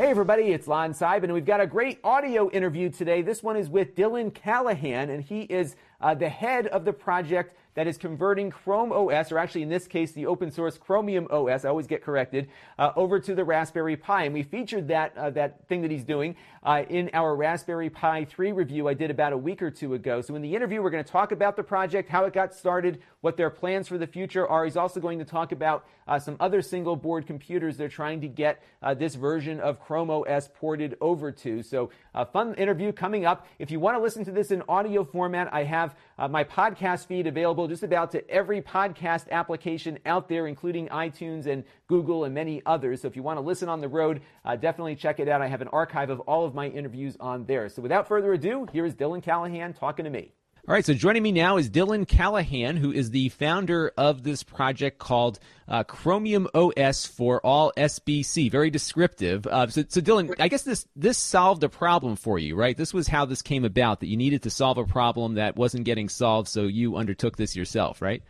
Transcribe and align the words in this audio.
Hey 0.00 0.06
everybody, 0.06 0.44
it's 0.44 0.66
Lon 0.66 0.94
Seib, 0.94 1.24
and 1.24 1.32
we've 1.34 1.44
got 1.44 1.60
a 1.60 1.66
great 1.66 1.98
audio 2.02 2.50
interview 2.52 2.88
today. 2.88 3.20
This 3.20 3.42
one 3.42 3.54
is 3.54 3.68
with 3.68 3.94
Dylan 3.94 4.32
Callahan, 4.32 5.10
and 5.10 5.22
he 5.22 5.42
is 5.42 5.76
uh, 6.00 6.14
the 6.14 6.26
head 6.26 6.68
of 6.68 6.86
the 6.86 6.92
project 6.94 7.54
that 7.80 7.86
is 7.86 7.96
converting 7.96 8.50
Chrome 8.50 8.92
OS, 8.92 9.32
or 9.32 9.38
actually 9.38 9.62
in 9.62 9.70
this 9.70 9.86
case, 9.86 10.12
the 10.12 10.26
open 10.26 10.50
source 10.50 10.76
Chromium 10.76 11.26
OS, 11.30 11.64
I 11.64 11.70
always 11.70 11.86
get 11.86 12.04
corrected, 12.04 12.50
uh, 12.78 12.92
over 12.94 13.18
to 13.18 13.34
the 13.34 13.42
Raspberry 13.42 13.96
Pi. 13.96 14.24
And 14.24 14.34
we 14.34 14.42
featured 14.42 14.88
that, 14.88 15.16
uh, 15.16 15.30
that 15.30 15.66
thing 15.66 15.80
that 15.80 15.90
he's 15.90 16.04
doing 16.04 16.36
uh, 16.62 16.84
in 16.90 17.08
our 17.14 17.34
Raspberry 17.34 17.88
Pi 17.88 18.26
3 18.26 18.52
review 18.52 18.86
I 18.86 18.92
did 18.92 19.10
about 19.10 19.32
a 19.32 19.38
week 19.38 19.62
or 19.62 19.70
two 19.70 19.94
ago. 19.94 20.20
So 20.20 20.34
in 20.34 20.42
the 20.42 20.54
interview, 20.54 20.82
we're 20.82 20.90
going 20.90 21.02
to 21.02 21.10
talk 21.10 21.32
about 21.32 21.56
the 21.56 21.62
project, 21.62 22.10
how 22.10 22.26
it 22.26 22.34
got 22.34 22.52
started, 22.52 23.00
what 23.22 23.38
their 23.38 23.48
plans 23.48 23.88
for 23.88 23.96
the 23.96 24.06
future 24.06 24.46
are. 24.46 24.64
He's 24.64 24.76
also 24.76 25.00
going 25.00 25.18
to 25.18 25.24
talk 25.24 25.52
about 25.52 25.86
uh, 26.06 26.18
some 26.18 26.36
other 26.38 26.60
single 26.60 26.96
board 26.96 27.26
computers 27.26 27.76
they're 27.76 27.88
trying 27.88 28.20
to 28.20 28.28
get 28.28 28.62
uh, 28.82 28.92
this 28.92 29.14
version 29.14 29.58
of 29.60 29.80
Chrome 29.80 30.10
OS 30.10 30.48
ported 30.48 30.96
over 31.00 31.32
to. 31.32 31.62
So 31.62 31.90
a 32.14 32.26
fun 32.26 32.54
interview 32.54 32.92
coming 32.92 33.24
up. 33.24 33.46
If 33.58 33.70
you 33.70 33.80
want 33.80 33.96
to 33.96 34.02
listen 34.02 34.24
to 34.24 34.32
this 34.32 34.50
in 34.50 34.62
audio 34.68 35.04
format, 35.04 35.52
I 35.52 35.64
have 35.64 35.94
uh, 36.18 36.28
my 36.28 36.44
podcast 36.44 37.06
feed 37.06 37.26
available 37.26 37.68
just 37.70 37.82
about 37.82 38.10
to 38.10 38.28
every 38.28 38.60
podcast 38.60 39.30
application 39.30 39.98
out 40.04 40.28
there, 40.28 40.46
including 40.46 40.88
iTunes 40.88 41.46
and 41.46 41.64
Google 41.86 42.24
and 42.24 42.34
many 42.34 42.60
others. 42.66 43.00
So 43.00 43.08
if 43.08 43.16
you 43.16 43.22
want 43.22 43.38
to 43.38 43.40
listen 43.42 43.68
on 43.68 43.80
the 43.80 43.88
road, 43.88 44.20
uh, 44.44 44.56
definitely 44.56 44.96
check 44.96 45.20
it 45.20 45.28
out. 45.28 45.40
I 45.40 45.46
have 45.46 45.62
an 45.62 45.68
archive 45.68 46.10
of 46.10 46.20
all 46.20 46.44
of 46.44 46.54
my 46.54 46.66
interviews 46.66 47.16
on 47.20 47.46
there. 47.46 47.68
So 47.68 47.80
without 47.80 48.08
further 48.08 48.32
ado, 48.32 48.66
here 48.72 48.84
is 48.84 48.94
Dylan 48.94 49.22
Callahan 49.22 49.72
talking 49.72 50.04
to 50.04 50.10
me. 50.10 50.32
All 50.68 50.74
right, 50.74 50.84
so 50.84 50.92
joining 50.92 51.22
me 51.22 51.32
now 51.32 51.56
is 51.56 51.70
Dylan 51.70 52.06
Callahan, 52.06 52.76
who 52.76 52.92
is 52.92 53.10
the 53.10 53.30
founder 53.30 53.92
of 53.96 54.22
this 54.22 54.42
project 54.42 54.98
called 54.98 55.38
uh, 55.66 55.84
Chromium 55.84 56.48
OS 56.54 57.06
for 57.06 57.40
all 57.44 57.72
SBC. 57.78 58.50
Very 58.50 58.68
descriptive. 58.68 59.46
Uh, 59.46 59.68
so, 59.68 59.84
so, 59.88 60.02
Dylan, 60.02 60.34
I 60.38 60.48
guess 60.48 60.62
this 60.62 60.86
this 60.94 61.16
solved 61.16 61.64
a 61.64 61.70
problem 61.70 62.14
for 62.14 62.38
you, 62.38 62.56
right? 62.56 62.76
This 62.76 62.92
was 62.92 63.08
how 63.08 63.24
this 63.24 63.40
came 63.40 63.64
about. 63.64 64.00
That 64.00 64.08
you 64.08 64.18
needed 64.18 64.42
to 64.42 64.50
solve 64.50 64.76
a 64.76 64.84
problem 64.84 65.34
that 65.36 65.56
wasn't 65.56 65.84
getting 65.84 66.10
solved, 66.10 66.46
so 66.46 66.64
you 66.64 66.96
undertook 66.96 67.38
this 67.38 67.56
yourself, 67.56 68.02
right? 68.02 68.22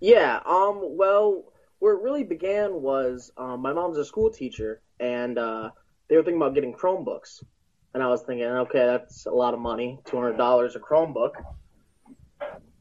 Yeah. 0.00 0.40
Um. 0.46 0.80
Well, 0.96 1.44
where 1.78 1.92
it 1.92 2.02
really 2.02 2.24
began 2.24 2.80
was 2.80 3.30
um, 3.36 3.60
my 3.60 3.74
mom's 3.74 3.98
a 3.98 4.04
school 4.04 4.30
teacher, 4.30 4.80
and 4.98 5.36
uh, 5.36 5.70
they 6.08 6.16
were 6.16 6.22
thinking 6.22 6.40
about 6.40 6.54
getting 6.54 6.72
Chromebooks, 6.72 7.44
and 7.92 8.02
I 8.02 8.08
was 8.08 8.22
thinking, 8.22 8.46
okay, 8.46 8.86
that's 8.86 9.26
a 9.26 9.30
lot 9.30 9.52
of 9.52 9.60
money, 9.60 10.00
two 10.06 10.16
hundred 10.16 10.38
dollars 10.38 10.74
a 10.74 10.80
Chromebook 10.80 11.32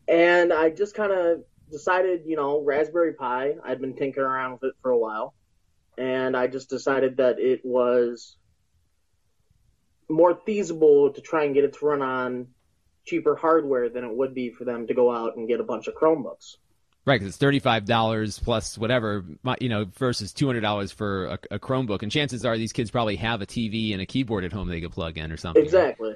and 0.08 0.54
I 0.54 0.70
just 0.70 0.96
kind 0.96 1.12
of 1.12 1.44
decided, 1.72 2.24
you 2.26 2.36
know, 2.36 2.62
Raspberry 2.62 3.14
Pi. 3.14 3.56
I'd 3.64 3.82
been 3.82 3.96
tinkering 3.96 4.26
around 4.26 4.54
with 4.54 4.64
it 4.64 4.74
for 4.82 4.92
a 4.92 4.98
while, 4.98 5.34
and 5.98 6.36
I 6.36 6.48
just 6.48 6.70
decided 6.70 7.18
that 7.18 7.40
it 7.40 7.62
was 7.64 8.38
more 10.08 10.40
feasible 10.46 11.12
to 11.12 11.22
try 11.22 11.46
and 11.46 11.56
get 11.56 11.64
it 11.64 11.74
to 11.74 11.86
run 11.86 12.02
on 12.02 12.48
cheaper 13.06 13.36
hardware 13.36 13.90
than 13.90 14.04
it 14.04 14.16
would 14.16 14.34
be 14.34 14.52
for 14.52 14.64
them 14.64 14.88
to 14.88 14.94
go 14.94 15.12
out 15.12 15.36
and 15.36 15.48
get 15.48 15.60
a 15.60 15.64
bunch 15.64 15.88
of 15.88 15.96
Chromebooks. 15.96 16.58
Right, 17.06 17.16
because 17.16 17.28
it's 17.28 17.38
thirty-five 17.38 17.86
dollars 17.86 18.40
plus 18.40 18.80
whatever, 18.80 19.24
you 19.60 19.70
know, 19.70 19.86
versus 19.98 20.34
two 20.34 20.48
hundred 20.48 20.62
dollars 20.62 20.92
for 20.92 21.26
a, 21.26 21.40
a, 21.52 21.60
Chromebook. 21.60 22.02
And 22.02 22.12
chances 22.12 22.46
are 22.46 22.58
these 22.58 22.74
kids 22.74 22.90
probably 22.90 23.16
have 23.18 23.44
a 23.44 23.46
TV 23.46 23.94
and 23.94 24.02
a 24.02 24.08
keyboard 24.08 24.44
at 24.44 24.52
home 24.52 24.68
they 24.68 24.82
could 24.82 24.92
plug 24.92 25.20
in 25.20 25.32
or 25.32 25.38
something. 25.38 25.64
Exactly 25.64 26.16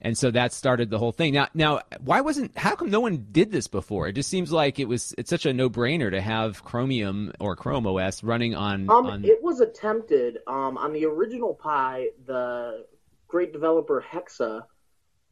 and 0.00 0.16
so 0.16 0.30
that 0.30 0.52
started 0.52 0.90
the 0.90 0.98
whole 0.98 1.12
thing. 1.12 1.32
Now, 1.32 1.48
now, 1.54 1.80
why 2.00 2.20
wasn't? 2.20 2.56
How 2.56 2.76
come 2.76 2.90
no 2.90 3.00
one 3.00 3.26
did 3.32 3.50
this 3.50 3.66
before? 3.66 4.08
It 4.08 4.12
just 4.12 4.28
seems 4.28 4.52
like 4.52 4.78
it 4.78 4.86
was. 4.86 5.14
It's 5.16 5.30
such 5.30 5.46
a 5.46 5.52
no-brainer 5.52 6.10
to 6.10 6.20
have 6.20 6.62
Chromium 6.64 7.32
or 7.40 7.56
Chrome 7.56 7.86
OS 7.86 8.22
running 8.22 8.54
on. 8.54 8.90
Um, 8.90 9.06
on... 9.06 9.24
it 9.24 9.42
was 9.42 9.60
attempted 9.60 10.38
um, 10.46 10.76
on 10.76 10.92
the 10.92 11.06
original 11.06 11.54
Pi. 11.54 12.08
The 12.26 12.86
great 13.26 13.52
developer 13.52 14.04
Hexxeh. 14.06 14.62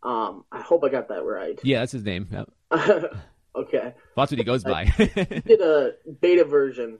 Um, 0.03 0.45
I 0.51 0.61
hope 0.61 0.85
I 0.85 0.89
got 0.89 1.09
that 1.09 1.25
right. 1.25 1.59
Yeah, 1.63 1.81
that's 1.81 1.93
his 1.93 2.05
name. 2.05 2.29
Yep. 2.31 2.51
okay. 2.73 3.13
Well, 3.57 3.95
that's 4.17 4.33
what 4.33 4.39
he 4.39 4.45
goes 4.45 4.65
by. 4.65 4.85
did 4.99 5.61
a 5.61 5.93
beta 6.21 6.45
version, 6.45 6.99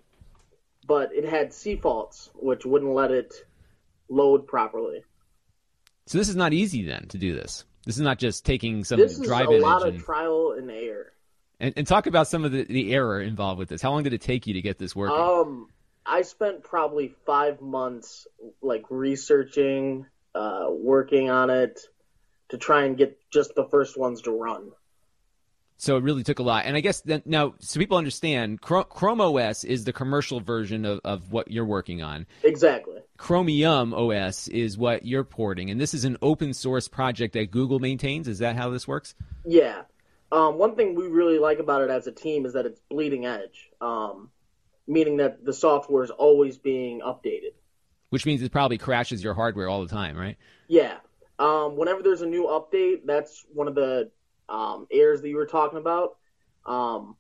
but 0.87 1.15
it 1.15 1.25
had 1.25 1.51
seg 1.51 1.81
faults, 1.81 2.31
which 2.35 2.67
wouldn't 2.67 2.93
let 2.93 3.11
it 3.11 3.35
load 4.09 4.47
properly. 4.47 5.03
So 6.07 6.19
this 6.19 6.29
is 6.29 6.37
not 6.37 6.53
easy 6.53 6.85
then 6.85 7.07
to 7.09 7.19
do 7.19 7.35
this. 7.35 7.65
This 7.87 7.97
is 7.97 8.03
not 8.03 8.19
just 8.19 8.45
taking 8.45 8.85
some 8.85 8.99
this 8.99 9.19
drive 9.19 9.51
is 9.51 9.63
a 9.63 9.67
lot 9.67 9.87
and, 9.87 9.97
of 9.97 10.05
trial 10.05 10.55
and 10.57 10.71
error. 10.71 11.13
And, 11.61 11.75
and 11.77 11.87
talk 11.87 12.07
about 12.07 12.29
some 12.29 12.45
of 12.45 12.53
the, 12.53 12.65
the 12.65 12.93
error 12.93 13.21
involved 13.21 13.59
with 13.59 13.69
this. 13.69 13.81
How 13.81 13.91
long 13.91 14.03
did 14.03 14.13
it 14.13 14.21
take 14.21 14.47
you 14.47 14.55
to 14.55 14.63
get 14.63 14.79
this 14.79 14.95
working? 14.95 15.17
Um, 15.17 15.69
I 16.05 16.23
spent 16.23 16.63
probably 16.63 17.15
five 17.25 17.61
months 17.61 18.27
like 18.61 18.85
researching, 18.91 20.07
uh, 20.35 20.67
working 20.69 21.31
on 21.31 21.51
it 21.51 21.81
to 22.51 22.59
try 22.59 22.85
and 22.85 22.97
get 22.97 23.19
just 23.31 23.55
the 23.55 23.65
first 23.65 23.99
ones 23.99 24.23
to 24.23 24.31
run. 24.31 24.73
So 25.77 25.97
it 25.97 26.03
really 26.03 26.23
took 26.23 26.39
a 26.39 26.43
lot. 26.43 26.67
And 26.67 26.77
I 26.77 26.81
guess 26.81 27.01
then, 27.01 27.23
now, 27.25 27.55
so 27.59 27.81
people 27.81 27.99
understand, 27.99 28.61
Chrome 28.61 29.21
OS 29.21 29.65
is 29.65 29.85
the 29.85 29.93
commercial 29.93 30.41
version 30.41 30.85
of, 30.85 31.01
of 31.05 31.33
what 31.33 31.51
you're 31.51 31.65
working 31.65 32.03
on. 32.03 32.27
Exactly. 32.43 32.94
Chromium 33.17 33.95
OS 33.95 34.49
is 34.49 34.77
what 34.77 35.07
you're 35.07 35.25
porting, 35.25 35.71
and 35.71 35.81
this 35.81 35.95
is 35.95 36.05
an 36.05 36.17
open 36.21 36.53
source 36.53 36.89
project 36.89 37.35
that 37.35 37.51
Google 37.51 37.79
maintains. 37.79 38.27
Is 38.27 38.41
that 38.41 38.57
how 38.57 38.71
this 38.71 38.89
works? 38.89 39.15
Yeah. 39.47 39.83
Um, 40.33 40.59
one 40.59 40.75
thing 40.75 40.97
we 40.97 41.07
really 41.07 41.39
like 41.39 41.61
about 41.61 41.83
it 41.83 41.91
as 41.91 42.07
a 42.09 42.13
team 42.13 42.45
is 42.45 42.55
that 42.55 42.67
it's 42.67 42.81
bleeding 42.91 43.25
edge, 43.25 43.71
um, 43.81 44.31
meaning 44.89 45.19
that 45.19 45.45
the 45.45 45.53
software 45.53 46.03
is 46.03 46.11
always 46.11 46.59
being 46.59 47.01
updated. 47.03 47.55
Which 48.11 48.27
means 48.27 48.43
it 48.43 48.51
probably 48.51 48.79
crashes 48.79 49.23
your 49.23 49.35
hardware 49.35 49.69
all 49.69 49.83
the 49.83 49.95
time, 49.95 50.17
right? 50.17 50.37
Yeah. 50.67 50.97
Um, 51.39 51.77
whenever 51.77 52.03
there's 52.03 52.23
a 52.23 52.27
new 52.27 52.45
update, 52.47 53.07
that's 53.07 53.45
one 53.53 53.69
of 53.69 53.77
the 53.77 54.11
um, 54.49 54.87
errors 54.91 55.23
that 55.23 55.29
you 55.29 55.37
were 55.37 55.47
talking 55.47 55.79
about. 55.79 56.17
Um, 56.67 57.17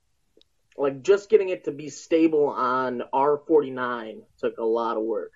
like 0.77 1.03
just 1.03 1.31
getting 1.31 1.50
it 1.50 1.65
to 1.65 1.72
be 1.72 1.88
stable 1.88 2.49
on 2.49 3.03
R49 3.12 4.22
took 4.41 4.59
a 4.59 4.65
lot 4.65 4.97
of 4.97 5.04
work. 5.04 5.31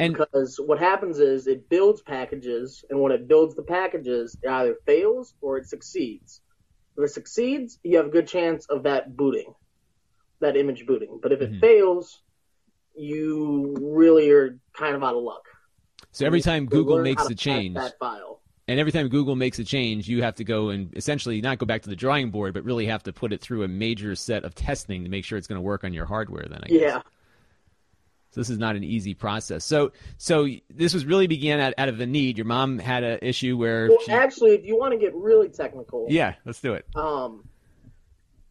And 0.00 0.14
because 0.16 0.58
what 0.58 0.78
happens 0.78 1.18
is 1.18 1.46
it 1.46 1.68
builds 1.68 2.00
packages, 2.00 2.84
and 2.88 3.00
when 3.00 3.12
it 3.12 3.28
builds 3.28 3.54
the 3.54 3.62
packages, 3.62 4.36
it 4.42 4.48
either 4.48 4.76
fails 4.86 5.34
or 5.40 5.58
it 5.58 5.66
succeeds. 5.66 6.40
If 6.96 7.04
it 7.04 7.08
succeeds, 7.08 7.78
you 7.82 7.98
have 7.98 8.06
a 8.06 8.10
good 8.10 8.26
chance 8.26 8.66
of 8.66 8.84
that 8.84 9.16
booting, 9.16 9.54
that 10.40 10.56
image 10.56 10.86
booting. 10.86 11.20
But 11.22 11.32
if 11.32 11.42
it 11.42 11.50
mm-hmm. 11.50 11.60
fails, 11.60 12.22
you 12.96 13.76
really 13.78 14.30
are 14.30 14.58
kind 14.72 14.94
of 14.94 15.02
out 15.02 15.14
of 15.14 15.22
luck. 15.22 15.42
So 16.12 16.26
every 16.26 16.40
time 16.40 16.66
Google 16.66 17.02
makes 17.02 17.28
a 17.28 17.34
change. 17.34 17.78
And 18.68 18.78
every 18.78 18.92
time 18.92 19.08
Google 19.08 19.34
makes 19.34 19.58
a 19.58 19.64
change, 19.64 20.06
you 20.08 20.22
have 20.22 20.36
to 20.36 20.44
go 20.44 20.68
and 20.68 20.96
essentially 20.96 21.40
not 21.40 21.58
go 21.58 21.66
back 21.66 21.82
to 21.82 21.88
the 21.88 21.96
drawing 21.96 22.30
board, 22.30 22.54
but 22.54 22.62
really 22.62 22.86
have 22.86 23.02
to 23.02 23.12
put 23.12 23.32
it 23.32 23.40
through 23.40 23.64
a 23.64 23.68
major 23.68 24.14
set 24.14 24.44
of 24.44 24.54
testing 24.54 25.02
to 25.02 25.10
make 25.10 25.24
sure 25.24 25.36
it's 25.36 25.48
going 25.48 25.56
to 25.56 25.62
work 25.62 25.82
on 25.82 25.92
your 25.92 26.06
hardware. 26.06 26.46
Then, 26.48 26.60
I 26.62 26.68
guess. 26.68 26.80
yeah. 26.80 27.02
So 28.30 28.40
this 28.40 28.50
is 28.50 28.58
not 28.58 28.76
an 28.76 28.84
easy 28.84 29.14
process. 29.14 29.64
So 29.64 29.92
so 30.16 30.46
this 30.68 30.94
was 30.94 31.04
really 31.04 31.26
began 31.26 31.60
out, 31.60 31.74
out 31.78 31.88
of 31.88 31.98
the 31.98 32.06
need. 32.06 32.38
Your 32.38 32.46
mom 32.46 32.78
had 32.78 33.02
an 33.02 33.18
issue 33.22 33.56
where 33.56 33.88
Well, 33.88 33.98
she... 34.04 34.12
actually, 34.12 34.52
if 34.52 34.64
you 34.64 34.78
want 34.78 34.92
to 34.92 34.98
get 34.98 35.14
really 35.14 35.48
technical, 35.48 36.06
yeah, 36.08 36.34
let's 36.44 36.60
do 36.60 36.74
it. 36.74 36.86
Um, 36.94 37.48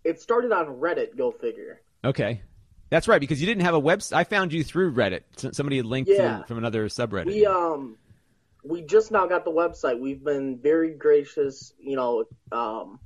it 0.03 0.21
started 0.21 0.51
on 0.51 0.65
Reddit. 0.67 1.17
Go 1.17 1.31
figure. 1.31 1.81
Okay, 2.03 2.41
that's 2.89 3.07
right 3.07 3.21
because 3.21 3.39
you 3.39 3.47
didn't 3.47 3.63
have 3.63 3.73
a 3.73 3.81
website. 3.81 4.13
I 4.13 4.23
found 4.25 4.51
you 4.51 4.63
through 4.63 4.93
Reddit. 4.93 5.21
Somebody 5.55 5.77
had 5.77 5.85
linked 5.85 6.11
yeah. 6.11 6.43
from 6.43 6.57
another 6.57 6.87
subreddit. 6.87 7.27
We 7.27 7.45
um 7.45 7.97
we 8.63 8.81
just 8.81 9.11
now 9.11 9.27
got 9.27 9.45
the 9.45 9.51
website. 9.51 9.99
We've 9.99 10.23
been 10.23 10.57
very 10.57 10.93
gracious. 10.93 11.73
You 11.79 11.95
know, 11.95 12.25
um, 12.51 12.99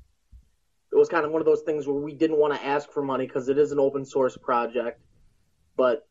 it 0.91 0.95
was 0.95 1.09
kind 1.09 1.25
of 1.25 1.31
one 1.31 1.41
of 1.41 1.45
those 1.45 1.61
things 1.61 1.85
where 1.87 1.95
we 1.95 2.13
didn't 2.13 2.37
want 2.37 2.53
to 2.53 2.65
ask 2.65 2.91
for 2.91 3.03
money 3.03 3.27
because 3.27 3.49
it 3.49 3.57
is 3.57 3.71
an 3.71 3.79
open 3.79 4.05
source 4.05 4.37
project, 4.37 5.01
but 5.75 6.07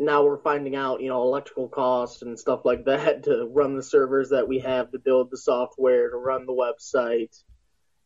now 0.00 0.24
we're 0.24 0.38
finding 0.38 0.74
out, 0.74 1.02
you 1.02 1.08
know, 1.08 1.22
electrical 1.22 1.68
costs 1.68 2.22
and 2.22 2.38
stuff 2.38 2.64
like 2.64 2.86
that 2.86 3.22
to 3.24 3.46
run 3.52 3.76
the 3.76 3.82
servers 3.82 4.30
that 4.30 4.48
we 4.48 4.60
have 4.60 4.90
to 4.92 4.98
build 4.98 5.30
the 5.30 5.36
software 5.36 6.10
to 6.10 6.16
run 6.16 6.46
the 6.46 6.52
website 6.52 7.38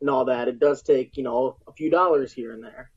and 0.00 0.10
all 0.10 0.26
that. 0.26 0.48
It 0.48 0.58
does 0.58 0.82
take, 0.82 1.16
you 1.16 1.22
know, 1.22 1.56
a 1.68 1.72
few 1.72 1.90
dollars 1.90 2.32
here 2.32 2.52
and 2.52 2.62
there. 2.62 2.90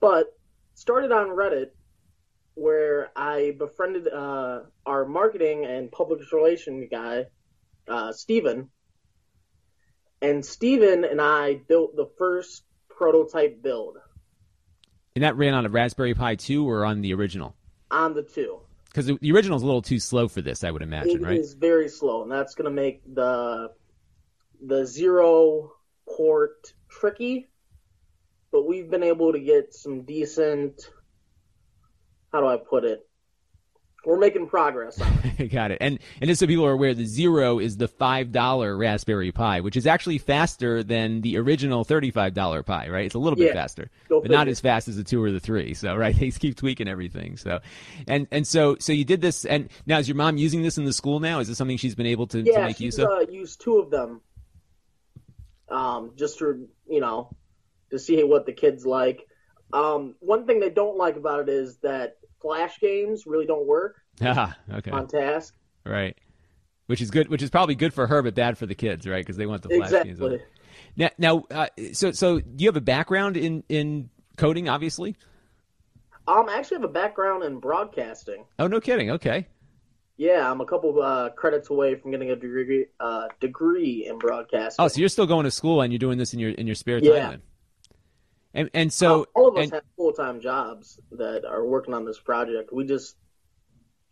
But 0.00 0.26
started 0.74 1.12
on 1.12 1.28
Reddit 1.28 1.68
where 2.54 3.10
I 3.16 3.54
befriended 3.58 4.08
uh, 4.08 4.60
our 4.86 5.04
marketing 5.04 5.64
and 5.64 5.90
public 5.90 6.20
relations 6.32 6.88
guy, 6.90 7.26
uh, 7.88 8.12
Steven. 8.12 8.70
And 10.20 10.44
Steven 10.44 11.04
and 11.04 11.20
I 11.20 11.54
built 11.54 11.96
the 11.96 12.08
first 12.16 12.64
prototype 12.88 13.62
build. 13.62 13.96
And 15.16 15.24
that 15.24 15.36
ran 15.36 15.54
on 15.54 15.66
a 15.66 15.68
Raspberry 15.68 16.14
Pi 16.14 16.36
2 16.36 16.68
or 16.68 16.84
on 16.84 17.00
the 17.00 17.14
original? 17.14 17.56
On 17.94 18.12
the 18.12 18.24
2. 18.24 18.58
Because 18.86 19.06
the 19.06 19.32
original 19.32 19.56
is 19.56 19.62
a 19.62 19.66
little 19.66 19.82
too 19.82 20.00
slow 20.00 20.26
for 20.26 20.42
this, 20.42 20.64
I 20.64 20.70
would 20.72 20.82
imagine, 20.82 21.16
it 21.16 21.22
right? 21.22 21.36
It 21.36 21.40
is 21.40 21.54
very 21.54 21.88
slow, 21.88 22.22
and 22.22 22.30
that's 22.30 22.56
going 22.56 22.64
to 22.64 22.70
make 22.70 23.02
the 23.14 23.70
the 24.66 24.84
zero 24.84 25.72
port 26.08 26.72
tricky. 26.88 27.48
But 28.50 28.66
we've 28.66 28.90
been 28.90 29.02
able 29.04 29.32
to 29.32 29.38
get 29.38 29.74
some 29.74 30.02
decent. 30.02 30.90
How 32.32 32.40
do 32.40 32.46
I 32.48 32.56
put 32.56 32.84
it? 32.84 33.06
We're 34.04 34.18
making 34.18 34.46
progress. 34.46 34.98
Got 35.50 35.70
it. 35.70 35.78
And 35.80 35.98
and 36.20 36.28
just 36.28 36.40
so 36.40 36.46
people 36.46 36.66
are 36.66 36.72
aware, 36.72 36.94
the 36.94 37.06
zero 37.06 37.58
is 37.58 37.76
the 37.76 37.88
five 37.88 38.32
dollar 38.32 38.76
Raspberry 38.76 39.32
Pi, 39.32 39.60
which 39.60 39.76
is 39.76 39.86
actually 39.86 40.18
faster 40.18 40.82
than 40.82 41.20
the 41.22 41.38
original 41.38 41.84
thirty 41.84 42.10
five 42.10 42.34
dollar 42.34 42.62
Pi. 42.62 42.88
Right? 42.88 43.06
It's 43.06 43.14
a 43.14 43.18
little 43.18 43.36
bit 43.36 43.48
yeah, 43.48 43.54
faster, 43.54 43.90
but 44.08 44.30
not 44.30 44.48
as 44.48 44.60
fast 44.60 44.88
as 44.88 44.96
the 44.96 45.04
two 45.04 45.22
or 45.22 45.30
the 45.30 45.40
three. 45.40 45.74
So 45.74 45.96
right, 45.96 46.14
they 46.18 46.30
keep 46.30 46.56
tweaking 46.56 46.88
everything. 46.88 47.36
So, 47.36 47.60
and 48.06 48.26
and 48.30 48.46
so 48.46 48.76
so 48.78 48.92
you 48.92 49.04
did 49.04 49.20
this, 49.20 49.44
and 49.44 49.68
now 49.86 49.98
is 49.98 50.08
your 50.08 50.16
mom 50.16 50.36
using 50.36 50.62
this 50.62 50.78
in 50.78 50.84
the 50.84 50.92
school 50.92 51.20
now? 51.20 51.40
Is 51.40 51.48
this 51.48 51.58
something 51.58 51.76
she's 51.76 51.94
been 51.94 52.06
able 52.06 52.26
to, 52.28 52.42
yeah, 52.42 52.58
to 52.58 52.64
make 52.64 52.80
use 52.80 52.98
of? 52.98 53.08
Uh, 53.08 53.20
used 53.30 53.60
two 53.60 53.78
of 53.78 53.90
them, 53.90 54.20
um, 55.68 56.12
just 56.16 56.38
to 56.38 56.68
you 56.88 57.00
know, 57.00 57.34
to 57.90 57.98
see 57.98 58.22
what 58.22 58.46
the 58.46 58.52
kids 58.52 58.84
like. 58.84 59.26
Um, 59.72 60.14
one 60.20 60.46
thing 60.46 60.60
they 60.60 60.70
don't 60.70 60.96
like 60.96 61.16
about 61.16 61.40
it 61.40 61.48
is 61.48 61.78
that 61.78 62.18
flash 62.44 62.78
games 62.78 63.24
really 63.26 63.46
don't 63.46 63.66
work. 63.66 63.96
Ah, 64.22 64.56
okay. 64.72 64.92
On 64.92 65.08
task. 65.08 65.54
Right. 65.84 66.16
Which 66.86 67.00
is 67.00 67.10
good. 67.10 67.28
Which 67.28 67.42
is 67.42 67.50
probably 67.50 67.74
good 67.74 67.92
for 67.92 68.06
her, 68.06 68.22
but 68.22 68.36
bad 68.36 68.56
for 68.56 68.66
the 68.66 68.76
kids, 68.76 69.08
right? 69.08 69.24
Because 69.24 69.36
they 69.36 69.46
want 69.46 69.62
the 69.62 69.70
flash 69.70 69.90
exactly. 69.90 70.14
games. 70.14 70.42
Now, 70.96 71.10
now, 71.18 71.44
uh, 71.50 71.66
so 71.92 72.12
so 72.12 72.40
you 72.56 72.68
have 72.68 72.76
a 72.76 72.80
background 72.80 73.36
in 73.36 73.64
in 73.68 74.10
coding? 74.36 74.68
Obviously. 74.68 75.16
Um, 76.28 76.48
I 76.48 76.58
actually 76.58 76.76
have 76.76 76.84
a 76.84 76.92
background 76.92 77.42
in 77.42 77.58
broadcasting. 77.58 78.44
Oh, 78.58 78.66
no 78.66 78.80
kidding. 78.80 79.10
Okay. 79.10 79.46
Yeah, 80.16 80.48
I'm 80.48 80.60
a 80.60 80.64
couple 80.64 81.02
uh, 81.02 81.30
credits 81.30 81.70
away 81.70 81.96
from 81.96 82.12
getting 82.12 82.30
a 82.30 82.36
degree 82.36 82.86
uh, 83.00 83.26
degree 83.40 84.06
in 84.08 84.18
broadcasting. 84.18 84.82
Oh, 84.84 84.88
so 84.88 85.00
you're 85.00 85.08
still 85.08 85.26
going 85.26 85.44
to 85.44 85.50
school 85.50 85.80
and 85.80 85.92
you're 85.92 85.98
doing 85.98 86.18
this 86.18 86.32
in 86.32 86.38
your 86.38 86.50
in 86.50 86.66
your 86.66 86.76
spare 86.76 87.00
time. 87.00 87.10
Yeah. 87.10 87.30
Then? 87.30 87.42
And 88.54 88.70
and 88.72 88.92
so 88.92 89.22
uh, 89.22 89.24
all 89.34 89.48
of 89.48 89.56
us 89.56 89.64
and, 89.64 89.72
have 89.72 89.82
full 89.96 90.12
time 90.12 90.40
jobs 90.40 91.00
that 91.12 91.44
are 91.44 91.64
working 91.64 91.92
on 91.92 92.04
this 92.04 92.18
project. 92.18 92.72
We 92.72 92.86
just 92.86 93.16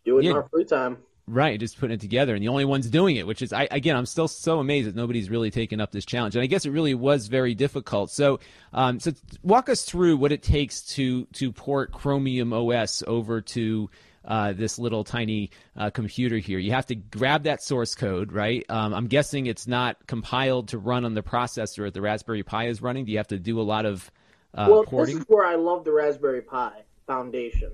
do 0.05 0.19
it 0.19 0.25
yeah, 0.25 0.31
in 0.31 0.37
our 0.37 0.47
free 0.49 0.65
time. 0.65 0.97
Right, 1.25 1.57
just 1.57 1.79
putting 1.79 1.93
it 1.93 2.01
together, 2.01 2.35
and 2.35 2.43
the 2.43 2.49
only 2.49 2.65
ones 2.65 2.89
doing 2.89 3.15
it, 3.15 3.25
which 3.25 3.41
is, 3.41 3.53
I 3.53 3.69
again, 3.71 3.95
I'm 3.95 4.05
still 4.05 4.27
so 4.27 4.59
amazed 4.59 4.89
that 4.89 4.95
nobody's 4.95 5.29
really 5.29 5.51
taken 5.51 5.79
up 5.79 5.89
this 5.89 6.05
challenge, 6.05 6.35
and 6.35 6.43
I 6.43 6.47
guess 6.47 6.65
it 6.65 6.71
really 6.71 6.93
was 6.93 7.27
very 7.27 7.55
difficult. 7.55 8.11
So, 8.11 8.41
um, 8.73 8.99
so 8.99 9.13
walk 9.41 9.69
us 9.69 9.85
through 9.85 10.17
what 10.17 10.33
it 10.33 10.43
takes 10.43 10.81
to 10.95 11.25
to 11.25 11.53
port 11.53 11.93
Chromium 11.93 12.51
OS 12.51 13.03
over 13.07 13.39
to 13.39 13.89
uh, 14.25 14.51
this 14.51 14.77
little 14.77 15.05
tiny 15.05 15.51
uh, 15.77 15.91
computer 15.91 16.39
here. 16.39 16.59
You 16.59 16.71
have 16.71 16.87
to 16.87 16.95
grab 16.95 17.43
that 17.43 17.63
source 17.63 17.95
code, 17.95 18.33
right? 18.33 18.65
Um, 18.67 18.93
I'm 18.93 19.07
guessing 19.07 19.45
it's 19.45 19.67
not 19.67 20.05
compiled 20.07 20.69
to 20.69 20.77
run 20.77 21.05
on 21.05 21.13
the 21.13 21.23
processor 21.23 21.85
that 21.85 21.93
the 21.93 22.01
Raspberry 22.01 22.43
Pi 22.43 22.67
is 22.67 22.81
running. 22.81 23.05
Do 23.05 23.13
you 23.13 23.17
have 23.17 23.27
to 23.29 23.39
do 23.39 23.61
a 23.61 23.63
lot 23.63 23.85
of 23.85 24.11
uh, 24.53 24.67
well, 24.69 24.83
porting? 24.83 25.15
this 25.15 25.23
is 25.23 25.29
where 25.29 25.45
I 25.45 25.55
love 25.55 25.83
the 25.83 25.91
Raspberry 25.91 26.41
Pi 26.41 26.83
Foundation, 27.07 27.71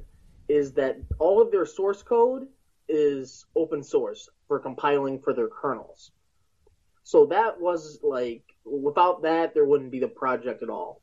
is 0.47 0.73
that 0.73 0.97
all 1.19 1.41
of 1.41 1.51
their 1.51 1.65
source 1.65 2.01
code 2.03 2.47
is 2.87 3.45
open 3.55 3.83
source 3.83 4.29
for 4.47 4.59
compiling 4.59 5.19
for 5.19 5.33
their 5.33 5.47
kernels. 5.47 6.11
So 7.03 7.27
that 7.27 7.59
was 7.59 7.99
like, 8.03 8.43
without 8.65 9.23
that, 9.23 9.53
there 9.53 9.65
wouldn't 9.65 9.91
be 9.91 9.99
the 9.99 10.07
project 10.07 10.63
at 10.63 10.69
all. 10.69 11.01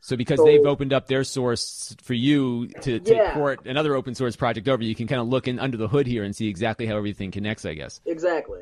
So 0.00 0.16
because 0.16 0.38
so, 0.38 0.44
they've 0.44 0.66
opened 0.66 0.92
up 0.92 1.06
their 1.06 1.24
source 1.24 1.96
for 2.02 2.12
you 2.12 2.66
to, 2.82 3.00
to 3.00 3.14
yeah. 3.14 3.32
port 3.32 3.64
another 3.64 3.94
open 3.94 4.14
source 4.14 4.36
project 4.36 4.68
over, 4.68 4.82
you 4.82 4.94
can 4.94 5.06
kind 5.06 5.20
of 5.20 5.28
look 5.28 5.48
in 5.48 5.58
under 5.58 5.78
the 5.78 5.88
hood 5.88 6.06
here 6.06 6.24
and 6.24 6.36
see 6.36 6.46
exactly 6.46 6.86
how 6.86 6.96
everything 6.96 7.30
connects, 7.30 7.64
I 7.64 7.72
guess. 7.72 8.02
Exactly. 8.04 8.60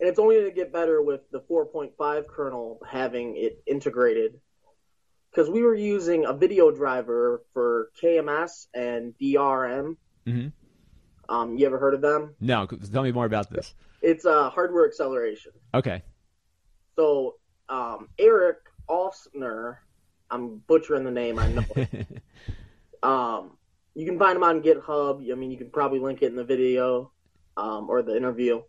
And 0.00 0.08
it's 0.08 0.18
only 0.18 0.34
going 0.34 0.48
to 0.48 0.54
get 0.54 0.72
better 0.72 1.00
with 1.00 1.20
the 1.30 1.38
4.5 1.38 2.26
kernel 2.26 2.80
having 2.90 3.36
it 3.36 3.62
integrated 3.64 4.40
because 5.32 5.48
we 5.48 5.62
were 5.62 5.74
using 5.74 6.26
a 6.26 6.32
video 6.32 6.70
driver 6.70 7.42
for 7.54 7.90
KMS 8.02 8.66
and 8.74 9.14
DRM. 9.18 9.96
Mm-hmm. 10.26 10.48
Um, 11.34 11.56
you 11.56 11.66
ever 11.66 11.78
heard 11.78 11.94
of 11.94 12.02
them? 12.02 12.34
No. 12.40 12.66
Tell 12.66 13.02
me 13.02 13.12
more 13.12 13.24
about 13.24 13.50
this. 13.50 13.74
It's 14.02 14.24
a 14.24 14.30
uh, 14.30 14.50
hardware 14.50 14.86
acceleration. 14.86 15.52
Okay. 15.72 16.02
So 16.96 17.36
um, 17.68 18.08
Eric 18.18 18.58
Offsner, 18.88 19.78
I'm 20.30 20.58
butchering 20.58 21.04
the 21.04 21.10
name. 21.10 21.38
I 21.38 21.48
know. 21.48 21.64
um, 23.02 23.56
you 23.94 24.04
can 24.04 24.18
find 24.18 24.36
him 24.36 24.42
on 24.42 24.62
GitHub. 24.62 25.30
I 25.30 25.34
mean, 25.34 25.50
you 25.50 25.56
can 25.56 25.70
probably 25.70 26.00
link 26.00 26.22
it 26.22 26.26
in 26.26 26.36
the 26.36 26.44
video 26.44 27.12
um, 27.56 27.88
or 27.88 28.02
the 28.02 28.16
interview. 28.16 28.62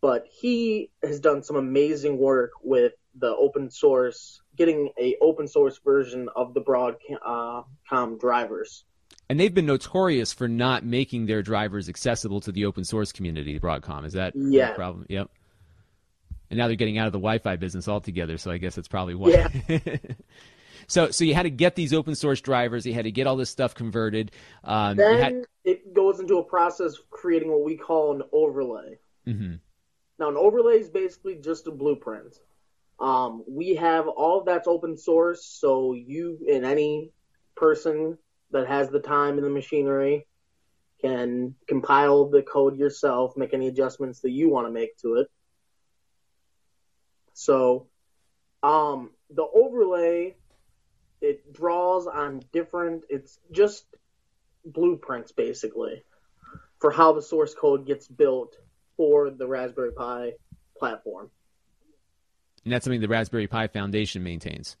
But 0.00 0.26
he 0.30 0.90
has 1.02 1.20
done 1.20 1.42
some 1.42 1.56
amazing 1.56 2.18
work 2.18 2.52
with 2.62 2.92
the 3.14 3.34
open 3.34 3.70
source, 3.70 4.40
getting 4.60 4.90
a 5.00 5.16
open 5.22 5.48
source 5.48 5.78
version 5.82 6.28
of 6.36 6.52
the 6.52 6.60
Broadcom 6.60 7.64
uh, 7.90 8.06
drivers. 8.20 8.84
And 9.30 9.40
they've 9.40 9.54
been 9.54 9.64
notorious 9.64 10.34
for 10.34 10.48
not 10.48 10.84
making 10.84 11.24
their 11.24 11.40
drivers 11.40 11.88
accessible 11.88 12.42
to 12.42 12.52
the 12.52 12.66
open 12.66 12.84
source 12.84 13.10
community. 13.10 13.58
Broadcom 13.58 14.04
is 14.04 14.12
that 14.12 14.34
yeah. 14.36 14.68
the 14.68 14.74
problem? 14.74 15.06
Yep. 15.08 15.30
And 16.50 16.58
now 16.58 16.66
they're 16.66 16.76
getting 16.76 16.98
out 16.98 17.06
of 17.06 17.12
the 17.12 17.18
Wi-Fi 17.18 17.56
business 17.56 17.88
altogether. 17.88 18.36
So 18.36 18.50
I 18.50 18.58
guess 18.58 18.74
that's 18.74 18.86
probably 18.86 19.14
why. 19.14 19.48
Yeah. 19.66 19.96
so 20.88 21.10
so 21.10 21.24
you 21.24 21.32
had 21.32 21.44
to 21.44 21.50
get 21.50 21.74
these 21.74 21.94
open 21.94 22.14
source 22.14 22.42
drivers. 22.42 22.84
You 22.84 22.92
had 22.92 23.04
to 23.04 23.12
get 23.12 23.26
all 23.26 23.36
this 23.36 23.48
stuff 23.48 23.74
converted. 23.74 24.30
Um, 24.62 24.98
then 24.98 25.18
had... 25.18 25.44
it 25.64 25.94
goes 25.94 26.20
into 26.20 26.36
a 26.36 26.44
process 26.44 26.98
of 26.98 27.08
creating 27.08 27.50
what 27.50 27.64
we 27.64 27.78
call 27.78 28.14
an 28.14 28.22
overlay. 28.30 28.98
Mm-hmm. 29.26 29.54
Now 30.18 30.28
an 30.28 30.36
overlay 30.36 30.80
is 30.80 30.90
basically 30.90 31.36
just 31.36 31.66
a 31.66 31.70
blueprint. 31.70 32.36
Um, 33.00 33.44
we 33.48 33.76
have 33.76 34.08
all 34.08 34.42
that's 34.44 34.68
open 34.68 34.96
source, 34.96 35.44
so 35.44 35.94
you 35.94 36.38
and 36.52 36.64
any 36.64 37.12
person 37.56 38.18
that 38.50 38.66
has 38.68 38.90
the 38.90 39.00
time 39.00 39.36
and 39.36 39.44
the 39.44 39.50
machinery 39.50 40.26
can 41.00 41.54
compile 41.66 42.28
the 42.28 42.42
code 42.42 42.76
yourself, 42.76 43.36
make 43.36 43.54
any 43.54 43.68
adjustments 43.68 44.20
that 44.20 44.30
you 44.30 44.50
want 44.50 44.66
to 44.66 44.72
make 44.72 44.96
to 44.98 45.16
it. 45.16 45.28
So, 47.32 47.86
um, 48.62 49.10
the 49.30 49.46
overlay 49.54 50.36
it 51.20 51.52
draws 51.52 52.06
on 52.06 52.42
different. 52.52 53.04
It's 53.08 53.38
just 53.52 53.84
blueprints 54.64 55.32
basically 55.32 56.02
for 56.80 56.90
how 56.90 57.12
the 57.12 57.22
source 57.22 57.54
code 57.54 57.86
gets 57.86 58.08
built 58.08 58.56
for 58.96 59.30
the 59.30 59.46
Raspberry 59.46 59.92
Pi 59.92 60.32
platform. 60.78 61.30
And 62.64 62.72
that's 62.72 62.84
something 62.84 63.00
the 63.00 63.08
Raspberry 63.08 63.46
Pi 63.46 63.68
Foundation 63.68 64.22
maintains. 64.22 64.76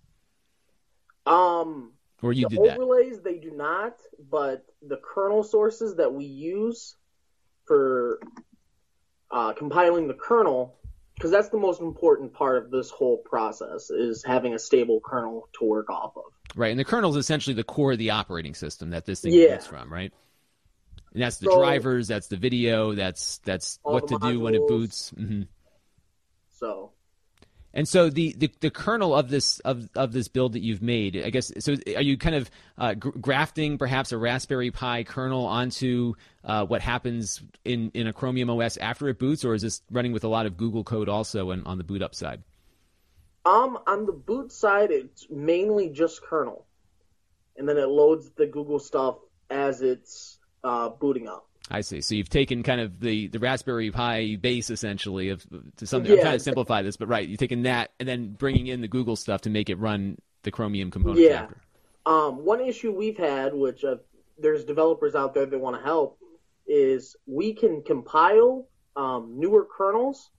Um, 1.26 1.92
or 2.22 2.32
you 2.32 2.48
the 2.48 2.56
did 2.56 2.72
overlays 2.72 3.16
that. 3.16 3.24
they 3.24 3.38
do 3.38 3.50
not, 3.50 3.94
but 4.30 4.64
the 4.82 4.98
kernel 5.02 5.42
sources 5.42 5.96
that 5.96 6.12
we 6.12 6.24
use 6.24 6.96
for 7.66 8.20
uh, 9.30 9.52
compiling 9.52 10.08
the 10.08 10.14
kernel, 10.14 10.76
because 11.14 11.30
that's 11.30 11.48
the 11.48 11.58
most 11.58 11.80
important 11.80 12.32
part 12.34 12.62
of 12.62 12.70
this 12.70 12.90
whole 12.90 13.18
process, 13.18 13.90
is 13.90 14.24
having 14.24 14.54
a 14.54 14.58
stable 14.58 15.00
kernel 15.04 15.48
to 15.58 15.64
work 15.64 15.88
off 15.88 16.16
of. 16.16 16.24
Right, 16.56 16.70
and 16.70 16.80
the 16.80 16.84
kernel 16.84 17.10
is 17.10 17.16
essentially 17.16 17.54
the 17.54 17.64
core 17.64 17.92
of 17.92 17.98
the 17.98 18.10
operating 18.10 18.54
system 18.54 18.90
that 18.90 19.06
this 19.06 19.20
thing 19.20 19.32
yeah. 19.32 19.54
boots 19.54 19.66
from, 19.66 19.92
right? 19.92 20.12
And 21.12 21.22
that's 21.22 21.38
the 21.38 21.46
so, 21.46 21.58
drivers, 21.58 22.08
that's 22.08 22.28
the 22.28 22.36
video, 22.36 22.94
that's 22.94 23.38
that's 23.38 23.78
what 23.82 24.08
to 24.08 24.14
modules. 24.14 24.30
do 24.32 24.40
when 24.40 24.54
it 24.54 24.66
boots. 24.66 25.12
Mm-hmm. 25.16 25.42
So 26.52 26.92
and 27.72 27.86
so 27.86 28.10
the, 28.10 28.34
the, 28.36 28.50
the 28.60 28.70
kernel 28.70 29.14
of 29.14 29.28
this 29.28 29.60
of, 29.60 29.88
of 29.94 30.12
this 30.12 30.28
build 30.28 30.54
that 30.54 30.60
you've 30.60 30.82
made, 30.82 31.22
I 31.24 31.30
guess, 31.30 31.52
so 31.60 31.76
are 31.94 32.02
you 32.02 32.16
kind 32.18 32.34
of 32.34 32.50
uh, 32.76 32.94
grafting 32.94 33.78
perhaps 33.78 34.12
a 34.12 34.18
Raspberry 34.18 34.70
Pi 34.70 35.04
kernel 35.04 35.46
onto 35.46 36.14
uh, 36.44 36.66
what 36.66 36.82
happens 36.82 37.40
in, 37.64 37.90
in 37.94 38.06
a 38.06 38.12
Chromium 38.12 38.50
OS 38.50 38.76
after 38.76 39.08
it 39.08 39.18
boots, 39.18 39.44
or 39.44 39.54
is 39.54 39.62
this 39.62 39.82
running 39.90 40.12
with 40.12 40.24
a 40.24 40.28
lot 40.28 40.46
of 40.46 40.56
Google 40.56 40.82
code 40.82 41.08
also 41.08 41.52
on, 41.52 41.64
on 41.64 41.78
the 41.78 41.84
boot 41.84 42.02
up 42.02 42.14
side? 42.14 42.42
Um, 43.44 43.78
on 43.86 44.04
the 44.04 44.12
boot 44.12 44.52
side, 44.52 44.90
it's 44.90 45.26
mainly 45.30 45.90
just 45.90 46.22
kernel, 46.22 46.66
and 47.56 47.68
then 47.68 47.76
it 47.76 47.88
loads 47.88 48.30
the 48.30 48.46
Google 48.46 48.78
stuff 48.78 49.16
as 49.48 49.80
it's 49.80 50.38
uh, 50.64 50.88
booting 50.88 51.28
up. 51.28 51.46
I 51.70 51.82
see. 51.82 52.00
So 52.00 52.14
you've 52.14 52.28
taken 52.28 52.62
kind 52.62 52.80
of 52.80 52.98
the, 53.00 53.28
the 53.28 53.38
Raspberry 53.38 53.90
Pi 53.90 54.36
base 54.36 54.70
essentially 54.70 55.28
of 55.28 55.46
to 55.76 55.86
some. 55.86 56.04
Yeah. 56.04 56.14
I'm 56.14 56.20
trying 56.20 56.38
to 56.38 56.44
simplify 56.44 56.82
this, 56.82 56.96
but 56.96 57.08
right, 57.08 57.28
you've 57.28 57.38
taken 57.38 57.62
that 57.62 57.92
and 58.00 58.08
then 58.08 58.32
bringing 58.32 58.66
in 58.66 58.80
the 58.80 58.88
Google 58.88 59.16
stuff 59.16 59.42
to 59.42 59.50
make 59.50 59.70
it 59.70 59.78
run 59.78 60.18
the 60.42 60.50
Chromium 60.50 60.90
component. 60.90 61.20
yeah. 61.20 61.42
after. 61.42 61.56
Um, 62.06 62.44
one 62.44 62.60
issue 62.60 62.92
we've 62.92 63.18
had, 63.18 63.54
which 63.54 63.84
I've 63.84 64.00
there's 64.40 64.64
developers 64.64 65.14
out 65.14 65.34
there 65.34 65.46
that 65.46 65.58
want 65.58 65.76
to 65.76 65.82
help 65.82 66.18
is 66.66 67.16
we 67.26 67.52
can 67.52 67.82
compile 67.82 68.66
um, 68.96 69.34
newer 69.38 69.66
kernels 69.76 70.30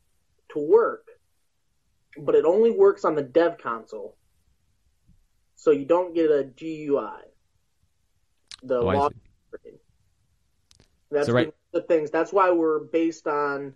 to 0.53 0.59
work, 0.59 1.07
but 2.17 2.35
it 2.35 2.45
only 2.45 2.71
works 2.71 3.05
on 3.05 3.15
the 3.15 3.21
dev 3.21 3.57
console. 3.57 4.15
So 5.55 5.71
you 5.71 5.85
don't 5.85 6.15
get 6.15 6.31
a 6.31 6.43
GUI. 6.43 7.21
The 8.63 8.77
Oh, 8.77 8.85
log. 8.85 9.13
That's 11.11 11.27
So 11.27 11.33
right- 11.33 11.53
the 11.73 11.81
things. 11.81 12.09
That's 12.11 12.31
why 12.33 12.51
we're 12.51 12.79
based 12.79 13.27
on 13.27 13.73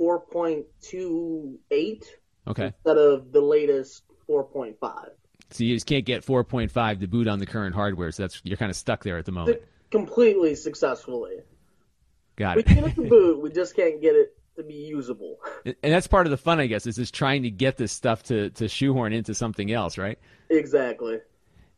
4.28 0.00 2.02
Okay. 2.48 2.66
instead 2.66 2.98
of 2.98 3.32
the 3.32 3.40
latest 3.40 4.02
4.5. 4.28 5.10
So 5.50 5.64
you 5.64 5.74
just 5.76 5.86
can't 5.86 6.04
get 6.04 6.24
4.5 6.24 7.00
to 7.00 7.06
boot 7.06 7.28
on 7.28 7.38
the 7.38 7.46
current 7.46 7.74
hardware. 7.74 8.10
So 8.10 8.22
that's 8.22 8.40
you're 8.44 8.56
kind 8.56 8.70
of 8.70 8.76
stuck 8.76 9.04
there 9.04 9.18
at 9.18 9.26
the 9.26 9.32
moment. 9.32 9.60
Completely 9.90 10.54
successfully. 10.54 11.36
Got 12.36 12.52
it. 12.52 12.56
We 12.56 12.62
can 12.62 12.74
get 12.76 12.84
it 12.86 12.94
to 13.02 13.08
boot, 13.08 13.42
we 13.42 13.50
just 13.50 13.76
can't 13.76 14.00
get 14.00 14.14
it 14.14 14.34
to 14.56 14.62
be 14.62 14.74
usable. 14.74 15.38
And 15.64 15.76
that's 15.82 16.06
part 16.06 16.26
of 16.26 16.30
the 16.30 16.36
fun, 16.36 16.60
I 16.60 16.66
guess, 16.66 16.86
is 16.86 16.96
just 16.96 17.14
trying 17.14 17.42
to 17.44 17.50
get 17.50 17.76
this 17.76 17.92
stuff 17.92 18.22
to, 18.24 18.50
to 18.50 18.68
shoehorn 18.68 19.12
into 19.12 19.34
something 19.34 19.70
else, 19.72 19.98
right? 19.98 20.18
Exactly. 20.50 21.18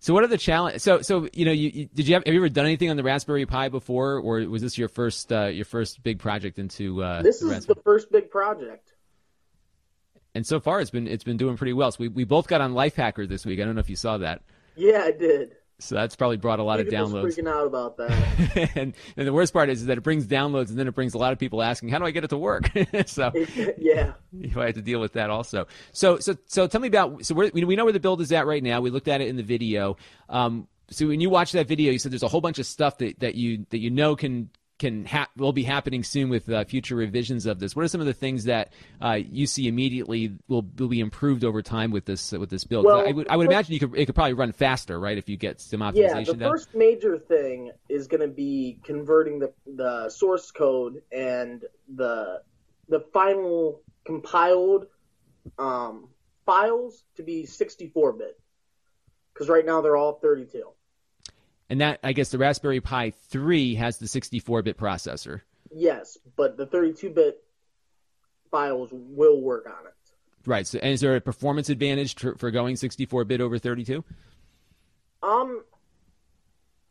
So 0.04 0.12
what 0.12 0.23
are 0.23 0.26
the 0.26 0.37
challenge? 0.37 0.82
So 0.82 1.00
so 1.00 1.30
you 1.32 1.46
know, 1.46 1.50
you, 1.50 1.70
you 1.70 1.87
did 1.87 2.06
you 2.06 2.12
have, 2.12 2.25
have 2.26 2.34
you 2.34 2.38
ever 2.38 2.50
done 2.50 2.66
anything 2.66 2.90
on 2.90 2.99
the 2.99 3.02
Raspberry 3.02 3.46
Pi 3.46 3.70
before, 3.70 4.18
or 4.18 4.40
was 4.40 4.61
this 4.61 4.76
your 4.76 4.88
first 4.88 5.32
uh, 5.32 5.46
your 5.46 5.64
first 5.64 6.02
big 6.02 6.18
project 6.18 6.58
into 6.58 7.02
uh, 7.02 7.23
This 7.23 7.40
the 7.40 7.46
is 7.46 7.52
Raspberry? 7.52 7.75
the 7.75 7.82
first 7.84 8.12
big 8.12 8.30
project. 8.30 8.92
And 10.34 10.46
so 10.46 10.61
far, 10.61 10.82
it's 10.82 10.90
been 10.90 11.08
it's 11.08 11.25
been 11.25 11.38
doing 11.38 11.56
pretty 11.56 11.73
well. 11.73 11.90
So 11.90 11.96
we, 12.00 12.08
we 12.08 12.25
both 12.25 12.49
got 12.49 12.61
on 12.61 12.75
Lifehacker 12.75 13.26
this 13.26 13.46
week. 13.46 13.58
I 13.61 13.64
don't 13.64 13.76
know 13.76 13.80
if 13.80 13.88
you 13.88 13.96
saw 13.96 14.18
that. 14.18 14.42
Yeah, 14.76 15.04
I 15.04 15.12
did. 15.12 15.56
So 15.81 15.97
that's 15.97 16.14
probably 16.14 16.37
brought 16.37 16.61
a 16.61 16.62
lot 16.62 16.78
of 16.78 16.87
downloads. 16.87 17.37
freaking 17.37 17.49
out 17.49 17.66
about 17.66 17.97
that. 17.97 18.71
and, 18.76 18.95
and 19.16 19.26
the 19.26 19.33
worst 19.33 19.52
part 19.52 19.69
is 19.69 19.81
is 19.81 19.87
that 19.87 19.99
it 19.99 20.02
brings 20.02 20.26
downloads, 20.26 20.69
and 20.71 20.78
then 20.78 20.87
it 20.87 20.95
brings 20.95 21.14
a 21.14 21.19
lot 21.19 21.33
of 21.33 21.38
people 21.38 21.62
asking, 21.62 21.88
"How 21.88 21.99
do 21.99 22.04
I 22.04 22.12
get 22.12 22.25
it 22.25 22.28
to 22.28 22.38
work?" 22.38 22.71
so 23.07 23.33
yeah. 23.78 24.12
you 24.33 24.50
have 24.50 24.75
to 24.75 24.83
deal 24.83 25.00
with 25.00 25.14
that 25.14 25.31
also. 25.31 25.66
So, 25.93 26.19
so, 26.19 26.37
so, 26.47 26.66
tell 26.66 26.81
me 26.81 26.88
about. 26.88 27.25
So, 27.26 27.35
we 27.35 27.50
we 27.50 27.76
know 27.76 27.85
where 27.85 27.93
the 27.93 28.00
build 28.00 28.21
is 28.21 28.31
at 28.33 28.47
right 28.47 28.62
now. 28.62 28.81
We 28.81 28.90
looked 28.90 29.09
at 29.09 29.21
it 29.21 29.28
in 29.28 29.37
the 29.37 29.43
video. 29.43 29.97
Um, 30.28 30.69
so, 30.90 31.09
when 31.09 31.21
you 31.21 31.28
watch 31.28 31.52
that 31.52 31.66
video, 31.66 31.90
you 31.90 31.99
said 31.99 32.12
there's 32.12 32.23
a 32.23 32.28
whole 32.28 32.40
bunch 32.40 32.59
of 32.59 32.66
stuff 32.66 32.99
that, 32.99 33.19
that 33.21 33.35
you 33.35 33.66
that 33.71 33.78
you 33.78 33.90
know 33.90 34.14
can 34.14 34.50
can 34.78 35.04
ha- 35.04 35.28
will 35.37 35.52
be 35.52 35.62
happening 35.62 36.02
soon 36.02 36.28
with 36.28 36.49
uh, 36.50 36.64
future 36.64 36.97
revisions 36.97 37.47
of 37.47 37.61
this. 37.61 37.76
What 37.76 37.85
are 37.85 37.88
some 37.88 38.00
of 38.00 38.07
the 38.09 38.12
things 38.12 38.45
that 38.45 38.73
uh, 39.00 39.12
you 39.12 39.47
see 39.47 39.69
immediately 39.69 40.33
will 40.49 40.66
will 40.78 40.88
be 40.88 41.00
improved 41.00 41.45
over 41.45 41.62
time 41.62 41.90
with 41.93 42.04
this 42.07 42.33
with 42.33 42.50
this 42.50 42.64
build? 42.64 42.85
'Cause 42.85 42.95
Well, 42.97 43.09
I 43.09 43.12
would 43.12 43.28
I 43.28 43.37
would 43.37 43.47
first- 43.47 43.52
imagine 43.54 43.73
you 43.75 43.81
could 43.81 43.97
it 43.97 44.07
could 44.07 44.14
probably 44.14 44.33
run 44.35 44.52
faster, 44.52 44.99
right? 44.99 45.16
If 45.16 45.28
you 45.28 45.37
get 45.37 45.61
some 45.61 45.81
optimization 45.81 45.95
Yeah, 45.97 46.21
the 46.25 46.35
done. 46.35 46.50
first 46.50 46.75
major 46.75 47.19
thing 47.19 47.71
is 47.88 48.09
going 48.09 48.21
to 48.23 48.28
be 48.35 48.81
converting 48.83 49.38
the, 49.38 49.52
the 49.66 50.11
source 50.11 50.50
code 50.50 51.02
and 51.12 51.64
the 51.95 52.43
the 52.88 53.00
final 53.12 53.81
compiled 54.04 54.87
um, 55.59 56.09
files 56.47 57.04
to 57.16 57.23
be 57.23 57.47
64 57.47 58.12
bit. 58.14 58.40
Because 59.33 59.49
right 59.49 59.64
now 59.64 59.81
they're 59.81 59.97
all 59.97 60.14
32. 60.14 60.64
And 61.75 61.81
that 61.81 61.99
I 62.04 62.12
guess 62.12 62.28
the 62.28 62.38
Raspberry 62.38 62.81
Pi 62.81 63.11
3 63.11 63.75
has 63.75 63.99
the 63.99 64.07
64-bit 64.07 64.78
processor. 64.78 65.40
Yes, 65.75 66.16
but 66.37 66.57
the 66.57 66.66
32 66.66 67.11
bit 67.11 67.43
files 68.49 68.90
will 68.93 69.40
work 69.43 69.66
on 69.66 69.87
it. 69.88 70.47
Right. 70.47 70.69
So, 70.69 70.78
and 70.78 70.93
is 70.93 71.00
there 71.00 71.16
a 71.16 71.21
performance 71.21 71.71
advantage 71.71 72.14
tr- 72.14 72.37
for 72.38 72.52
going 72.52 72.76
64-bit 72.76 73.40
over 73.40 73.59
32? 73.59 74.04
Um, 75.21 75.64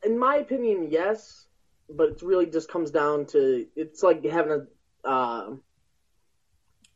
in 0.04 0.20
my 0.20 0.36
opinion, 0.36 0.90
yes, 0.92 1.46
but 1.90 2.10
it 2.10 2.22
really 2.22 2.48
just 2.48 2.68
comes 2.68 2.92
down 2.92 3.28
to 3.28 3.66
it's 3.78 4.04
like 4.04 4.26
having 4.26 4.68
a, 5.06 5.08
uh, 5.08 5.56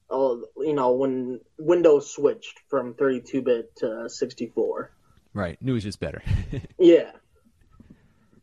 oh, 0.09 0.45
you 0.57 0.73
know, 0.73 0.91
when 0.91 1.39
Windows 1.57 2.11
switched 2.11 2.59
from 2.67 2.95
32-bit 2.95 3.77
to 3.77 4.09
64. 4.09 4.91
Right. 5.33 5.57
New 5.61 5.77
is 5.77 5.83
just 5.83 6.01
better. 6.01 6.21
Yeah. 6.77 7.11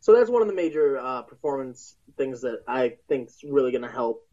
So 0.05 0.13
that's 0.13 0.29
one 0.29 0.43
of 0.43 0.47
the 0.47 0.53
major 0.53 0.99
uh, 0.99 1.23
performance 1.23 1.95
things 2.15 2.41
that 2.41 2.59
I 2.67 2.97
think 3.09 3.29
is 3.29 3.43
really 3.43 3.71
going 3.71 3.81
to 3.81 3.89
help 3.89 4.23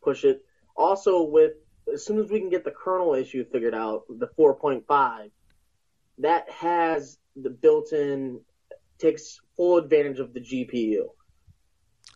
push 0.00 0.22
it. 0.22 0.44
Also, 0.76 1.24
with 1.24 1.54
as 1.92 2.06
soon 2.06 2.20
as 2.20 2.30
we 2.30 2.38
can 2.38 2.50
get 2.50 2.62
the 2.62 2.70
kernel 2.70 3.14
issue 3.14 3.44
figured 3.50 3.74
out, 3.74 4.04
the 4.08 4.28
4.5, 4.38 5.30
that 6.18 6.48
has 6.50 7.18
the 7.34 7.50
built-in 7.50 8.42
takes 8.98 9.40
full 9.56 9.78
advantage 9.78 10.20
of 10.20 10.34
the 10.34 10.40
GPU. 10.40 11.06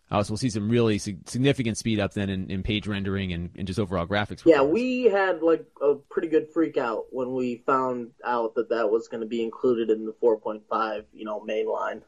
oh, 0.09 0.23
so 0.23 0.31
we'll 0.31 0.37
see 0.37 0.49
some 0.49 0.69
really 0.69 0.97
significant 0.97 1.77
speed 1.77 1.99
up 1.99 2.13
then 2.13 2.29
in, 2.29 2.49
in 2.49 2.63
page 2.63 2.87
rendering 2.87 3.33
and, 3.33 3.49
and 3.57 3.67
just 3.67 3.79
overall 3.79 4.07
graphics. 4.07 4.45
Yeah, 4.45 4.61
we 4.61 5.03
had 5.03 5.41
like 5.41 5.65
a 5.81 5.95
pretty 6.09 6.29
good 6.29 6.47
freak 6.53 6.77
out 6.77 7.07
when 7.11 7.33
we 7.33 7.63
found 7.65 8.11
out 8.23 8.55
that 8.55 8.69
that 8.69 8.89
was 8.89 9.09
going 9.09 9.19
to 9.19 9.27
be 9.27 9.43
included 9.43 9.89
in 9.89 10.05
the 10.05 10.13
4.5, 10.23 11.03
you 11.11 11.25
know, 11.25 11.45
mainline. 11.45 12.01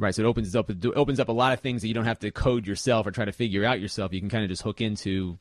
Right. 0.00 0.14
So 0.14 0.22
it 0.22 0.26
opens 0.26 0.56
up 0.56 0.70
it 0.70 0.84
opens 0.96 1.20
up 1.20 1.28
a 1.28 1.32
lot 1.32 1.52
of 1.52 1.60
things 1.60 1.82
that 1.82 1.88
you 1.88 1.94
don't 1.94 2.06
have 2.06 2.18
to 2.20 2.30
code 2.30 2.66
yourself 2.66 3.06
or 3.06 3.10
try 3.10 3.26
to 3.26 3.32
figure 3.32 3.66
out 3.66 3.80
yourself. 3.80 4.14
You 4.14 4.20
can 4.20 4.30
kind 4.30 4.42
of 4.42 4.48
just 4.48 4.62
hook 4.62 4.80
into. 4.80 5.38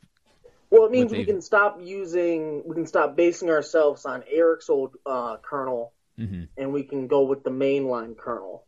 Well, 0.70 0.86
it 0.86 0.92
means 0.92 1.12
we 1.14 1.24
can 1.24 1.42
stop 1.42 1.80
using, 1.82 2.62
we 2.68 2.76
can 2.76 2.86
stop 2.86 3.16
basing 3.16 3.50
ourselves 3.50 4.06
on 4.06 4.22
Eric's 4.30 4.70
old 4.70 4.98
uh, 5.06 5.38
kernel, 5.38 5.94
Mhm. 6.20 6.50
and 6.58 6.74
we 6.74 6.84
can 6.84 7.08
go 7.08 7.24
with 7.24 7.44
the 7.44 7.50
mainline 7.50 8.16
kernel. 8.18 8.66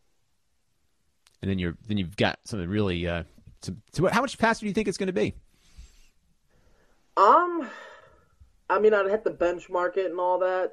And 1.42 1.50
then 1.50 1.58
you're 1.58 1.76
then 1.86 1.98
you've 1.98 2.16
got 2.16 2.38
something 2.44 2.68
really. 2.68 3.06
Uh, 3.06 3.24
to, 3.60 3.76
to 3.92 4.02
what, 4.02 4.12
how 4.14 4.22
much 4.22 4.36
faster 4.36 4.64
do 4.64 4.68
you 4.68 4.74
think 4.74 4.88
it's 4.88 4.96
going 4.98 5.08
to 5.08 5.12
be? 5.12 5.34
Um, 7.18 7.68
I 8.70 8.78
mean, 8.80 8.94
I'd 8.94 9.10
have 9.10 9.24
to 9.24 9.30
benchmark 9.30 9.98
it 9.98 10.10
and 10.10 10.18
all 10.18 10.38
that. 10.38 10.72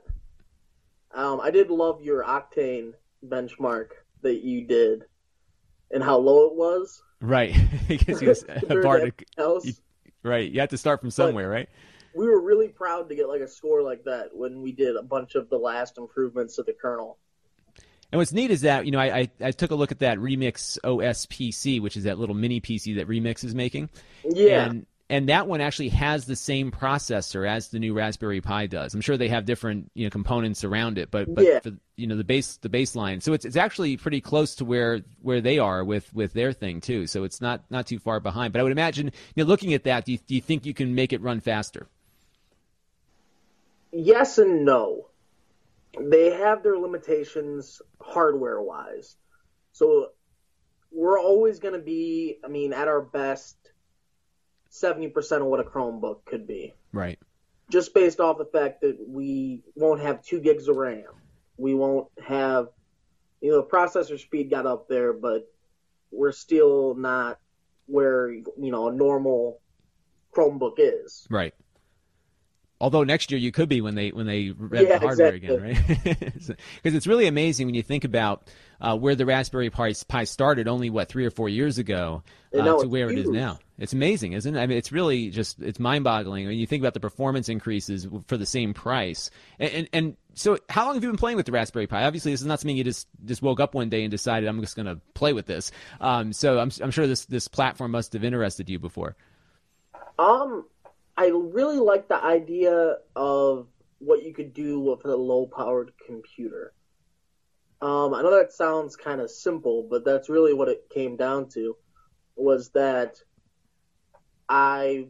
Um, 1.14 1.42
I 1.42 1.52
did 1.52 1.70
love 1.70 2.02
your 2.02 2.24
Octane 2.24 2.94
benchmark 3.28 3.90
that 4.22 4.44
you 4.44 4.66
did, 4.66 5.06
and 5.92 6.04
how 6.04 6.18
low 6.18 6.48
it 6.48 6.56
was. 6.56 7.02
Right. 7.22 7.56
because 7.88 8.22
you 8.22 8.28
bar 8.48 8.58
to 8.68 8.82
to, 8.82 8.90
everything 8.90 9.26
else. 9.38 9.66
you- 9.66 9.74
right. 10.24 10.50
You 10.50 10.60
have 10.62 10.70
to 10.70 10.78
start 10.78 11.02
from 11.02 11.12
somewhere, 11.12 11.50
right? 11.50 11.70
we 12.16 12.28
were 12.28 12.42
really 12.42 12.68
proud 12.68 13.08
to 13.10 13.16
get 13.16 13.28
like 13.28 13.42
a 13.42 13.48
score 13.48 13.82
like 13.82 14.04
that 14.06 14.30
when 14.34 14.62
we 14.62 14.72
did 14.72 14.96
a 14.96 15.04
bunch 15.04 15.36
of 15.36 15.50
the 15.50 15.58
last 15.58 15.98
improvements 15.98 16.56
to 16.56 16.64
the 16.64 16.74
kernel. 16.74 17.18
And 18.12 18.18
what's 18.18 18.34
neat 18.34 18.50
is 18.50 18.62
that 18.62 18.86
you 18.86 18.92
know 18.92 19.00
I, 19.00 19.20
I, 19.20 19.30
I 19.40 19.52
took 19.52 19.72
a 19.72 19.76
look 19.76 19.92
at 19.92 20.00
that 20.00 20.18
Remix 20.18 20.80
OS 20.84 21.28
PC, 21.28 21.80
which 21.80 21.96
is 21.96 22.06
that 22.06 22.18
little 22.18 22.36
mini 22.36 22.60
PC 22.60 22.96
that 22.96 23.08
Remix 23.08 23.44
is 23.44 23.54
making. 23.54 23.90
Yeah, 24.28 24.66
And 24.66 24.86
and 25.10 25.30
that 25.30 25.48
one 25.48 25.60
actually 25.62 25.90
has 25.90 26.26
the 26.26 26.36
same 26.36 26.72
processor 26.72 27.48
as 27.48 27.70
the 27.70 27.80
new 27.80 27.94
Raspberry 27.94 28.42
Pi 28.42 28.68
does. 28.68 28.94
I'm 28.94 29.02
sure 29.02 29.18
they 29.18 29.30
have 29.30 29.46
different 29.46 29.92
you 29.96 30.06
know 30.06 30.10
components 30.10 30.64
around 30.64 30.98
it, 30.98 31.12
but 31.12 31.34
but 31.34 31.46
Yeah. 31.46 31.60
for, 31.60 31.72
you 31.96 32.08
know 32.08 32.16
the 32.16 32.24
base 32.24 32.58
the 32.58 32.70
baseline. 32.70 33.22
So 33.22 33.34
it's 33.34 33.46
it's 33.46 33.56
actually 33.56 33.98
pretty 33.98 34.22
close 34.22 34.56
to 34.56 34.66
where 34.66 35.02
where 35.22 35.42
they 35.42 35.60
are 35.60 35.84
with 35.84 36.14
with 36.14 36.34
their 36.34 36.54
thing 36.54 36.82
too. 36.82 37.08
So 37.08 37.24
it's 37.24 37.42
not 37.42 37.64
not 37.70 37.88
too 37.88 38.00
far 38.00 38.20
behind. 38.20 38.54
But 38.54 38.60
I 38.60 38.64
would 38.64 38.72
imagine 38.72 39.08
you 39.36 39.44
know 39.44 39.48
looking 39.48 39.74
at 39.74 39.84
that, 39.86 40.06
do 40.06 40.14
you, 40.14 40.18
do 40.20 40.36
you 40.36 40.42
think 40.42 40.66
you 40.66 40.74
can 40.74 40.96
make 40.96 41.14
it 41.14 41.22
run 41.22 41.40
faster? 41.40 41.88
yes 43.92 44.38
and 44.38 44.66
no. 44.66 45.08
They 46.00 46.32
have 46.32 46.64
their 46.64 46.78
limitations 46.78 47.82
hardware 48.02 48.62
wise. 48.62 49.16
So 49.72 50.10
we're 50.92 51.20
always 51.20 51.60
going 51.60 51.74
to 51.74 51.80
be, 51.82 52.38
I 52.44 52.48
mean, 52.48 52.74
at 52.74 52.88
our 52.88 53.02
best, 53.02 53.58
70% 54.72 55.42
of 55.42 55.48
what 55.48 55.60
a 55.60 55.64
Chromebook 55.64 56.26
could 56.26 56.48
be. 56.48 56.74
Right. 56.94 57.20
Just 57.72 57.94
based 57.94 58.20
off 58.20 58.38
the 58.38 58.46
fact 58.46 58.82
that 58.82 58.98
we 59.08 59.62
won't 59.76 60.02
have 60.02 60.24
two 60.24 60.40
gigs 60.40 60.68
of 60.68 60.76
RAM. 60.76 61.04
We 61.58 61.76
won't 61.76 62.08
have, 62.26 62.70
you 63.42 63.52
know, 63.52 63.64
processor 63.64 64.20
speed 64.20 64.50
got 64.50 64.66
up 64.66 64.88
there, 64.88 65.14
but 65.14 65.52
we're 66.12 66.32
still 66.32 66.96
not 66.96 67.40
where, 67.86 68.32
you 68.32 68.46
know, 68.58 68.90
a 68.90 68.94
normal 68.94 69.60
Chromebook 70.36 70.76
is. 70.78 71.28
Right. 71.30 71.54
Although 72.82 73.04
next 73.04 73.30
year 73.30 73.40
you 73.40 73.52
could 73.52 73.68
be 73.68 73.82
when 73.82 73.96
they 73.96 74.10
when 74.12 74.26
they 74.26 74.52
rev 74.58 74.88
Yeah, 74.88 74.98
the 74.98 75.08
hardware 75.08 75.36
exactly. 75.36 75.72
again, 75.72 75.78
right? 76.08 76.58
Because 76.82 76.96
it's 76.96 77.08
really 77.08 77.28
amazing 77.28 77.68
when 77.68 77.76
you 77.76 77.84
think 77.84 78.04
about 78.06 78.48
uh, 78.82 78.98
where 78.98 79.16
the 79.16 79.26
Raspberry 79.26 79.70
Pi, 79.70 79.94
Pi 80.08 80.24
started 80.24 80.68
only 80.68 80.90
what 80.90 81.10
three 81.10 81.26
or 81.26 81.32
four 81.32 81.50
years 81.50 81.78
ago 81.78 82.24
uh, 82.58 82.64
to 82.64 82.88
where 82.88 83.10
it 83.10 83.18
is 83.18 83.30
now. 83.30 83.60
It's 83.78 83.94
amazing, 83.94 84.34
isn't 84.34 84.56
it? 84.56 84.60
I 84.60 84.68
mean, 84.68 84.78
it's 84.78 84.92
really 84.92 85.30
just 85.30 85.62
it's 85.62 85.80
mind-boggling 85.80 86.48
when 86.48 86.58
you 86.58 86.68
think 86.68 86.82
about 86.82 86.94
the 86.94 87.00
performance 87.00 87.48
increases 87.48 88.08
for 88.28 88.38
the 88.38 88.46
same 88.46 88.74
price. 88.74 89.32
And 89.58 89.72
and, 89.72 89.90
and 89.94 90.18
so, 90.34 90.58
how 90.70 90.86
long 90.86 90.96
have 90.96 91.04
you 91.04 91.10
been 91.10 91.18
playing 91.18 91.38
with 91.38 91.46
the 91.46 91.52
Raspberry 91.52 91.88
Pi? 91.88 92.04
Obviously, 92.04 92.32
this 92.32 92.42
is 92.42 92.48
not 92.48 92.60
something 92.60 92.76
you 92.76 92.84
just 92.84 93.08
just 93.26 93.42
woke 93.42 93.60
up 93.60 93.74
one 93.74 93.90
day 93.90 94.04
and 94.04 94.12
decided 94.12 94.48
I'm 94.48 94.60
just 94.62 94.76
going 94.76 94.86
to 94.86 95.00
play 95.14 95.34
with 95.34 95.46
this. 95.46 95.72
Um, 96.02 96.34
so 96.34 96.60
I'm 96.60 96.72
I'm 96.82 96.92
sure 96.92 97.08
this 97.08 97.26
this 97.26 97.48
platform 97.48 97.92
must 97.92 98.14
have 98.14 98.24
interested 98.24 98.70
you 98.70 98.80
before. 98.80 99.16
Um, 100.18 100.66
I 101.18 101.28
really 101.28 101.80
like 101.80 102.08
the 102.08 102.22
idea 102.22 102.98
of 103.16 103.68
what 104.00 104.24
you 104.24 104.34
could 104.34 104.54
do 104.54 104.80
with 104.80 105.06
a 105.06 105.16
low-powered 105.16 105.92
computer. 106.06 106.74
Um, 107.82 108.14
I 108.14 108.22
know 108.22 108.32
that 108.32 108.52
sounds 108.52 108.96
kind 108.96 109.22
of 109.22 109.32
simple, 109.32 109.88
but 109.90 110.04
that's 110.04 110.30
really 110.30 110.54
what 110.54 110.68
it 110.68 110.90
came 110.94 111.16
down 111.16 111.48
to. 111.50 111.78
Was 112.36 112.70
that 112.70 113.18
I 114.48 115.08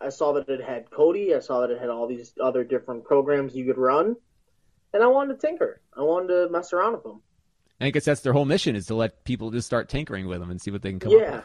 I 0.00 0.10
saw 0.10 0.32
that 0.34 0.48
it 0.48 0.62
had 0.62 0.90
Kodi, 0.90 1.34
I 1.34 1.40
saw 1.40 1.60
that 1.60 1.70
it 1.70 1.80
had 1.80 1.88
all 1.88 2.06
these 2.06 2.34
other 2.40 2.64
different 2.64 3.04
programs 3.04 3.54
you 3.54 3.64
could 3.64 3.78
run, 3.78 4.16
and 4.92 5.02
I 5.02 5.06
wanted 5.06 5.40
to 5.40 5.46
tinker. 5.46 5.80
I 5.96 6.02
wanted 6.02 6.28
to 6.28 6.48
mess 6.50 6.72
around 6.72 6.94
with 6.94 7.02
them. 7.04 7.22
And 7.80 7.86
I 7.88 7.90
guess 7.90 8.04
that's 8.04 8.20
their 8.20 8.32
whole 8.32 8.44
mission 8.44 8.76
is 8.76 8.86
to 8.86 8.94
let 8.94 9.24
people 9.24 9.50
just 9.50 9.66
start 9.66 9.88
tinkering 9.88 10.26
with 10.26 10.40
them 10.40 10.50
and 10.50 10.60
see 10.60 10.70
what 10.70 10.82
they 10.82 10.90
can 10.90 11.00
come 11.00 11.12
yeah. 11.12 11.18
up 11.18 11.34
with. 11.34 11.44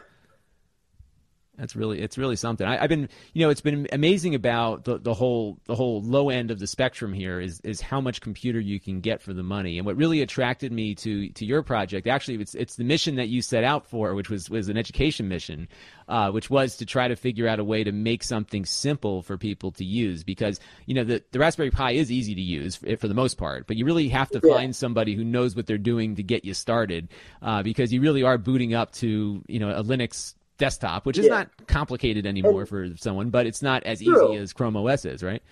That's 1.60 1.76
really 1.76 2.00
it's 2.00 2.16
really 2.16 2.36
something. 2.36 2.66
I, 2.66 2.78
have 2.78 2.88
been 2.88 3.10
you 3.34 3.44
know 3.44 3.50
it's 3.50 3.60
been 3.60 3.86
amazing 3.92 4.34
about 4.34 4.84
the, 4.84 4.98
the 4.98 5.12
whole 5.12 5.58
the 5.66 5.74
whole 5.74 6.00
low 6.00 6.30
end 6.30 6.50
of 6.50 6.58
the 6.58 6.66
spectrum 6.66 7.12
here 7.12 7.38
is 7.38 7.60
is 7.60 7.82
how 7.82 8.00
much 8.00 8.22
computer 8.22 8.58
you 8.58 8.80
can 8.80 9.00
get 9.00 9.20
for 9.20 9.34
the 9.34 9.42
money. 9.42 9.76
And 9.76 9.84
what 9.84 9.96
really 9.96 10.22
attracted 10.22 10.72
me 10.72 10.94
to 10.96 11.28
to 11.28 11.44
your 11.44 11.62
project 11.62 12.06
actually 12.06 12.40
it's 12.40 12.54
it's 12.54 12.76
the 12.76 12.84
mission 12.84 13.16
that 13.16 13.28
you 13.28 13.42
set 13.42 13.62
out 13.62 13.86
for, 13.86 14.14
which 14.14 14.30
was 14.30 14.48
was 14.48 14.70
an 14.70 14.78
education 14.78 15.28
mission, 15.28 15.68
uh, 16.08 16.30
which 16.30 16.48
was 16.48 16.76
to 16.76 16.86
try 16.86 17.08
to 17.08 17.14
figure 17.14 17.46
out 17.46 17.58
a 17.58 17.64
way 17.64 17.84
to 17.84 17.92
make 17.92 18.22
something 18.22 18.64
simple 18.64 19.20
for 19.20 19.36
people 19.36 19.70
to 19.72 19.84
use 19.84 20.24
because 20.24 20.60
you 20.86 20.94
know 20.94 21.04
the 21.04 21.22
the 21.30 21.38
Raspberry 21.38 21.70
Pi 21.70 21.90
is 21.92 22.10
easy 22.10 22.34
to 22.34 22.40
use 22.40 22.76
for, 22.76 22.96
for 22.96 23.06
the 23.06 23.14
most 23.14 23.36
part, 23.36 23.66
but 23.66 23.76
you 23.76 23.84
really 23.84 24.08
have 24.08 24.30
to 24.30 24.40
yeah. 24.42 24.54
find 24.54 24.74
somebody 24.74 25.14
who 25.14 25.24
knows 25.24 25.54
what 25.54 25.66
they're 25.66 25.76
doing 25.76 26.16
to 26.16 26.22
get 26.22 26.42
you 26.42 26.54
started 26.54 27.08
uh, 27.42 27.62
because 27.62 27.92
you 27.92 28.00
really 28.00 28.22
are 28.22 28.38
booting 28.38 28.72
up 28.72 28.92
to 28.92 29.44
you 29.46 29.58
know 29.58 29.68
a 29.68 29.84
Linux 29.84 30.34
desktop, 30.60 31.06
which 31.06 31.18
is 31.18 31.26
yeah. 31.26 31.38
not 31.38 31.66
complicated 31.66 32.26
anymore 32.26 32.60
and, 32.60 32.68
for 32.68 32.96
someone, 32.96 33.30
but 33.30 33.46
it's 33.46 33.62
not 33.62 33.82
as 33.82 34.00
true. 34.00 34.32
easy 34.32 34.40
as 34.40 34.52
Chrome 34.52 34.76
OS 34.76 35.04
is, 35.04 35.24
right? 35.24 35.42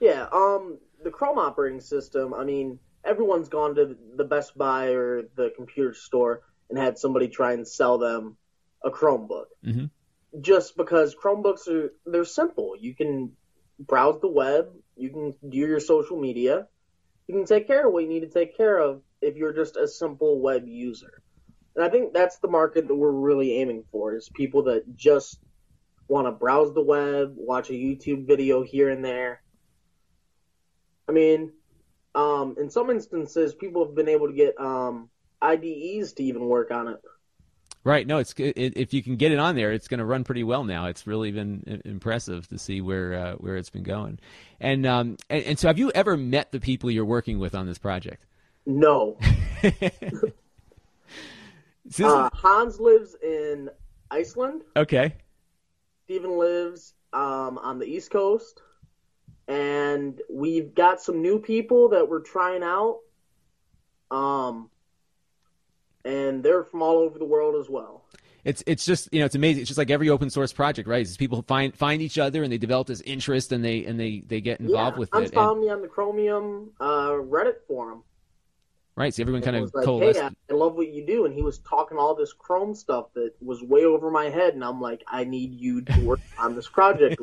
Yeah. 0.00 0.26
Um, 0.32 0.78
the 1.04 1.10
Chrome 1.10 1.38
operating 1.38 1.80
system. 1.80 2.32
I 2.32 2.44
mean, 2.44 2.78
everyone's 3.04 3.50
gone 3.50 3.74
to 3.74 3.96
the 4.16 4.24
Best 4.24 4.56
Buy 4.56 4.92
or 4.92 5.24
the 5.36 5.52
computer 5.54 5.92
store 5.92 6.42
and 6.70 6.78
had 6.78 6.96
somebody 6.96 7.28
try 7.28 7.52
and 7.52 7.68
sell 7.68 7.98
them 7.98 8.36
a 8.82 8.90
Chromebook. 8.90 9.46
Mm-hmm. 9.66 10.40
Just 10.40 10.76
because 10.76 11.14
Chromebooks 11.14 11.68
are 11.68 11.92
they're 12.06 12.24
simple. 12.24 12.74
You 12.80 12.94
can 12.94 13.32
browse 13.78 14.20
the 14.20 14.28
web, 14.28 14.70
you 14.96 15.10
can 15.10 15.34
do 15.46 15.58
your 15.58 15.80
social 15.80 16.18
media, 16.18 16.68
you 17.26 17.34
can 17.34 17.44
take 17.44 17.66
care 17.66 17.86
of 17.86 17.92
what 17.92 18.02
you 18.04 18.08
need 18.08 18.20
to 18.20 18.28
take 18.28 18.56
care 18.56 18.78
of 18.78 19.02
if 19.20 19.36
you're 19.36 19.52
just 19.52 19.76
a 19.76 19.86
simple 19.86 20.40
web 20.40 20.66
user. 20.66 21.22
And 21.74 21.84
I 21.84 21.88
think 21.88 22.12
that's 22.12 22.38
the 22.38 22.48
market 22.48 22.88
that 22.88 22.94
we're 22.94 23.10
really 23.10 23.58
aiming 23.58 23.84
for 23.90 24.14
is 24.14 24.28
people 24.28 24.64
that 24.64 24.96
just 24.96 25.38
want 26.08 26.26
to 26.26 26.32
browse 26.32 26.74
the 26.74 26.82
web, 26.82 27.34
watch 27.36 27.70
a 27.70 27.74
YouTube 27.74 28.26
video 28.26 28.62
here 28.62 28.90
and 28.90 29.04
there. 29.04 29.42
I 31.08 31.12
mean, 31.12 31.52
um, 32.14 32.56
in 32.58 32.70
some 32.70 32.90
instances, 32.90 33.54
people 33.54 33.84
have 33.86 33.94
been 33.94 34.08
able 34.08 34.28
to 34.28 34.34
get 34.34 34.58
um, 34.60 35.08
IDEs 35.40 36.12
to 36.14 36.22
even 36.22 36.46
work 36.46 36.70
on 36.70 36.88
it. 36.88 37.00
Right. 37.84 38.06
No, 38.06 38.18
it's 38.18 38.32
it, 38.36 38.76
if 38.76 38.94
you 38.94 39.02
can 39.02 39.16
get 39.16 39.32
it 39.32 39.40
on 39.40 39.56
there, 39.56 39.72
it's 39.72 39.88
going 39.88 39.98
to 39.98 40.04
run 40.04 40.22
pretty 40.22 40.44
well 40.44 40.62
now. 40.62 40.86
It's 40.86 41.04
really 41.04 41.32
been 41.32 41.82
impressive 41.84 42.46
to 42.48 42.58
see 42.58 42.80
where 42.80 43.14
uh, 43.14 43.32
where 43.34 43.56
it's 43.56 43.70
been 43.70 43.82
going. 43.82 44.20
And, 44.60 44.86
um, 44.86 45.16
and 45.28 45.44
and 45.44 45.58
so, 45.58 45.66
have 45.66 45.78
you 45.78 45.90
ever 45.92 46.16
met 46.16 46.52
the 46.52 46.60
people 46.60 46.92
you're 46.92 47.04
working 47.04 47.40
with 47.40 47.56
on 47.56 47.66
this 47.66 47.78
project? 47.78 48.24
No. 48.66 49.18
Uh, 52.00 52.30
Hans 52.32 52.80
lives 52.80 53.16
in 53.22 53.70
Iceland. 54.10 54.62
Okay. 54.76 55.14
Stephen 56.04 56.38
lives 56.38 56.94
um, 57.12 57.58
on 57.58 57.78
the 57.78 57.86
East 57.86 58.10
Coast, 58.10 58.60
and 59.48 60.20
we've 60.30 60.74
got 60.74 61.00
some 61.00 61.22
new 61.22 61.38
people 61.38 61.90
that 61.90 62.08
we're 62.08 62.20
trying 62.20 62.62
out. 62.62 63.00
Um, 64.10 64.68
and 66.04 66.42
they're 66.42 66.64
from 66.64 66.82
all 66.82 66.98
over 66.98 67.18
the 67.18 67.24
world 67.24 67.56
as 67.60 67.68
well. 67.70 68.04
It's 68.44 68.62
it's 68.66 68.84
just 68.84 69.08
you 69.12 69.20
know 69.20 69.26
it's 69.26 69.36
amazing. 69.36 69.62
It's 69.62 69.68
just 69.68 69.78
like 69.78 69.90
every 69.90 70.08
open 70.08 70.28
source 70.28 70.52
project, 70.52 70.88
right? 70.88 71.02
It's 71.02 71.16
people 71.16 71.42
find 71.42 71.76
find 71.76 72.02
each 72.02 72.18
other 72.18 72.42
and 72.42 72.52
they 72.52 72.58
develop 72.58 72.88
this 72.88 73.00
interest 73.02 73.52
and 73.52 73.64
they 73.64 73.84
and 73.84 73.98
they 73.98 74.24
they 74.26 74.40
get 74.40 74.58
involved 74.58 74.96
yeah, 74.96 75.00
with 75.00 75.10
Hans 75.12 75.30
it. 75.30 75.34
found 75.34 75.58
and... 75.58 75.60
me 75.60 75.70
on 75.70 75.80
the 75.80 75.88
Chromium 75.88 76.72
uh, 76.80 77.10
Reddit 77.10 77.62
forum. 77.68 78.02
Right, 78.94 79.14
so 79.14 79.22
everyone 79.22 79.40
kind 79.40 79.56
of 79.56 79.72
like, 79.74 79.86
coalesced. 79.86 80.20
Hey, 80.20 80.28
I 80.50 80.52
love 80.52 80.74
what 80.74 80.92
you 80.92 81.06
do, 81.06 81.24
and 81.24 81.34
he 81.34 81.40
was 81.40 81.60
talking 81.60 81.96
all 81.96 82.14
this 82.14 82.34
Chrome 82.34 82.74
stuff 82.74 83.06
that 83.14 83.32
was 83.40 83.62
way 83.62 83.86
over 83.86 84.10
my 84.10 84.28
head, 84.28 84.52
and 84.52 84.62
I'm 84.62 84.82
like, 84.82 85.02
I 85.08 85.24
need 85.24 85.54
you 85.54 85.80
to 85.80 86.00
work 86.00 86.20
on 86.38 86.54
this 86.54 86.68
project. 86.68 87.18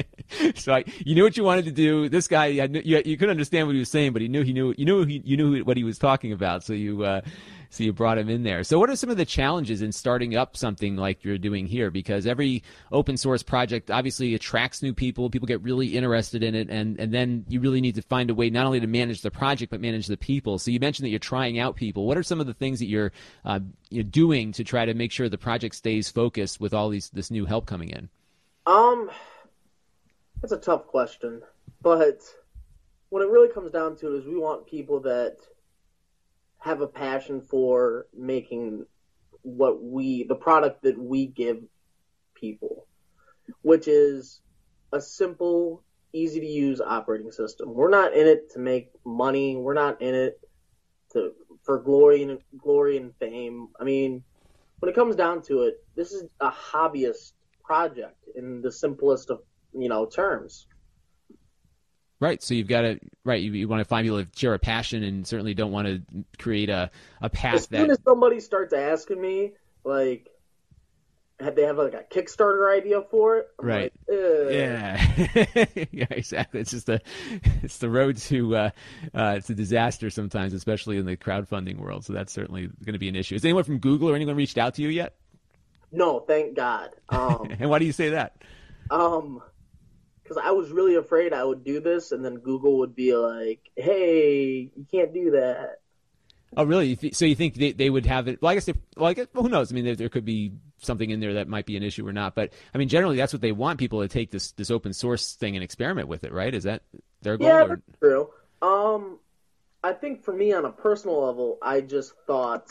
so 0.54 0.74
I, 0.74 0.84
you 1.04 1.16
knew 1.16 1.24
what 1.24 1.36
you 1.36 1.42
wanted 1.42 1.64
to 1.64 1.72
do. 1.72 2.08
This 2.08 2.28
guy, 2.28 2.46
you, 2.46 3.02
you 3.04 3.16
couldn't 3.16 3.32
understand 3.32 3.66
what 3.66 3.72
he 3.72 3.80
was 3.80 3.90
saying, 3.90 4.12
but 4.12 4.22
he 4.22 4.28
knew 4.28 4.42
he 4.42 4.52
knew 4.52 4.72
you 4.78 4.84
knew 4.84 5.04
he, 5.04 5.20
you 5.24 5.36
knew 5.36 5.64
what 5.64 5.76
he 5.76 5.82
was 5.82 5.98
talking 5.98 6.30
about. 6.30 6.62
So 6.62 6.72
you 6.72 7.02
uh, 7.02 7.22
so 7.70 7.84
you 7.84 7.92
brought 7.92 8.18
him 8.18 8.28
in 8.28 8.42
there. 8.42 8.64
So 8.64 8.78
what 8.78 8.88
are 8.88 8.96
some 8.96 9.10
of 9.10 9.16
the 9.16 9.24
challenges 9.24 9.82
in 9.82 9.92
starting 9.92 10.36
up 10.36 10.56
something 10.56 10.96
like 10.96 11.22
you're 11.22 11.38
doing 11.38 11.66
here? 11.66 11.90
Because 11.90 12.26
every 12.26 12.62
open 12.90 13.16
source 13.16 13.42
project 13.42 13.90
obviously 13.90 14.34
attracts 14.34 14.82
new 14.82 14.94
people. 14.94 15.28
People 15.28 15.46
get 15.46 15.62
really 15.62 15.96
interested 15.96 16.42
in 16.42 16.54
it, 16.54 16.70
and 16.70 16.98
and 16.98 17.12
then 17.12 17.44
you 17.48 17.60
really 17.60 17.80
need 17.80 17.96
to 17.96 18.02
find 18.02 18.30
a 18.30 18.34
way 18.34 18.48
not 18.50 18.66
only 18.66 18.80
to 18.80 18.86
manage 18.86 19.20
the 19.20 19.30
project 19.30 19.70
but 19.70 19.80
manage 19.80 20.06
the 20.06 20.16
people. 20.16 20.58
So 20.58 20.70
you 20.70 20.80
mentioned 20.80 21.04
that 21.04 21.10
you're 21.10 21.18
trying 21.18 21.58
out 21.58 21.76
people. 21.76 22.06
What 22.06 22.16
are 22.16 22.22
some 22.22 22.40
of 22.40 22.46
the 22.46 22.54
things 22.54 22.78
that 22.78 22.86
you're 22.86 23.12
uh, 23.44 23.60
you're 23.90 24.04
doing 24.04 24.52
to 24.52 24.64
try 24.64 24.84
to 24.84 24.94
make 24.94 25.12
sure 25.12 25.28
the 25.28 25.38
project 25.38 25.74
stays 25.74 26.08
focused 26.08 26.60
with 26.60 26.72
all 26.72 26.88
these 26.88 27.10
this 27.10 27.30
new 27.30 27.44
help 27.44 27.66
coming 27.66 27.90
in? 27.90 28.08
Um, 28.66 29.10
that's 30.40 30.52
a 30.52 30.58
tough 30.58 30.86
question, 30.86 31.42
but 31.82 32.20
what 33.10 33.22
it 33.22 33.28
really 33.28 33.52
comes 33.52 33.72
down 33.72 33.96
to 33.96 34.16
is 34.16 34.26
we 34.26 34.36
want 34.36 34.66
people 34.66 35.00
that 35.00 35.38
have 36.58 36.80
a 36.80 36.86
passion 36.86 37.40
for 37.40 38.06
making 38.16 38.84
what 39.42 39.82
we 39.82 40.24
the 40.24 40.34
product 40.34 40.82
that 40.82 40.98
we 40.98 41.26
give 41.26 41.58
people, 42.34 42.86
which 43.62 43.88
is 43.88 44.40
a 44.92 45.00
simple, 45.00 45.82
easy 46.12 46.40
to 46.40 46.46
use 46.46 46.80
operating 46.80 47.30
system. 47.30 47.72
We're 47.72 47.90
not 47.90 48.14
in 48.14 48.26
it 48.26 48.52
to 48.52 48.58
make 48.58 48.90
money. 49.04 49.56
We're 49.56 49.74
not 49.74 50.02
in 50.02 50.14
it 50.14 50.40
to 51.12 51.32
for 51.64 51.78
glory 51.78 52.22
and 52.22 52.38
glory 52.56 52.96
and 52.96 53.14
fame. 53.16 53.68
I 53.78 53.84
mean, 53.84 54.24
when 54.80 54.90
it 54.90 54.94
comes 54.94 55.16
down 55.16 55.42
to 55.42 55.62
it, 55.62 55.74
this 55.94 56.12
is 56.12 56.24
a 56.40 56.50
hobbyist 56.50 57.32
project 57.62 58.16
in 58.34 58.62
the 58.62 58.72
simplest 58.72 59.30
of 59.30 59.40
you 59.72 59.88
know 59.88 60.06
terms. 60.06 60.66
Right. 62.20 62.42
So 62.42 62.54
you've 62.54 62.68
got 62.68 62.82
to 62.82 62.98
right. 63.24 63.40
You, 63.40 63.52
you 63.52 63.68
want 63.68 63.80
to 63.80 63.84
find 63.84 64.04
people 64.04 64.18
that 64.18 64.36
share 64.36 64.54
a 64.54 64.58
passion, 64.58 65.04
and 65.04 65.26
certainly 65.26 65.54
don't 65.54 65.70
want 65.70 65.86
to 65.86 66.02
create 66.38 66.68
a 66.68 66.90
a 67.22 67.30
path 67.30 67.54
as 67.54 67.66
that. 67.68 67.80
soon 67.80 67.90
as 67.90 67.98
somebody 68.04 68.40
starts 68.40 68.72
asking 68.72 69.20
me, 69.20 69.52
like, 69.84 70.28
have 71.38 71.54
they 71.54 71.62
have 71.62 71.78
like 71.78 71.94
a 71.94 72.02
Kickstarter 72.02 72.76
idea 72.76 73.02
for 73.02 73.38
it? 73.38 73.48
I'm 73.60 73.66
right. 73.66 73.92
Like, 74.08 74.18
yeah. 74.50 75.86
yeah. 75.92 76.06
Exactly. 76.10 76.60
It's 76.60 76.72
just 76.72 76.88
a 76.88 77.00
it's 77.62 77.78
the 77.78 77.88
road 77.88 78.16
to 78.16 78.56
uh, 78.56 78.70
uh, 79.14 79.34
it's 79.36 79.48
a 79.50 79.54
disaster 79.54 80.10
sometimes, 80.10 80.52
especially 80.54 80.96
in 80.96 81.06
the 81.06 81.16
crowdfunding 81.16 81.78
world. 81.78 82.04
So 82.04 82.12
that's 82.12 82.32
certainly 82.32 82.66
going 82.66 82.94
to 82.94 82.98
be 82.98 83.08
an 83.08 83.16
issue. 83.16 83.36
Has 83.36 83.44
anyone 83.44 83.62
from 83.62 83.78
Google 83.78 84.10
or 84.10 84.16
anyone 84.16 84.34
reached 84.34 84.58
out 84.58 84.74
to 84.74 84.82
you 84.82 84.88
yet? 84.88 85.14
No, 85.92 86.20
thank 86.20 86.56
God. 86.56 86.90
Um, 87.08 87.48
and 87.60 87.70
why 87.70 87.78
do 87.78 87.84
you 87.84 87.92
say 87.92 88.10
that? 88.10 88.42
Um 88.90 89.40
because 90.28 90.42
I 90.44 90.50
was 90.50 90.70
really 90.70 90.96
afraid 90.96 91.32
I 91.32 91.44
would 91.44 91.64
do 91.64 91.80
this, 91.80 92.12
and 92.12 92.24
then 92.24 92.36
Google 92.36 92.78
would 92.78 92.94
be 92.94 93.16
like, 93.16 93.70
"Hey, 93.76 94.70
you 94.76 94.86
can't 94.90 95.12
do 95.14 95.32
that." 95.32 95.80
Oh, 96.56 96.64
really? 96.64 96.98
So 97.12 97.24
you 97.24 97.34
think 97.34 97.54
they, 97.54 97.72
they 97.72 97.90
would 97.90 98.06
have 98.06 98.26
it? 98.28 98.40
Well, 98.40 98.50
I 98.50 98.54
guess, 98.54 98.68
if, 98.68 98.76
well, 98.96 99.06
I 99.06 99.14
guess 99.14 99.26
well, 99.34 99.42
who 99.42 99.50
knows? 99.50 99.70
I 99.70 99.74
mean, 99.74 99.84
there, 99.84 99.96
there, 99.96 100.08
could 100.08 100.24
be 100.24 100.52
something 100.78 101.10
in 101.10 101.20
there 101.20 101.34
that 101.34 101.48
might 101.48 101.66
be 101.66 101.76
an 101.76 101.82
issue 101.82 102.06
or 102.06 102.12
not. 102.12 102.34
But 102.34 102.52
I 102.74 102.78
mean, 102.78 102.88
generally, 102.88 103.16
that's 103.16 103.32
what 103.32 103.42
they 103.42 103.52
want 103.52 103.78
people 103.78 104.00
to 104.00 104.08
take 104.08 104.30
this 104.30 104.52
this 104.52 104.70
open 104.70 104.92
source 104.92 105.34
thing 105.34 105.56
and 105.56 105.64
experiment 105.64 106.08
with 106.08 106.24
it, 106.24 106.32
right? 106.32 106.54
Is 106.54 106.64
that 106.64 106.82
their 107.22 107.36
goal? 107.36 107.48
Yeah, 107.48 107.64
or? 107.64 107.68
that's 107.68 107.98
true. 108.00 108.30
Um, 108.60 109.18
I 109.82 109.92
think 109.92 110.24
for 110.24 110.32
me, 110.32 110.52
on 110.52 110.64
a 110.64 110.72
personal 110.72 111.24
level, 111.26 111.58
I 111.62 111.80
just 111.80 112.12
thought 112.26 112.68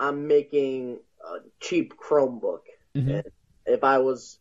I'm 0.00 0.26
making 0.26 1.00
a 1.24 1.38
cheap 1.60 1.94
Chromebook. 1.96 2.60
Mm-hmm. 2.94 3.20
if 3.64 3.84
I 3.84 3.98
was 3.98 4.38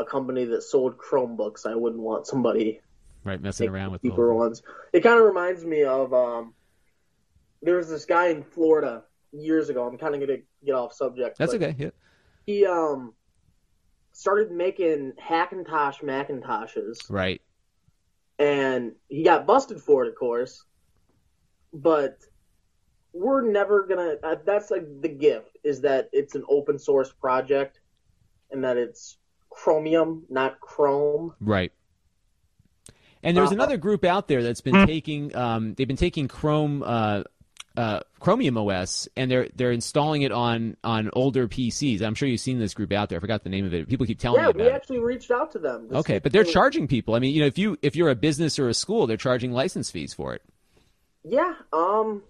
a 0.00 0.04
company 0.04 0.44
that 0.46 0.62
sold 0.62 0.96
Chromebooks, 0.98 1.66
I 1.66 1.74
wouldn't 1.74 2.02
want 2.02 2.26
somebody 2.26 2.80
right 3.24 3.40
messing 3.40 3.68
around 3.68 3.92
with 3.92 4.02
cheaper 4.02 4.34
ones. 4.34 4.62
It 4.92 5.00
kind 5.00 5.18
of 5.18 5.26
reminds 5.26 5.64
me 5.64 5.84
of 5.84 6.12
um, 6.14 6.54
there 7.62 7.76
was 7.76 7.88
this 7.88 8.04
guy 8.04 8.28
in 8.28 8.42
Florida 8.42 9.04
years 9.32 9.68
ago. 9.68 9.86
I'm 9.86 9.98
kind 9.98 10.14
of 10.14 10.20
gonna 10.20 10.38
get 10.64 10.74
off 10.74 10.92
subject. 10.92 11.38
That's 11.38 11.54
okay. 11.54 11.74
Yeah. 11.78 11.90
He 12.46 12.66
um 12.66 13.14
started 14.12 14.50
making 14.50 15.12
Hackintosh 15.22 16.02
Macintoshes. 16.02 16.98
Right. 17.08 17.40
And 18.38 18.92
he 19.08 19.22
got 19.22 19.46
busted 19.46 19.80
for 19.80 20.04
it, 20.04 20.08
of 20.08 20.14
course. 20.14 20.64
But 21.72 22.18
we're 23.12 23.42
never 23.42 23.86
gonna. 23.86 24.16
Uh, 24.22 24.36
that's 24.44 24.70
like 24.70 24.84
the 25.00 25.08
gift 25.08 25.58
is 25.62 25.82
that 25.82 26.08
it's 26.12 26.34
an 26.34 26.44
open 26.48 26.78
source 26.78 27.12
project, 27.12 27.80
and 28.50 28.64
that 28.64 28.76
it's 28.76 29.18
Chromium, 29.50 30.24
not 30.30 30.60
Chrome. 30.60 31.34
Right. 31.40 31.72
And 33.22 33.36
there's 33.36 33.50
uh, 33.50 33.54
another 33.54 33.76
group 33.76 34.04
out 34.04 34.28
there 34.28 34.42
that's 34.42 34.62
been 34.62 34.86
taking 34.86 35.36
um, 35.36 35.74
they've 35.74 35.86
been 35.88 35.96
taking 35.98 36.26
Chrome 36.26 36.82
uh, 36.82 37.24
uh, 37.76 38.00
Chromium 38.18 38.56
OS, 38.56 39.08
and 39.16 39.30
they're 39.30 39.48
they're 39.54 39.72
installing 39.72 40.22
it 40.22 40.32
on 40.32 40.76
on 40.82 41.10
older 41.12 41.46
PCs. 41.46 42.00
I'm 42.00 42.14
sure 42.14 42.28
you've 42.28 42.40
seen 42.40 42.58
this 42.58 42.72
group 42.72 42.92
out 42.92 43.10
there. 43.10 43.18
I 43.18 43.20
forgot 43.20 43.44
the 43.44 43.50
name 43.50 43.66
of 43.66 43.74
it. 43.74 43.88
People 43.88 44.06
keep 44.06 44.18
telling 44.18 44.40
yeah, 44.40 44.48
me 44.48 44.52
Yeah, 44.56 44.64
we 44.64 44.70
it. 44.70 44.74
actually 44.74 44.98
reached 45.00 45.30
out 45.30 45.52
to 45.52 45.58
them. 45.58 45.88
to 45.90 45.96
Okay, 45.98 46.18
but 46.18 46.32
they're 46.32 46.40
if 46.42 46.46
they- 46.46 46.52
charging 46.54 46.88
people. 46.88 47.14
I 47.14 47.18
mean, 47.18 47.34
you 47.34 47.40
know, 47.42 47.46
if 47.46 47.58
you 47.58 47.76
if 47.82 47.94
you're 47.94 48.08
a 48.10 48.14
business 48.14 48.58
or 48.58 48.68
a 48.70 48.74
school, 48.74 49.06
they're 49.06 49.16
charging 49.18 49.52
license 49.52 49.90
fees 49.90 50.14
for 50.14 50.34
it. 50.34 50.42
Yeah, 51.22 51.52
um, 51.74 52.22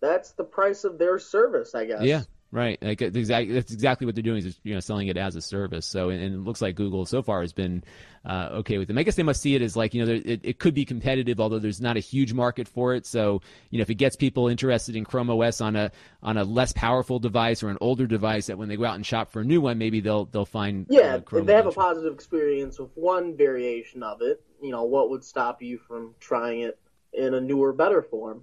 that's 0.00 0.30
the 0.32 0.44
price 0.44 0.84
of 0.84 0.98
their 0.98 1.18
service, 1.18 1.74
I 1.74 1.84
guess. 1.86 2.02
Yeah, 2.02 2.22
right. 2.52 2.78
Like 2.82 3.00
exactly 3.02 3.54
that's 3.54 3.72
exactly 3.72 4.06
what 4.06 4.14
they're 4.14 4.22
doing 4.22 4.44
is 4.44 4.58
you 4.62 4.74
know 4.74 4.80
selling 4.80 5.08
it 5.08 5.16
as 5.16 5.36
a 5.36 5.40
service. 5.40 5.86
So 5.86 6.10
and, 6.10 6.22
it 6.22 6.38
looks 6.38 6.60
like 6.60 6.74
Google 6.74 7.06
so 7.06 7.22
far 7.22 7.40
has 7.40 7.52
been 7.52 7.84
uh, 8.24 8.48
okay 8.52 8.78
with 8.78 8.88
them. 8.88 8.98
I 8.98 9.02
guess 9.02 9.16
they 9.16 9.22
must 9.22 9.40
see 9.40 9.54
it 9.54 9.62
as 9.62 9.76
like 9.76 9.94
you 9.94 10.00
know 10.00 10.06
there- 10.06 10.22
it, 10.32 10.40
it 10.42 10.58
could 10.58 10.74
be 10.74 10.84
competitive, 10.84 11.40
although 11.40 11.58
there's 11.58 11.80
not 11.80 11.96
a 11.96 12.00
huge 12.00 12.32
market 12.32 12.68
for 12.68 12.94
it. 12.94 13.06
So 13.06 13.42
you 13.70 13.78
know 13.78 13.82
if 13.82 13.90
it 13.90 13.94
gets 13.94 14.16
people 14.16 14.48
interested 14.48 14.96
in 14.96 15.04
Chrome 15.04 15.30
OS 15.30 15.60
on 15.60 15.76
a 15.76 15.90
on 16.22 16.36
a 16.36 16.44
less 16.44 16.72
powerful 16.72 17.18
device 17.18 17.62
or 17.62 17.68
an 17.70 17.78
older 17.80 18.06
device, 18.06 18.46
that 18.46 18.58
when 18.58 18.68
they 18.68 18.76
go 18.76 18.84
out 18.84 18.96
and 18.96 19.06
shop 19.06 19.30
for 19.30 19.40
a 19.40 19.44
new 19.44 19.60
one, 19.60 19.78
maybe 19.78 20.00
they'll 20.00 20.26
they'll 20.26 20.44
find 20.44 20.86
Yeah, 20.88 21.20
uh, 21.32 21.36
if 21.38 21.46
they 21.46 21.54
have 21.54 21.66
a 21.66 21.72
positive 21.72 22.12
experience 22.14 22.78
with 22.78 22.90
one 22.94 23.36
variation 23.36 24.02
of 24.02 24.22
it, 24.22 24.42
you 24.62 24.70
know, 24.70 24.84
what 24.84 25.10
would 25.10 25.24
stop 25.24 25.62
you 25.62 25.78
from 25.78 26.14
trying 26.20 26.60
it 26.60 26.78
in 27.12 27.34
a 27.34 27.40
newer, 27.40 27.72
better 27.72 28.02
form? 28.02 28.42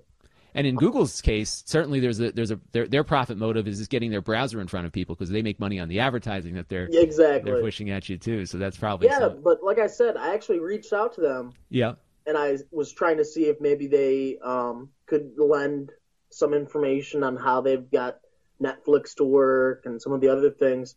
And 0.57 0.65
in 0.65 0.75
Google's 0.75 1.21
case, 1.21 1.63
certainly 1.67 1.99
there's 1.99 2.19
a 2.19 2.31
there's 2.31 2.49
a 2.49 2.59
their, 2.71 2.87
their 2.87 3.03
profit 3.03 3.37
motive 3.37 3.67
is 3.67 3.77
just 3.77 3.91
getting 3.91 4.09
their 4.09 4.23
browser 4.23 4.59
in 4.59 4.67
front 4.67 4.87
of 4.87 4.91
people 4.91 5.13
because 5.13 5.29
they 5.29 5.43
make 5.43 5.59
money 5.59 5.79
on 5.79 5.87
the 5.87 5.99
advertising 5.99 6.55
that 6.55 6.67
they're 6.67 6.89
exactly. 6.91 7.51
they're 7.51 7.61
pushing 7.61 7.91
at 7.91 8.09
you 8.09 8.17
too. 8.17 8.47
So 8.47 8.57
that's 8.57 8.75
probably 8.75 9.07
Yeah, 9.07 9.19
some- 9.19 9.43
but 9.43 9.63
like 9.63 9.77
I 9.77 9.85
said, 9.85 10.17
I 10.17 10.33
actually 10.33 10.59
reached 10.59 10.93
out 10.93 11.13
to 11.13 11.21
them 11.21 11.53
yeah. 11.69 11.93
and 12.25 12.35
I 12.35 12.57
was 12.71 12.91
trying 12.91 13.17
to 13.17 13.25
see 13.25 13.45
if 13.45 13.61
maybe 13.61 13.85
they 13.85 14.39
um, 14.43 14.89
could 15.05 15.31
lend 15.37 15.91
some 16.31 16.55
information 16.55 17.23
on 17.23 17.37
how 17.37 17.61
they've 17.61 17.89
got 17.91 18.17
Netflix 18.59 19.13
to 19.17 19.23
work 19.23 19.85
and 19.85 20.01
some 20.01 20.11
of 20.11 20.21
the 20.21 20.27
other 20.27 20.49
things. 20.49 20.95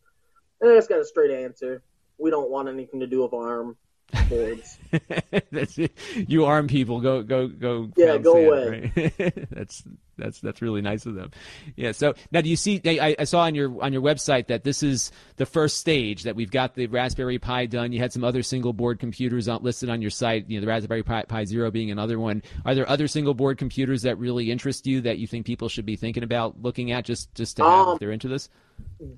And 0.63 0.71
I 0.71 0.75
just 0.75 0.89
got 0.89 1.01
a 1.01 1.05
straight 1.05 1.31
answer. 1.31 1.83
We 2.17 2.31
don't 2.31 2.51
want 2.51 2.71
anything 2.71 3.01
to 3.01 3.07
do 3.07 3.23
with 3.23 3.35
ARM 3.35 3.77
boards. 4.29 4.79
that's 5.51 5.79
it. 5.79 5.93
You 6.17 6.45
arm 6.45 6.67
people. 6.69 7.01
Go 7.01 7.23
go 7.23 7.49
go. 7.49 7.91
Yeah, 7.97 8.19
go 8.19 8.35
sand, 8.35 8.47
away. 8.47 8.93
right? 8.97 9.49
that's 9.51 9.83
that's 10.19 10.41
that's 10.41 10.61
really 10.61 10.83
nice 10.83 11.07
of 11.07 11.15
them. 11.15 11.31
Yeah. 11.77 11.93
So 11.93 12.15
now, 12.31 12.41
do 12.41 12.49
you 12.49 12.57
see? 12.57 12.81
I, 12.85 13.17
I 13.19 13.25
saw 13.25 13.43
on 13.43 13.55
your 13.55 13.83
on 13.83 13.93
your 13.93 14.03
website 14.03 14.49
that 14.49 14.65
this 14.65 14.83
is 14.83 15.13
the 15.37 15.47
first 15.47 15.79
stage. 15.79 16.25
That 16.25 16.37
we've 16.37 16.51
got 16.51 16.75
the 16.75 16.87
Raspberry 16.87 17.39
Pi 17.39 17.67
done. 17.67 17.93
You 17.93 18.01
had 18.01 18.13
some 18.13 18.25
other 18.25 18.43
single 18.43 18.73
board 18.73 18.99
computers 18.99 19.49
on, 19.49 19.63
listed 19.63 19.89
on 19.91 20.03
your 20.03 20.11
site. 20.11 20.49
You 20.49 20.59
know, 20.59 20.63
the 20.63 20.67
Raspberry 20.69 21.03
Pi, 21.03 21.23
Pi 21.23 21.45
Zero 21.45 21.71
being 21.71 21.91
another 21.91 22.19
one. 22.19 22.43
Are 22.65 22.75
there 22.75 22.89
other 22.89 23.09
single 23.09 23.35
board 23.35 23.59
computers 23.59 24.03
that 24.03 24.19
really 24.19 24.51
interest 24.51 24.87
you 24.87 25.01
that 25.03 25.19
you 25.19 25.27
think 25.27 25.47
people 25.47 25.69
should 25.69 25.87
be 25.87 25.97
thinking 25.97 26.23
about 26.23 26.61
looking 26.61 26.93
at 26.93 27.05
just 27.05 27.35
just 27.35 27.57
to 27.57 27.65
have 27.65 27.89
Um, 27.89 27.95
if 27.95 28.01
they're 28.01 28.13
into 28.13 28.29
this? 28.29 28.49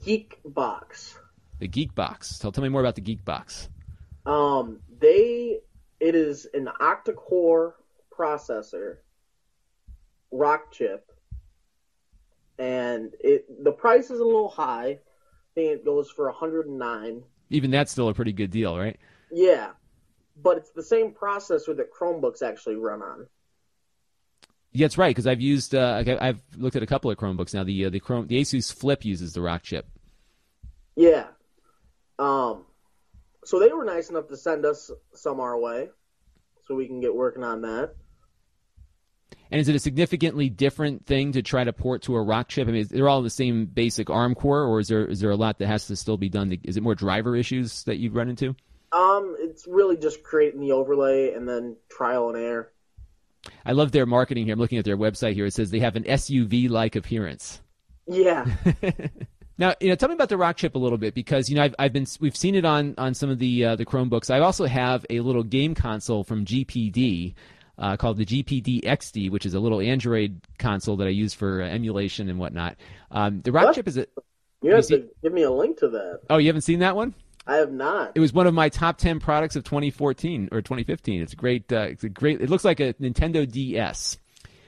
Geekbox. 0.06 1.16
The 1.58 1.68
Geekbox. 1.68 2.40
Tell 2.40 2.52
tell 2.52 2.62
me 2.62 2.68
more 2.68 2.80
about 2.80 2.94
the 2.96 3.02
Geekbox. 3.02 3.68
Um, 4.26 4.80
they 5.00 5.60
it 6.00 6.14
is 6.14 6.46
an 6.54 6.68
octa-core 6.80 7.76
processor, 8.16 8.96
Rockchip, 10.32 11.00
and 12.58 13.12
it 13.20 13.64
the 13.64 13.72
price 13.72 14.10
is 14.10 14.20
a 14.20 14.24
little 14.24 14.48
high. 14.48 14.88
I 14.90 15.54
think 15.54 15.72
it 15.72 15.84
goes 15.84 16.10
for 16.10 16.26
109. 16.26 17.22
Even 17.50 17.70
that's 17.70 17.92
still 17.92 18.08
a 18.08 18.14
pretty 18.14 18.32
good 18.32 18.50
deal, 18.50 18.78
right? 18.78 18.98
Yeah, 19.30 19.70
but 20.40 20.56
it's 20.56 20.70
the 20.70 20.82
same 20.82 21.12
processor 21.12 21.76
that 21.76 21.92
Chromebooks 21.92 22.42
actually 22.42 22.76
run 22.76 23.02
on. 23.02 23.26
Yeah, 24.72 24.86
that's 24.86 24.96
right. 24.96 25.10
Because 25.10 25.26
I've 25.26 25.40
used, 25.42 25.74
uh, 25.74 26.02
I've 26.20 26.40
looked 26.56 26.76
at 26.76 26.82
a 26.82 26.86
couple 26.86 27.10
of 27.10 27.18
Chromebooks 27.18 27.52
now. 27.52 27.64
The 27.64 27.86
uh, 27.86 27.90
the 27.90 28.00
Chrome, 28.00 28.26
the 28.26 28.40
Asus 28.40 28.72
Flip 28.72 29.04
uses 29.04 29.34
the 29.34 29.40
Rockchip. 29.40 29.82
Yeah. 30.96 31.26
Um, 32.18 32.64
so 33.44 33.58
they 33.58 33.72
were 33.72 33.84
nice 33.84 34.10
enough 34.10 34.28
to 34.28 34.36
send 34.36 34.64
us 34.64 34.90
some 35.14 35.40
our 35.40 35.58
way, 35.58 35.88
so 36.66 36.74
we 36.74 36.86
can 36.86 37.00
get 37.00 37.14
working 37.14 37.44
on 37.44 37.62
that. 37.62 37.94
And 39.50 39.60
is 39.60 39.68
it 39.68 39.74
a 39.74 39.78
significantly 39.78 40.48
different 40.48 41.04
thing 41.04 41.32
to 41.32 41.42
try 41.42 41.62
to 41.62 41.72
port 41.74 42.02
to 42.02 42.16
a 42.16 42.24
Rockchip? 42.24 42.62
I 42.62 42.64
mean, 42.66 42.76
is, 42.76 42.88
they're 42.88 43.08
all 43.08 43.20
the 43.20 43.30
same 43.30 43.66
basic 43.66 44.08
ARM 44.08 44.34
core, 44.34 44.64
or 44.64 44.80
is 44.80 44.88
there 44.88 45.04
is 45.04 45.20
there 45.20 45.30
a 45.30 45.36
lot 45.36 45.58
that 45.58 45.66
has 45.66 45.86
to 45.88 45.96
still 45.96 46.16
be 46.16 46.30
done? 46.30 46.50
To, 46.50 46.58
is 46.64 46.76
it 46.76 46.82
more 46.82 46.94
driver 46.94 47.36
issues 47.36 47.84
that 47.84 47.98
you've 47.98 48.14
run 48.14 48.30
into? 48.30 48.56
Um, 48.92 49.36
it's 49.38 49.66
really 49.66 49.96
just 49.96 50.22
creating 50.22 50.60
the 50.60 50.72
overlay 50.72 51.32
and 51.34 51.48
then 51.48 51.76
trial 51.90 52.28
and 52.28 52.38
error. 52.38 52.72
I 53.64 53.72
love 53.72 53.92
their 53.92 54.06
marketing 54.06 54.46
here. 54.46 54.54
I'm 54.54 54.60
looking 54.60 54.78
at 54.78 54.84
their 54.84 54.96
website 54.96 55.34
here. 55.34 55.46
It 55.46 55.54
says 55.54 55.70
they 55.70 55.80
have 55.80 55.96
an 55.96 56.04
SUV-like 56.04 56.96
appearance. 56.96 57.60
Yeah. 58.06 58.46
Now, 59.58 59.74
you 59.80 59.88
know, 59.88 59.94
tell 59.94 60.08
me 60.08 60.14
about 60.14 60.28
the 60.30 60.36
Rockchip 60.36 60.74
a 60.74 60.78
little 60.78 60.98
bit 60.98 61.14
because 61.14 61.48
you 61.48 61.56
know 61.56 61.62
I've, 61.62 61.74
I've 61.78 61.92
been 61.92 62.06
we've 62.20 62.36
seen 62.36 62.54
it 62.54 62.64
on 62.64 62.94
on 62.98 63.14
some 63.14 63.30
of 63.30 63.38
the 63.38 63.64
uh, 63.64 63.76
the 63.76 63.84
Chromebooks. 63.86 64.30
I 64.34 64.38
also 64.40 64.64
have 64.66 65.04
a 65.10 65.20
little 65.20 65.42
game 65.42 65.74
console 65.74 66.24
from 66.24 66.44
GPD 66.44 67.34
uh, 67.78 67.96
called 67.96 68.16
the 68.16 68.24
GPD 68.24 68.82
XD, 68.84 69.30
which 69.30 69.44
is 69.46 69.54
a 69.54 69.60
little 69.60 69.80
Android 69.80 70.40
console 70.58 70.96
that 70.96 71.06
I 71.06 71.10
use 71.10 71.34
for 71.34 71.62
uh, 71.62 71.66
emulation 71.66 72.28
and 72.28 72.38
whatnot. 72.38 72.76
Um, 73.10 73.42
the 73.42 73.52
rock 73.52 73.66
What? 73.66 73.74
chip 73.74 73.88
is 73.88 73.96
a 73.98 74.06
You 74.62 74.72
have 74.74 74.84
see- 74.84 74.96
to 74.98 75.08
give 75.22 75.32
me 75.32 75.42
a 75.42 75.50
link 75.50 75.78
to 75.78 75.88
that. 75.90 76.20
oh 76.30 76.38
you 76.38 76.46
haven't 76.48 76.62
seen 76.62 76.78
that 76.80 76.96
one? 76.96 77.14
I 77.46 77.56
have 77.56 77.72
not. 77.72 78.12
It 78.14 78.20
was 78.20 78.32
one 78.32 78.46
of 78.46 78.54
my 78.54 78.68
top 78.68 78.98
ten 78.98 79.18
products 79.18 79.56
of 79.56 79.64
2014 79.64 80.48
or 80.52 80.62
2015. 80.62 81.22
It's 81.22 81.32
a 81.32 81.36
great. 81.36 81.72
Uh, 81.72 81.80
it's 81.90 82.04
a 82.04 82.08
great. 82.08 82.40
It 82.40 82.48
looks 82.48 82.64
like 82.64 82.78
a 82.80 82.94
Nintendo 82.94 83.50
DS. 83.50 84.16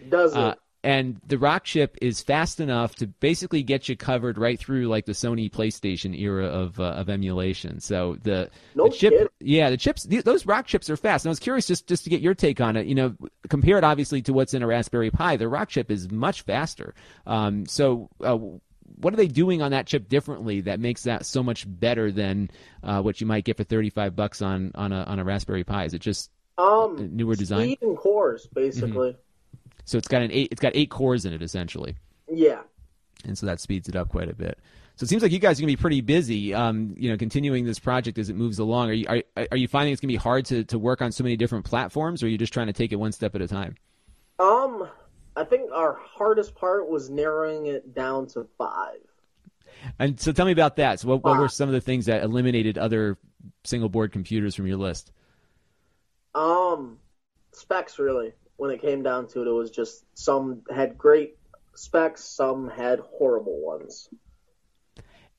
Does 0.08 0.32
it? 0.34 0.38
Uh, 0.38 0.54
and 0.84 1.20
the 1.26 1.36
Rockchip 1.36 1.90
is 2.00 2.20
fast 2.20 2.60
enough 2.60 2.94
to 2.96 3.06
basically 3.06 3.62
get 3.62 3.88
you 3.88 3.96
covered 3.96 4.38
right 4.38 4.58
through 4.58 4.86
like 4.88 5.06
the 5.06 5.12
Sony 5.12 5.50
PlayStation 5.50 6.16
era 6.18 6.46
of 6.46 6.78
uh, 6.78 6.84
of 6.84 7.08
emulation. 7.08 7.80
So 7.80 8.16
the, 8.22 8.50
No 8.74 8.88
the 8.88 8.94
chip, 8.94 9.12
kidding. 9.12 9.28
yeah, 9.40 9.70
the 9.70 9.76
chips, 9.76 10.04
th- 10.04 10.24
those 10.24 10.44
Rockchips 10.44 10.90
are 10.90 10.96
fast. 10.96 11.24
And 11.24 11.30
I 11.30 11.32
was 11.32 11.40
curious 11.40 11.66
just 11.66 11.86
just 11.86 12.04
to 12.04 12.10
get 12.10 12.20
your 12.20 12.34
take 12.34 12.60
on 12.60 12.76
it. 12.76 12.86
You 12.86 12.94
know, 12.94 13.16
compare 13.48 13.78
it 13.78 13.84
obviously 13.84 14.22
to 14.22 14.32
what's 14.32 14.54
in 14.54 14.62
a 14.62 14.66
Raspberry 14.66 15.10
Pi. 15.10 15.36
The 15.36 15.46
Rockchip 15.46 15.90
is 15.90 16.10
much 16.10 16.42
faster. 16.42 16.94
Um, 17.26 17.66
so. 17.66 18.10
Uh, 18.22 18.38
what 18.96 19.12
are 19.12 19.16
they 19.16 19.26
doing 19.26 19.60
on 19.60 19.72
that 19.72 19.86
chip 19.88 20.08
differently 20.08 20.60
that 20.60 20.78
makes 20.78 21.02
that 21.02 21.26
so 21.26 21.42
much 21.42 21.64
better 21.66 22.12
than 22.12 22.48
uh, 22.84 23.02
what 23.02 23.20
you 23.20 23.26
might 23.26 23.42
get 23.44 23.56
for 23.56 23.64
35 23.64 24.14
bucks 24.14 24.40
on, 24.40 24.70
on 24.76 24.92
a 24.92 25.02
on 25.04 25.18
a 25.18 25.24
Raspberry 25.24 25.64
Pi? 25.64 25.84
Is 25.84 25.94
it 25.94 25.98
just 26.00 26.30
um, 26.58 27.10
newer 27.16 27.34
design? 27.34 27.62
speed 27.62 27.82
and 27.82 27.96
cores, 27.96 28.46
basically. 28.54 29.16
So 29.84 29.98
it's 29.98 30.08
got 30.08 30.22
an 30.22 30.30
eight 30.30 30.48
it's 30.50 30.60
got 30.60 30.72
eight 30.74 30.90
cores 30.90 31.24
in 31.24 31.32
it 31.32 31.42
essentially. 31.42 31.96
Yeah. 32.32 32.62
and 33.24 33.36
so 33.36 33.46
that 33.46 33.60
speeds 33.60 33.88
it 33.88 33.96
up 33.96 34.08
quite 34.08 34.28
a 34.28 34.34
bit. 34.34 34.58
So 34.96 35.04
it 35.04 35.08
seems 35.08 35.22
like 35.22 35.32
you 35.32 35.40
guys 35.40 35.58
are 35.58 35.62
going 35.62 35.72
to 35.72 35.76
be 35.76 35.80
pretty 35.80 36.00
busy, 36.02 36.54
um, 36.54 36.94
you 36.96 37.10
know, 37.10 37.16
continuing 37.16 37.64
this 37.64 37.80
project 37.80 38.16
as 38.16 38.30
it 38.30 38.36
moves 38.36 38.60
along. 38.60 38.90
Are 38.90 38.92
you 38.92 39.06
are, 39.08 39.46
are 39.50 39.56
you 39.56 39.66
finding 39.66 39.92
it's 39.92 40.00
going 40.00 40.08
to 40.08 40.12
be 40.12 40.16
hard 40.16 40.44
to, 40.46 40.62
to 40.64 40.78
work 40.78 41.02
on 41.02 41.10
so 41.10 41.24
many 41.24 41.36
different 41.36 41.64
platforms, 41.64 42.22
or 42.22 42.26
are 42.26 42.28
you 42.28 42.38
just 42.38 42.52
trying 42.52 42.68
to 42.68 42.72
take 42.72 42.92
it 42.92 42.96
one 42.96 43.10
step 43.10 43.34
at 43.34 43.42
a 43.42 43.48
time? 43.48 43.74
Um, 44.38 44.88
I 45.36 45.42
think 45.44 45.70
our 45.72 45.94
hardest 45.94 46.54
part 46.54 46.88
was 46.88 47.10
narrowing 47.10 47.66
it 47.66 47.92
down 47.94 48.28
to 48.28 48.46
five. 48.56 48.98
And 49.98 50.18
so 50.18 50.30
tell 50.32 50.46
me 50.46 50.52
about 50.52 50.76
that. 50.76 51.00
So 51.00 51.08
what, 51.08 51.24
what 51.24 51.38
were 51.38 51.48
some 51.48 51.68
of 51.68 51.72
the 51.72 51.80
things 51.80 52.06
that 52.06 52.22
eliminated 52.22 52.78
other 52.78 53.18
single 53.64 53.88
board 53.88 54.12
computers 54.12 54.54
from 54.54 54.66
your 54.66 54.76
list? 54.76 55.12
Um, 56.34 56.98
specs 57.52 57.98
really. 57.98 58.32
When 58.56 58.70
it 58.70 58.80
came 58.80 59.02
down 59.02 59.26
to 59.28 59.42
it, 59.42 59.48
it 59.48 59.52
was 59.52 59.70
just 59.70 60.04
some 60.14 60.62
had 60.72 60.96
great 60.96 61.36
specs, 61.74 62.24
some 62.24 62.68
had 62.68 63.00
horrible 63.00 63.60
ones. 63.60 64.08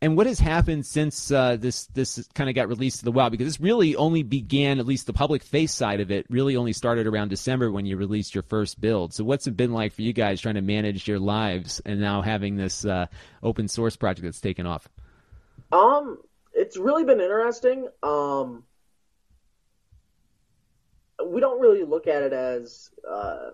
And 0.01 0.17
what 0.17 0.27
has 0.27 0.39
happened 0.39 0.85
since 0.85 1.31
uh, 1.31 1.55
this 1.55 1.85
this 1.87 2.27
kind 2.35 2.49
of 2.49 2.55
got 2.55 2.67
released 2.67 2.99
to 2.99 3.05
the 3.05 3.11
wild? 3.11 3.31
Because 3.31 3.47
this 3.47 3.61
really 3.61 3.95
only 3.95 4.23
began, 4.23 4.79
at 4.79 4.85
least 4.85 5.07
the 5.07 5.13
public 5.13 5.41
face 5.41 5.73
side 5.73 6.01
of 6.01 6.11
it, 6.11 6.25
really 6.29 6.57
only 6.57 6.73
started 6.73 7.07
around 7.07 7.29
December 7.29 7.71
when 7.71 7.85
you 7.85 7.95
released 7.95 8.35
your 8.35 8.43
first 8.43 8.79
build. 8.79 9.13
So 9.13 9.23
what's 9.23 9.47
it 9.47 9.55
been 9.55 9.71
like 9.71 9.93
for 9.93 10.01
you 10.01 10.13
guys 10.13 10.41
trying 10.41 10.55
to 10.55 10.61
manage 10.61 11.07
your 11.07 11.17
lives 11.17 11.81
and 11.85 12.01
now 12.01 12.21
having 12.21 12.57
this 12.57 12.85
uh, 12.85 13.07
open 13.41 13.67
source 13.67 13.95
project 13.95 14.25
that's 14.25 14.41
taken 14.41 14.65
off? 14.65 14.87
Um, 15.71 16.19
it's 16.53 16.77
really 16.77 17.05
been 17.05 17.21
interesting. 17.21 17.87
Um, 18.03 18.63
we 21.25 21.41
don't 21.41 21.59
really 21.59 21.83
look 21.83 22.07
at 22.07 22.23
it 22.23 22.33
as 22.33 22.89
uh, 23.09 23.51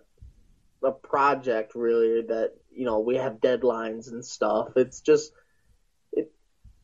a 0.83 0.91
project, 0.91 1.73
really. 1.75 2.21
That 2.23 2.53
you 2.71 2.85
know 2.85 2.99
we 2.99 3.15
have 3.15 3.41
deadlines 3.41 4.11
and 4.11 4.25
stuff. 4.25 4.69
It's 4.75 5.01
just 5.01 5.31
it, 6.13 6.31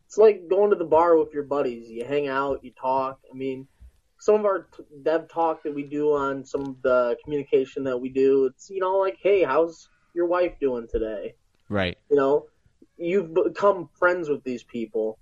it's 0.06 0.18
like 0.18 0.48
going 0.50 0.72
to 0.72 0.76
the 0.76 0.86
bar 0.86 1.18
with 1.18 1.34
your 1.34 1.44
buddies. 1.44 1.90
You 1.90 2.06
hang 2.06 2.28
out, 2.28 2.64
you 2.64 2.72
talk. 2.72 3.20
I 3.32 3.36
mean, 3.36 3.68
some 4.20 4.36
of 4.36 4.46
our 4.46 4.68
t- 4.76 4.84
dev 5.04 5.30
talk 5.30 5.64
that 5.64 5.76
we 5.76 5.84
do 5.84 6.14
on 6.14 6.46
some 6.46 6.62
of 6.62 6.82
the 6.82 7.18
communication 7.24 7.84
that 7.86 8.00
we 8.00 8.10
do, 8.10 8.46
it's 8.46 8.70
you 8.70 8.80
know 8.80 8.98
like, 8.98 9.18
hey, 9.22 9.44
how's 9.44 9.90
your 10.14 10.26
wife 10.26 10.60
doing 10.60 10.88
today? 10.92 11.36
Right. 11.70 11.98
you 12.10 12.16
know 12.16 12.46
you've 12.98 13.34
become 13.34 13.90
friends 14.00 14.30
with 14.30 14.44
these 14.44 14.64
people 14.64 15.20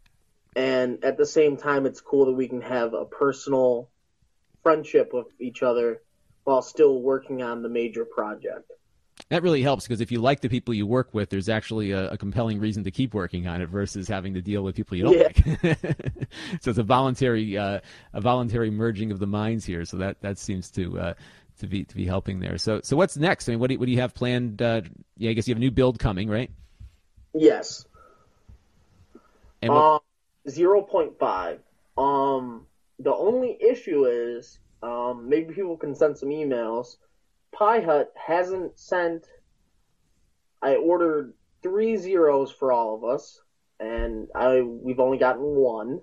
and 0.55 1.03
at 1.03 1.17
the 1.17 1.25
same 1.25 1.57
time 1.57 1.85
it's 1.85 2.01
cool 2.01 2.27
that 2.27 2.33
we 2.33 2.47
can 2.47 2.61
have 2.61 2.93
a 2.93 3.05
personal 3.05 3.89
friendship 4.65 5.13
with 5.13 5.27
each 5.39 5.61
other 5.61 6.01
while 6.45 6.63
still 6.63 7.01
working 7.03 7.43
on 7.43 7.61
the 7.61 7.69
major 7.69 8.03
project 8.03 8.71
that 9.29 9.41
really 9.41 9.61
helps 9.61 9.85
because 9.85 10.01
if 10.01 10.11
you 10.11 10.19
like 10.19 10.41
the 10.41 10.49
people 10.49 10.73
you 10.73 10.85
work 10.85 11.13
with, 11.13 11.29
there's 11.29 11.49
actually 11.49 11.91
a, 11.91 12.11
a, 12.11 12.17
compelling 12.17 12.59
reason 12.59 12.83
to 12.83 12.91
keep 12.91 13.13
working 13.13 13.47
on 13.47 13.61
it 13.61 13.69
versus 13.69 14.07
having 14.07 14.33
to 14.33 14.41
deal 14.41 14.61
with 14.61 14.75
people 14.75 14.97
you 14.97 15.03
don't 15.03 15.17
yeah. 15.63 15.73
like. 15.73 15.97
so 16.61 16.69
it's 16.69 16.77
a 16.77 16.83
voluntary 16.83 17.57
uh, 17.57 17.79
a 18.13 18.21
voluntary 18.21 18.69
merging 18.69 19.11
of 19.11 19.19
the 19.19 19.27
minds 19.27 19.65
here. 19.65 19.85
So 19.85 19.97
that 19.97 20.21
that 20.21 20.37
seems 20.37 20.69
to 20.71 20.99
uh, 20.99 21.13
to 21.59 21.67
be 21.67 21.85
to 21.85 21.95
be 21.95 22.05
helping 22.05 22.39
there. 22.39 22.57
So 22.57 22.81
so 22.83 22.95
what's 22.95 23.17
next? 23.17 23.47
I 23.47 23.53
mean, 23.53 23.59
what 23.59 23.67
do 23.67 23.75
you, 23.75 23.79
what 23.79 23.85
do 23.85 23.91
you 23.93 24.01
have 24.01 24.13
planned? 24.13 24.61
Uh, 24.61 24.81
yeah, 25.17 25.31
I 25.31 25.33
guess 25.33 25.47
you 25.47 25.53
have 25.53 25.59
a 25.59 25.61
new 25.61 25.71
build 25.71 25.97
coming, 25.97 26.29
right? 26.29 26.51
Yes. 27.33 27.85
And 29.61 29.73
what... 29.73 29.79
um, 29.81 29.99
zero 30.49 30.81
point 30.81 31.17
five. 31.17 31.61
Um, 31.97 32.67
the 32.99 33.13
only 33.13 33.57
issue 33.61 34.05
is 34.05 34.59
um, 34.83 35.27
maybe 35.27 35.53
people 35.53 35.77
can 35.77 35.95
send 35.95 36.17
some 36.17 36.29
emails 36.29 36.97
Pi 37.55 37.79
Hut 37.79 38.13
hasn't 38.15 38.77
sent. 38.77 39.25
I 40.61 40.75
ordered 40.75 41.33
three 41.63 41.95
zeros 41.95 42.51
for 42.51 42.71
all 42.71 42.95
of 42.95 43.03
us, 43.05 43.41
and 43.79 44.27
I 44.35 44.61
we've 44.61 44.99
only 44.99 45.17
gotten 45.17 45.43
one. 45.43 46.01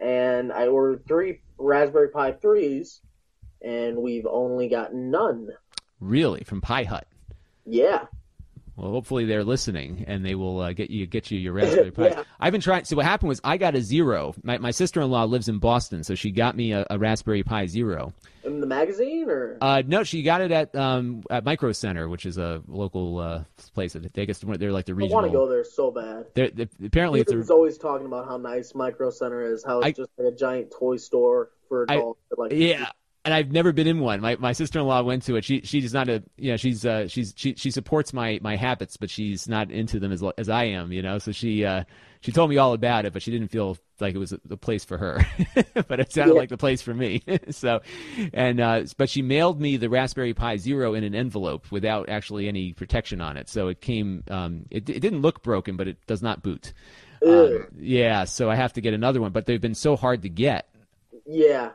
And 0.00 0.52
I 0.52 0.68
ordered 0.68 1.06
three 1.08 1.40
Raspberry 1.58 2.10
Pi 2.10 2.32
threes, 2.32 3.00
and 3.62 3.96
we've 3.96 4.26
only 4.26 4.68
gotten 4.68 5.10
none. 5.10 5.48
Really, 5.98 6.44
from 6.44 6.60
Pi 6.60 6.84
Hut? 6.84 7.08
Yeah. 7.64 8.04
Well, 8.76 8.90
hopefully 8.90 9.24
they're 9.24 9.44
listening 9.44 10.04
and 10.06 10.24
they 10.24 10.34
will 10.34 10.60
uh, 10.60 10.72
get 10.74 10.90
you 10.90 11.06
get 11.06 11.30
you 11.30 11.38
your 11.38 11.54
Raspberry 11.54 11.90
Pi. 11.92 12.08
yeah. 12.08 12.24
I've 12.38 12.52
been 12.52 12.60
trying. 12.60 12.84
So 12.84 12.96
what 12.96 13.06
happened 13.06 13.30
was 13.30 13.40
I 13.42 13.56
got 13.56 13.74
a 13.74 13.80
zero. 13.80 14.34
My 14.42 14.58
my 14.58 14.70
sister 14.70 15.00
in 15.00 15.10
law 15.10 15.24
lives 15.24 15.48
in 15.48 15.58
Boston, 15.58 16.04
so 16.04 16.14
she 16.14 16.30
got 16.30 16.54
me 16.54 16.72
a, 16.72 16.86
a, 16.90 16.98
Raspberry 16.98 17.42
Pi 17.42 17.66
Zero. 17.66 18.12
In 18.44 18.60
the 18.60 18.66
magazine, 18.66 19.30
or 19.30 19.56
uh, 19.62 19.82
no, 19.86 20.04
she 20.04 20.22
got 20.22 20.42
it 20.42 20.52
at 20.52 20.74
um, 20.76 21.22
at 21.30 21.44
Micro 21.44 21.72
Center, 21.72 22.08
which 22.08 22.26
is 22.26 22.36
a 22.36 22.62
local 22.68 23.18
uh, 23.18 23.44
place. 23.72 23.96
I 23.96 24.24
guess 24.24 24.38
they're 24.40 24.72
like 24.72 24.84
the 24.84 24.94
regional. 24.94 25.18
I 25.18 25.22
want 25.22 25.32
to 25.32 25.38
go 25.38 25.48
there 25.48 25.64
so 25.64 25.90
bad. 25.90 26.26
They're, 26.34 26.50
they're, 26.50 26.68
apparently, 26.84 27.20
it's 27.20 27.32
a, 27.32 27.52
always 27.52 27.78
talking 27.78 28.06
about 28.06 28.26
how 28.26 28.36
nice 28.36 28.74
Micro 28.74 29.10
Center 29.10 29.42
is. 29.42 29.64
How 29.64 29.78
it's 29.78 29.86
I, 29.86 29.92
just 29.92 30.10
like 30.18 30.32
a 30.32 30.36
giant 30.36 30.70
toy 30.70 30.98
store 30.98 31.50
for 31.68 31.84
adults. 31.84 32.20
I, 32.30 32.42
like 32.42 32.52
yeah 32.52 32.90
and 33.26 33.34
I've 33.34 33.50
never 33.50 33.72
been 33.72 33.88
in 33.88 33.98
one. 33.98 34.20
My 34.20 34.36
my 34.36 34.52
sister 34.52 34.78
in 34.78 34.86
law 34.86 35.02
went 35.02 35.24
to 35.24 35.34
it. 35.34 35.44
She 35.44 35.60
she's 35.62 35.92
not 35.92 36.08
a 36.08 36.22
you 36.36 36.52
know 36.52 36.56
she's 36.56 36.86
uh 36.86 37.08
she's 37.08 37.34
she 37.36 37.56
she 37.56 37.72
supports 37.72 38.12
my 38.12 38.38
my 38.40 38.54
habits, 38.54 38.96
but 38.96 39.10
she's 39.10 39.48
not 39.48 39.72
into 39.72 39.98
them 39.98 40.12
as 40.12 40.22
as 40.38 40.48
I 40.48 40.64
am. 40.64 40.92
You 40.92 41.02
know, 41.02 41.18
so 41.18 41.32
she 41.32 41.64
uh 41.64 41.82
she 42.20 42.30
told 42.30 42.50
me 42.50 42.56
all 42.56 42.72
about 42.72 43.04
it, 43.04 43.12
but 43.12 43.22
she 43.22 43.32
didn't 43.32 43.48
feel 43.48 43.78
like 43.98 44.14
it 44.14 44.18
was 44.18 44.32
the 44.44 44.56
place 44.56 44.84
for 44.84 44.96
her. 44.96 45.26
but 45.88 45.98
it 45.98 46.12
sounded 46.12 46.34
yeah. 46.34 46.38
like 46.38 46.50
the 46.50 46.56
place 46.56 46.80
for 46.82 46.94
me. 46.94 47.20
so, 47.50 47.80
and 48.32 48.60
uh 48.60 48.84
but 48.96 49.10
she 49.10 49.22
mailed 49.22 49.60
me 49.60 49.76
the 49.76 49.90
Raspberry 49.90 50.32
Pi 50.32 50.56
Zero 50.56 50.94
in 50.94 51.02
an 51.02 51.16
envelope 51.16 51.72
without 51.72 52.08
actually 52.08 52.46
any 52.46 52.74
protection 52.74 53.20
on 53.20 53.36
it. 53.36 53.48
So 53.48 53.66
it 53.66 53.80
came. 53.80 54.22
um 54.30 54.66
It 54.70 54.88
it 54.88 55.00
didn't 55.00 55.22
look 55.22 55.42
broken, 55.42 55.76
but 55.76 55.88
it 55.88 55.98
does 56.06 56.22
not 56.22 56.44
boot. 56.44 56.72
Um, 57.26 57.66
yeah, 57.76 58.22
so 58.24 58.48
I 58.50 58.54
have 58.54 58.74
to 58.74 58.80
get 58.80 58.94
another 58.94 59.20
one, 59.20 59.32
but 59.32 59.46
they've 59.46 59.60
been 59.60 59.74
so 59.74 59.96
hard 59.96 60.22
to 60.22 60.28
get. 60.28 60.68
Yeah, 61.24 61.70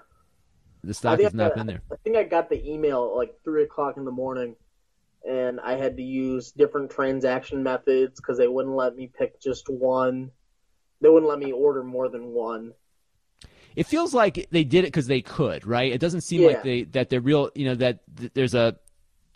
the 0.83 0.93
stock 0.93 1.19
has 1.19 1.33
not 1.33 1.55
been 1.55 1.67
there. 1.67 1.81
I 1.91 1.95
think 2.03 2.15
I 2.15 2.23
got 2.23 2.49
the 2.49 2.63
email 2.69 3.09
at 3.11 3.17
like 3.17 3.35
three 3.43 3.63
o'clock 3.63 3.97
in 3.97 4.05
the 4.05 4.11
morning, 4.11 4.55
and 5.27 5.59
I 5.59 5.75
had 5.75 5.97
to 5.97 6.03
use 6.03 6.51
different 6.51 6.91
transaction 6.91 7.63
methods 7.63 8.19
because 8.19 8.37
they 8.37 8.47
wouldn't 8.47 8.75
let 8.75 8.95
me 8.95 9.07
pick 9.07 9.41
just 9.41 9.69
one. 9.69 10.31
They 11.01 11.09
wouldn't 11.09 11.29
let 11.29 11.39
me 11.39 11.51
order 11.51 11.83
more 11.83 12.09
than 12.09 12.27
one. 12.27 12.73
It 13.75 13.87
feels 13.87 14.13
like 14.13 14.47
they 14.51 14.63
did 14.63 14.83
it 14.83 14.87
because 14.87 15.07
they 15.07 15.21
could, 15.21 15.65
right? 15.65 15.91
It 15.91 16.01
doesn't 16.01 16.21
seem 16.21 16.41
yeah. 16.41 16.47
like 16.47 16.63
they 16.63 16.83
that 16.83 17.09
they're 17.09 17.21
real. 17.21 17.49
You 17.55 17.65
know 17.65 17.75
that 17.75 17.99
there's 18.33 18.53
a 18.53 18.75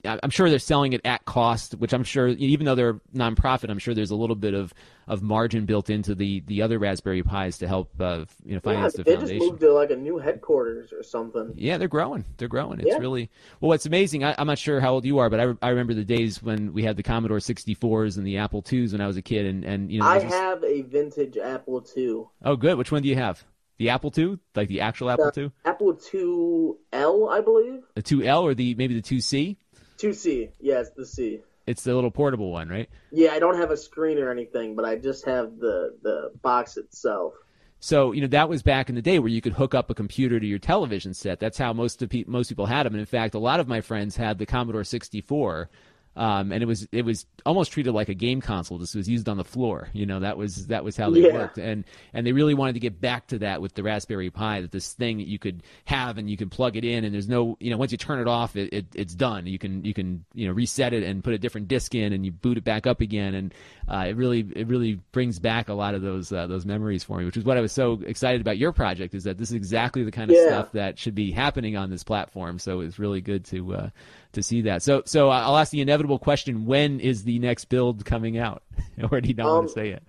I'm 0.06 0.30
sure 0.30 0.50
they're 0.50 0.60
selling 0.60 0.94
it 0.94 1.02
at 1.06 1.26
cost, 1.26 1.76
which 1.76 1.94
I'm 1.94 2.04
sure, 2.04 2.28
even 2.28 2.66
though 2.66 2.76
they're 2.76 3.00
nonprofit, 3.14 3.70
I'm 3.70 3.80
sure 3.80 3.94
there's 3.94 4.12
a 4.12 4.16
little 4.16 4.36
bit 4.36 4.54
of, 4.54 4.74
of 5.08 5.22
margin 5.22 5.66
built 5.66 5.90
into 5.90 6.16
the, 6.16 6.42
the 6.48 6.62
other 6.62 6.80
Raspberry 6.80 7.24
Pis 7.24 7.58
to 7.60 7.68
help 7.68 7.90
uh, 8.00 8.26
you 8.44 8.56
know 8.56 8.60
finance 8.60 8.96
yeah, 8.98 9.04
the 9.04 9.12
foundation. 9.12 9.28
They 9.28 9.40
just 9.40 9.52
moved 9.52 9.62
to 9.62 9.74
like 9.74 9.92
a 9.92 9.96
new 9.96 10.18
headquarters 10.18 10.92
or 10.94 11.04
something. 11.04 11.54
Yeah, 11.56 11.78
they're 11.78 11.88
growing. 11.88 12.26
They're 12.38 12.48
growing. 12.48 12.80
It's 12.80 12.90
yeah. 12.90 12.98
really 12.98 13.30
well. 13.62 13.70
What's 13.70 13.86
amazing. 13.86 14.24
I, 14.24 14.36
am 14.38 14.48
not 14.48 14.58
sure 14.58 14.80
how 14.80 14.94
old 14.94 15.06
you 15.06 15.20
are, 15.20 15.30
but 15.30 15.40
I, 15.40 15.54
I 15.62 15.70
remember 15.70 15.94
the 15.94 16.06
days 16.06 16.42
when 16.42 16.74
we 16.74 16.84
had 16.84 16.98
the 16.98 17.04
Commodore 17.04 17.38
64s 17.38 18.18
and 18.18 18.26
the 18.26 18.38
Apple 18.38 18.64
IIs 18.72 18.92
when 18.92 19.02
I 19.02 19.08
was 19.08 19.18
a 19.18 19.22
kid, 19.22 19.46
and 19.46 19.64
and 19.64 19.92
you 19.92 20.00
know. 20.00 20.08
I 20.08 20.20
have 20.20 20.64
a 20.64 20.82
vintage 20.82 21.38
Apple 21.38 21.86
II. 21.96 22.24
Oh, 22.44 22.56
good. 22.56 22.78
Which 22.78 22.92
one 22.92 23.02
do 23.02 23.10
you 23.10 23.16
have? 23.16 23.44
The 23.78 23.90
Apple 23.90 24.14
II, 24.18 24.40
like 24.56 24.70
the 24.70 24.82
actual 24.82 25.10
Apple 25.10 25.32
II. 25.36 25.52
Apple 25.66 25.94
IIL, 25.94 27.30
I 27.30 27.42
believe. 27.42 27.84
The 27.96 28.04
2L 28.04 28.44
or 28.44 28.54
the 28.54 28.74
maybe 28.76 29.00
the 29.00 29.02
2C. 29.02 29.58
Two 29.98 30.14
C, 30.14 30.50
yes, 30.60 30.90
the 30.96 31.06
C. 31.06 31.42
It's 31.68 31.84
the 31.84 31.96
little 31.96 32.12
portable 32.12 32.52
one, 32.52 32.70
right? 32.70 32.90
Yeah, 33.12 33.32
I 33.32 33.40
don't 33.40 33.58
have 33.58 33.72
a 33.72 33.78
screen 33.78 34.20
or 34.20 34.30
anything, 34.30 34.76
but 34.76 34.86
I 34.86 34.96
just 34.96 35.26
have 35.26 35.58
the 35.58 35.96
the 36.04 36.32
box 36.42 36.78
itself. 36.78 37.34
So 37.80 38.12
you 38.12 38.22
know 38.22 38.28
that 38.28 38.50
was 38.50 38.62
back 38.64 38.90
in 38.90 38.96
the 38.96 39.02
day 39.02 39.20
where 39.20 39.30
you 39.30 39.42
could 39.42 39.54
hook 39.54 39.74
up 39.74 39.90
a 39.90 39.96
computer 39.96 40.40
to 40.40 40.46
your 40.46 40.60
television 40.60 41.14
set. 41.14 41.40
That's 41.40 41.58
how 41.58 41.74
most 41.74 42.02
of 42.02 42.10
pe- 42.10 42.24
most 42.28 42.50
people 42.50 42.66
had 42.66 42.86
them. 42.86 42.94
And 42.94 43.00
in 43.00 43.06
fact, 43.06 43.36
a 43.36 43.40
lot 43.40 43.60
of 43.60 43.68
my 43.68 43.82
friends 43.82 44.16
had 44.16 44.38
the 44.38 44.46
Commodore 44.46 44.84
64 44.84 45.70
um, 46.16 46.52
and 46.52 46.64
it 46.64 46.66
was 46.66 46.88
it 46.92 47.04
was 47.04 47.26
almost 47.46 47.72
treated 47.72 47.94
like 47.94 48.10
a 48.10 48.14
game 48.14 48.40
console. 48.40 48.78
This 48.78 48.96
was 48.96 49.10
used 49.10 49.28
on 49.28 49.38
the 49.38 49.44
floor. 49.44 49.90
You 49.94 50.06
know 50.06 50.22
that 50.22 50.38
was 50.38 50.68
that 50.68 50.84
was 50.84 50.96
how 50.96 51.10
they 51.10 51.22
yeah. 51.22 51.34
worked, 51.34 51.58
and 51.58 51.84
and 52.14 52.26
they 52.26 52.32
really 52.32 52.54
wanted 52.54 52.74
to 52.74 52.80
get 52.80 53.02
back 53.02 53.28
to 53.28 53.40
that 53.40 53.62
with 53.62 53.74
the 53.74 53.84
Raspberry 53.84 54.30
Pi. 54.30 54.62
That 54.62 54.72
this 54.72 54.94
thing 54.94 55.18
that 55.18 55.28
you 55.28 55.38
could 55.38 55.64
have 55.86 56.18
and 56.18 56.30
you 56.30 56.38
can 56.38 56.50
plug 56.50 56.78
it 56.78 56.86
in, 56.86 57.04
and 57.04 57.14
there's 57.14 57.28
no 57.28 57.58
you 57.60 57.70
know 57.70 57.78
once 57.78 57.92
you 57.92 57.98
turn 57.98 58.20
it 58.20 58.28
off, 58.28 58.56
it, 58.56 58.72
it 58.72 58.86
it's 58.96 59.14
done. 59.14 59.46
You 59.46 59.60
can 59.60 59.84
you 59.84 59.94
can 59.94 60.24
you 60.34 60.48
know 60.48 60.54
reset 60.54 60.94
it 60.94 61.04
and 61.04 61.24
put 61.24 61.34
a 61.34 61.38
different 61.38 61.68
disk 61.68 61.94
in, 61.96 62.14
and 62.14 62.26
you 62.26 62.32
boot 62.32 62.58
it 62.58 62.64
back 62.64 62.88
up 62.88 63.02
again, 63.02 63.36
and 63.36 63.54
uh, 63.90 64.06
it 64.08 64.16
really 64.16 64.48
it 64.56 64.68
really 64.68 65.02
brings 65.12 65.40
back 65.40 65.68
a 65.68 65.74
lot 65.74 65.96
of 65.96 66.02
those 66.02 66.32
uh, 66.32 66.48
those 66.48 66.66
memories 66.66 67.04
for 67.04 67.18
me, 67.18 67.26
which 67.26 67.38
is 67.38 67.44
what 67.44 67.58
I 67.58 67.62
was 67.62 67.74
so 67.74 68.02
excited 68.06 68.40
about 68.40 68.58
your 68.58 68.72
project. 68.72 69.14
Is 69.16 69.26
that 69.26 69.38
this 69.38 69.50
is 69.50 69.56
exactly 69.56 70.04
the 70.04 70.12
kind 70.12 70.32
of 70.32 70.38
yeah. 70.38 70.48
stuff 70.48 70.72
that 70.72 70.98
should 70.98 71.16
be 71.16 71.32
happening 71.32 71.76
on 71.76 71.90
this 71.90 72.06
platform. 72.06 72.58
So 72.58 72.80
it's 72.80 73.00
really 73.00 73.22
good 73.22 73.44
to 73.46 73.76
uh, 73.76 73.90
to 74.36 74.44
see 74.44 74.62
that. 74.62 74.84
So, 74.84 75.04
so 75.06 75.30
I'll 75.30 75.58
ask 75.58 75.72
the 75.72 75.82
inevitable 75.82 76.20
question: 76.20 76.66
When 76.66 77.00
is 77.00 77.24
the 77.24 77.40
next 77.40 77.66
build 77.66 78.06
coming 78.06 78.38
out? 78.38 78.64
or 79.12 79.22
do 79.22 79.28
you 79.28 79.36
not 79.36 79.48
um, 79.48 79.54
want 79.54 79.68
to 79.68 79.74
say 79.74 79.90
it? 79.90 80.04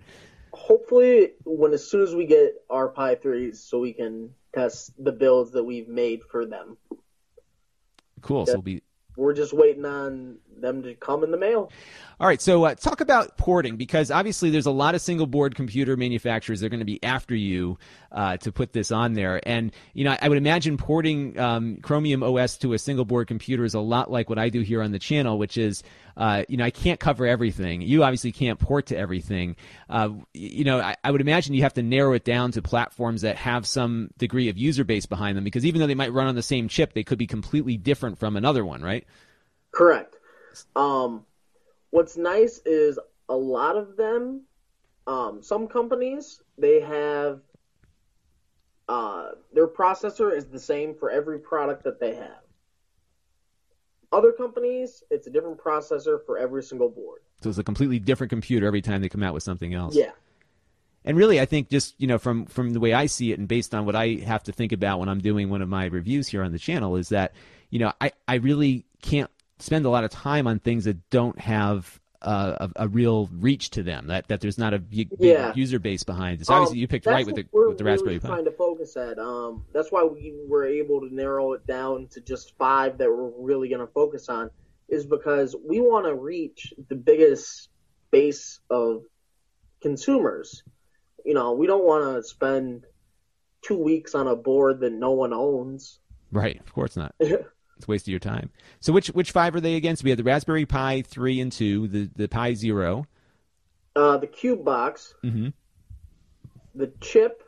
Hopefully, 0.53 1.31
when 1.45 1.73
as 1.73 1.89
soon 1.89 2.01
as 2.01 2.15
we 2.15 2.25
get 2.25 2.55
our 2.69 2.87
Pi 2.87 3.15
threes, 3.15 3.59
so 3.59 3.79
we 3.79 3.93
can 3.93 4.31
test 4.53 4.91
the 5.03 5.11
builds 5.11 5.51
that 5.51 5.63
we've 5.63 5.87
made 5.87 6.21
for 6.23 6.45
them. 6.45 6.77
Cool. 8.21 8.39
Yeah. 8.41 8.45
So 8.45 8.53
we'll 8.53 8.61
be. 8.61 8.81
We're 9.17 9.33
just 9.33 9.51
waiting 9.51 9.83
on 9.83 10.37
them 10.61 10.83
to 10.83 10.93
come 10.95 11.23
in 11.23 11.31
the 11.31 11.37
mail. 11.37 11.71
All 12.19 12.27
right, 12.27 12.41
so 12.41 12.63
uh, 12.63 12.73
talk 12.73 13.01
about 13.01 13.37
porting 13.37 13.75
because 13.75 14.09
obviously 14.09 14.49
there's 14.49 14.65
a 14.65 14.71
lot 14.71 14.95
of 14.95 15.01
single 15.01 15.27
board 15.27 15.55
computer 15.55 15.95
manufacturers 15.95 16.59
that 16.59 16.67
are 16.67 16.69
going 16.69 16.79
to 16.79 16.85
be 16.85 17.03
after 17.03 17.35
you 17.35 17.77
uh, 18.11 18.37
to 18.37 18.51
put 18.51 18.73
this 18.73 18.91
on 18.91 19.13
there, 19.13 19.39
and 19.47 19.71
you 19.93 20.03
know 20.03 20.15
I 20.19 20.29
would 20.29 20.37
imagine 20.37 20.77
porting 20.77 21.37
um, 21.39 21.77
Chromium 21.81 22.23
OS 22.23 22.57
to 22.59 22.73
a 22.73 22.79
single 22.79 23.05
board 23.05 23.27
computer 23.27 23.65
is 23.65 23.75
a 23.75 23.79
lot 23.79 24.09
like 24.09 24.29
what 24.29 24.39
I 24.39 24.49
do 24.49 24.61
here 24.61 24.81
on 24.81 24.91
the 24.91 24.99
channel, 24.99 25.37
which 25.37 25.57
is 25.57 25.83
uh, 26.17 26.43
you 26.49 26.57
know 26.57 26.65
I 26.65 26.71
can't 26.71 26.99
cover 26.99 27.25
everything. 27.25 27.81
You 27.81 28.03
obviously 28.03 28.31
can't 28.31 28.59
port 28.59 28.87
to 28.87 28.97
everything. 28.97 29.55
Uh, 29.89 30.09
you 30.33 30.63
know 30.63 30.79
I, 30.79 30.95
I 31.03 31.11
would 31.11 31.21
imagine 31.21 31.53
you 31.53 31.61
have 31.61 31.75
to 31.75 31.83
narrow 31.83 32.13
it 32.13 32.25
down 32.25 32.51
to 32.53 32.61
platforms 32.61 33.21
that 33.21 33.37
have 33.37 33.65
some 33.65 34.09
degree 34.17 34.49
of 34.49 34.57
user 34.57 34.83
base 34.83 35.05
behind 35.05 35.37
them 35.37 35.43
because 35.43 35.65
even 35.65 35.79
though 35.79 35.87
they 35.87 35.95
might 35.95 36.11
run 36.11 36.27
on 36.27 36.35
the 36.35 36.41
same 36.41 36.67
chip, 36.67 36.93
they 36.93 37.03
could 37.03 37.19
be 37.19 37.27
completely 37.27 37.77
different 37.77 38.17
from 38.17 38.35
another 38.35 38.65
one, 38.65 38.81
right? 38.81 39.05
Correct. 39.71 40.15
Um, 40.75 41.25
what's 41.91 42.17
nice 42.17 42.59
is 42.65 42.99
a 43.29 43.35
lot 43.35 43.77
of 43.77 43.95
them, 43.95 44.41
um, 45.05 45.43
some 45.43 45.67
companies, 45.67 46.41
they 46.57 46.81
have 46.81 47.41
uh, 48.89 49.31
their 49.53 49.67
processor 49.67 50.35
is 50.35 50.45
the 50.45 50.59
same 50.59 50.95
for 50.95 51.09
every 51.09 51.39
product 51.39 51.83
that 51.83 51.99
they 51.99 52.15
have. 52.15 52.46
Other 54.11 54.31
companies, 54.31 55.03
it's 55.09 55.27
a 55.27 55.29
different 55.29 55.57
processor 55.57 56.25
for 56.25 56.37
every 56.37 56.63
single 56.63 56.89
board. 56.89 57.21
So 57.41 57.49
it's 57.49 57.57
a 57.57 57.63
completely 57.63 57.99
different 57.99 58.29
computer 58.29 58.65
every 58.65 58.81
time 58.81 59.01
they 59.01 59.09
come 59.09 59.23
out 59.23 59.33
with 59.33 59.43
something 59.43 59.73
else. 59.73 59.95
Yeah. 59.95 60.11
And 61.03 61.17
really, 61.17 61.39
I 61.39 61.45
think 61.45 61.69
just 61.69 61.95
you 61.97 62.07
know 62.07 62.17
from 62.17 62.45
from 62.45 62.73
the 62.73 62.79
way 62.79 62.93
I 62.93 63.05
see 63.05 63.31
it, 63.31 63.39
and 63.39 63.47
based 63.47 63.73
on 63.73 63.85
what 63.85 63.95
I 63.95 64.15
have 64.25 64.43
to 64.43 64.51
think 64.51 64.71
about 64.71 64.99
when 64.99 65.07
I'm 65.07 65.19
doing 65.19 65.49
one 65.49 65.61
of 65.61 65.69
my 65.69 65.85
reviews 65.85 66.27
here 66.27 66.43
on 66.43 66.51
the 66.51 66.59
channel, 66.59 66.95
is 66.97 67.09
that 67.09 67.33
you 67.69 67.79
know 67.79 67.93
I 68.01 68.11
I 68.27 68.35
really 68.35 68.85
can't 69.01 69.31
spend 69.59 69.85
a 69.85 69.89
lot 69.89 70.03
of 70.03 70.11
time 70.11 70.47
on 70.47 70.59
things 70.59 70.85
that 70.85 71.09
don't 71.09 71.39
have 71.39 71.99
uh, 72.21 72.67
a, 72.75 72.83
a, 72.83 72.87
real 72.87 73.29
reach 73.33 73.69
to 73.71 73.83
them. 73.83 74.07
That 74.07 74.27
that 74.27 74.41
there's 74.41 74.57
not 74.57 74.73
a 74.73 74.79
big, 74.79 75.09
yeah. 75.19 75.53
user 75.55 75.79
base 75.79 76.03
behind 76.03 76.41
it. 76.41 76.45
So 76.45 76.53
obviously, 76.53 76.77
um, 76.77 76.81
you 76.81 76.87
picked 76.87 77.05
right 77.05 77.25
with 77.25 77.35
the 77.35 77.45
with 77.51 77.77
the 77.77 77.83
Raspberry 77.83 78.17
really 78.17 78.19
Pi. 78.19 78.27
Trying 78.27 78.45
to 78.45 78.51
focus 78.51 78.97
at. 78.97 79.19
Um, 79.19 79.65
that's 79.73 79.91
why 79.91 80.03
we 80.03 80.33
were 80.47 80.65
able 80.65 81.01
to 81.01 81.13
narrow 81.13 81.53
it 81.53 81.65
down 81.67 82.07
to 82.11 82.21
just 82.21 82.57
five 82.57 82.97
that 82.97 83.09
we're 83.09 83.31
really 83.37 83.69
going 83.69 83.81
to 83.81 83.91
focus 83.93 84.29
on. 84.29 84.49
Is 84.89 85.05
because 85.05 85.55
we 85.67 85.79
want 85.81 86.05
to 86.05 86.15
reach 86.15 86.73
the 86.87 86.95
biggest 86.95 87.69
base 88.11 88.59
of 88.69 89.03
consumers. 89.81 90.63
You 91.25 91.33
know, 91.33 91.53
we 91.53 91.67
don't 91.67 91.83
want 91.83 92.15
to 92.15 92.23
spend 92.23 92.85
two 93.61 93.77
weeks 93.77 94.15
on 94.15 94.27
a 94.27 94.35
board 94.35 94.79
that 94.79 94.93
no 94.93 95.11
one 95.11 95.33
owns. 95.33 95.99
Right, 96.31 96.59
of 96.59 96.73
course 96.73 96.95
not. 96.95 97.13
It's 97.77 97.87
a 97.87 97.91
waste 97.91 98.05
of 98.05 98.11
your 98.11 98.19
time. 98.19 98.49
So 98.79 98.91
which 98.91 99.07
which 99.09 99.31
five 99.31 99.55
are 99.55 99.61
they 99.61 99.75
against? 99.75 100.03
We 100.03 100.09
have 100.09 100.17
the 100.17 100.23
Raspberry 100.23 100.65
Pi 100.65 101.03
three 101.03 101.39
and 101.39 101.51
two, 101.51 101.87
the 101.87 102.09
the 102.15 102.27
Pi 102.27 102.53
Zero, 102.53 103.05
Uh, 103.95 104.17
the 104.17 104.27
Cube 104.27 104.65
box, 104.65 105.13
mm-hmm. 105.23 105.49
the 106.75 106.91
chip, 107.01 107.43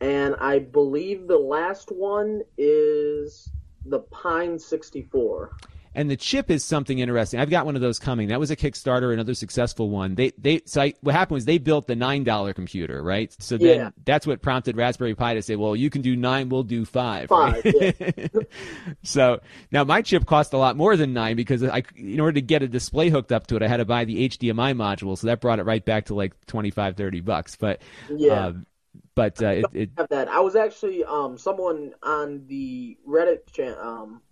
and 0.00 0.36
I 0.40 0.60
believe 0.60 1.26
the 1.26 1.38
last 1.38 1.90
one 1.90 2.42
is 2.56 3.48
the 3.86 4.00
Pine 4.00 4.58
64. 4.58 5.50
And 5.94 6.10
the 6.10 6.16
chip 6.16 6.50
is 6.50 6.64
something 6.64 6.98
interesting. 6.98 7.38
I've 7.38 7.50
got 7.50 7.66
one 7.66 7.76
of 7.76 7.80
those 7.80 7.98
coming. 7.98 8.28
That 8.28 8.40
was 8.40 8.50
a 8.50 8.56
Kickstarter, 8.56 9.12
another 9.12 9.34
successful 9.34 9.90
one. 9.90 10.14
They 10.16 10.32
they 10.38 10.62
so 10.64 10.82
I, 10.82 10.94
what 11.02 11.14
happened 11.14 11.34
was 11.36 11.44
they 11.44 11.58
built 11.58 11.86
the 11.86 11.94
nine 11.94 12.24
dollar 12.24 12.52
computer, 12.52 13.02
right? 13.02 13.34
So 13.38 13.56
then 13.58 13.78
Yeah. 13.78 13.90
that's 14.04 14.26
what 14.26 14.42
prompted 14.42 14.76
Raspberry 14.76 15.14
Pi 15.14 15.34
to 15.34 15.42
say, 15.42 15.56
"Well, 15.56 15.76
you 15.76 15.90
can 15.90 16.02
do 16.02 16.16
nine, 16.16 16.48
we'll 16.48 16.62
do 16.64 16.84
five. 16.84 17.28
Five, 17.28 17.64
right? 17.64 18.30
so 19.02 19.40
now 19.70 19.84
my 19.84 20.02
chip 20.02 20.26
cost 20.26 20.52
a 20.52 20.58
lot 20.58 20.76
more 20.76 20.96
than 20.96 21.12
nine 21.12 21.36
because 21.36 21.62
I, 21.62 21.82
in 21.96 22.20
order 22.20 22.32
to 22.32 22.42
get 22.42 22.62
a 22.62 22.68
display 22.68 23.08
hooked 23.10 23.32
up 23.32 23.46
to 23.48 23.56
it, 23.56 23.62
I 23.62 23.68
had 23.68 23.78
to 23.78 23.84
buy 23.84 24.04
the 24.04 24.28
HDMI 24.28 24.74
module. 24.74 25.16
So 25.16 25.26
that 25.28 25.40
brought 25.40 25.58
it 25.58 25.64
right 25.64 25.84
back 25.84 26.06
to 26.06 26.14
like 26.14 26.32
25, 26.46 26.96
30 26.96 27.20
bucks. 27.20 27.56
But 27.56 27.80
Yeah. 28.10 28.46
um, 28.46 28.66
but 29.14 29.40
uh, 29.42 29.46
it, 29.48 29.64
it 29.72 29.90
have 29.96 30.08
that. 30.10 30.28
I 30.28 30.40
was 30.40 30.56
actually 30.56 31.04
um 31.04 31.38
someone 31.38 31.94
on 32.02 32.46
the 32.48 32.96
Reddit 33.08 33.78
um 33.84 34.22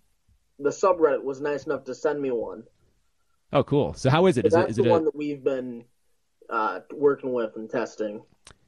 the 0.59 0.69
subreddit 0.69 1.23
was 1.23 1.41
nice 1.41 1.65
enough 1.65 1.83
to 1.85 1.95
send 1.95 2.21
me 2.21 2.31
one. 2.31 2.63
oh 3.51 3.63
cool. 3.63 3.93
So 3.93 4.09
how 4.09 4.25
is 4.27 4.37
it? 4.37 4.45
Is 4.45 4.53
That's 4.53 4.65
it 4.65 4.69
is 4.71 4.75
the 4.77 4.83
it 4.83 4.87
a, 4.87 4.91
one 4.91 5.05
that 5.05 5.15
we've 5.15 5.43
been 5.43 5.83
uh 6.49 6.81
working 6.93 7.33
with 7.33 7.55
and 7.55 7.69
testing. 7.69 8.21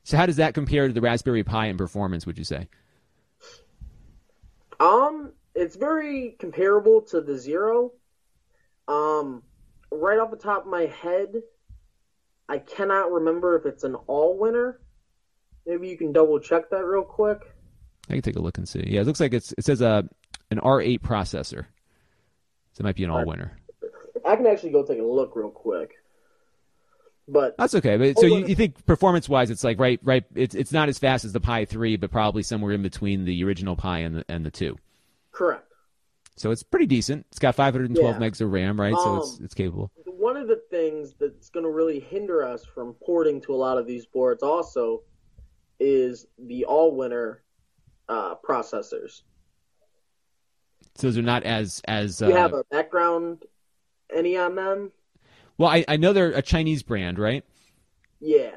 so 0.03 0.17
how 0.17 0.25
does 0.25 0.37
that 0.37 0.53
compare 0.53 0.87
to 0.87 0.93
the 0.93 1.01
Raspberry 1.01 1.43
Pi 1.43 1.67
in 1.67 1.77
performance? 1.77 2.25
Would 2.25 2.37
you 2.37 2.43
say? 2.43 2.67
Um, 4.79 5.31
it's 5.53 5.75
very 5.75 6.35
comparable 6.39 7.01
to 7.03 7.21
the 7.21 7.37
Zero. 7.37 7.91
Um, 8.87 9.43
right 9.91 10.19
off 10.19 10.31
the 10.31 10.37
top 10.37 10.65
of 10.65 10.71
my 10.71 10.85
head, 10.87 11.41
I 12.49 12.59
cannot 12.59 13.11
remember 13.11 13.55
if 13.57 13.65
it's 13.65 13.83
an 13.83 13.95
Allwinner. 14.09 14.75
Maybe 15.65 15.87
you 15.87 15.97
can 15.97 16.11
double 16.11 16.39
check 16.39 16.69
that 16.69 16.83
real 16.85 17.03
quick. 17.03 17.39
I 18.09 18.13
can 18.13 18.21
take 18.21 18.35
a 18.35 18.41
look 18.41 18.57
and 18.57 18.67
see. 18.69 18.83
Yeah, 18.85 19.01
it 19.01 19.07
looks 19.07 19.19
like 19.19 19.33
it's 19.33 19.53
it 19.57 19.65
says 19.65 19.81
a 19.81 20.07
an 20.51 20.59
R8 20.59 20.99
processor. 20.99 21.65
So 22.75 22.81
it 22.81 22.83
might 22.83 22.95
be 22.95 23.05
an 23.05 23.09
Allwinner. 23.09 23.51
I 24.25 24.35
can 24.35 24.45
actually 24.47 24.71
go 24.71 24.83
take 24.83 24.99
a 24.99 25.03
look 25.03 25.35
real 25.35 25.49
quick. 25.49 25.91
But 27.27 27.57
That's 27.57 27.73
okay. 27.73 27.97
But 27.97 28.19
so 28.19 28.27
you, 28.27 28.45
you 28.45 28.53
think 28.55 28.85
performance 28.85 29.27
wise, 29.27 29.49
it's 29.49 29.63
like 29.63 29.79
right, 29.79 29.99
right. 30.03 30.23
It's 30.35 30.53
it's 30.53 30.71
not 30.71 30.89
as 30.89 30.99
fast 30.99 31.25
as 31.25 31.31
the 31.33 31.39
Pi 31.39 31.65
three, 31.65 31.95
but 31.95 32.11
probably 32.11 32.43
somewhere 32.43 32.73
in 32.73 32.83
between 32.83 33.25
the 33.25 33.43
original 33.43 33.75
Pi 33.75 33.99
and 33.99 34.17
the 34.17 34.25
and 34.29 34.45
the 34.45 34.51
two. 34.51 34.77
correct. 35.31 35.63
So 36.37 36.51
it's 36.51 36.63
pretty 36.63 36.85
decent. 36.85 37.25
It's 37.29 37.39
got 37.39 37.55
512 37.55 38.19
Yeah. 38.19 38.27
megs 38.27 38.41
of 38.41 38.51
RAM, 38.51 38.79
right? 38.79 38.93
so 38.97 39.15
it's 39.15 39.39
Um, 39.39 39.45
it's 39.45 39.53
capable. 39.53 39.89
One 40.05 40.35
of 40.35 40.49
the 40.49 40.61
things 40.69 41.13
that's 41.17 41.49
going 41.49 41.63
to 41.63 41.69
really 41.71 41.99
hinder 42.01 42.43
us 42.43 42.65
from 42.65 42.93
porting 42.95 43.39
to 43.41 43.53
a 43.53 43.55
lot 43.55 43.77
of 43.77 43.87
these 43.87 44.05
boards 44.05 44.43
also 44.43 45.03
is 45.79 46.27
the 46.37 46.65
Allwinner 46.67 47.37
uh, 48.09 48.35
processors. 48.35 49.21
So 50.95 51.07
those 51.07 51.17
are 51.17 51.21
not 51.21 51.43
as 51.43 51.81
as. 51.87 52.17
Do 52.19 52.27
you 52.27 52.33
Uh, 52.33 52.37
have 52.37 52.53
a 52.53 52.63
background 52.65 53.43
any 54.13 54.37
on 54.37 54.55
them? 54.55 54.91
well, 55.57 55.69
I 55.69 55.83
I 55.87 55.97
know 55.97 56.13
they're 56.13 56.31
a 56.31 56.41
Chinese 56.41 56.83
brand, 56.83 57.19
right? 57.19 57.43
Yeah. 58.19 58.51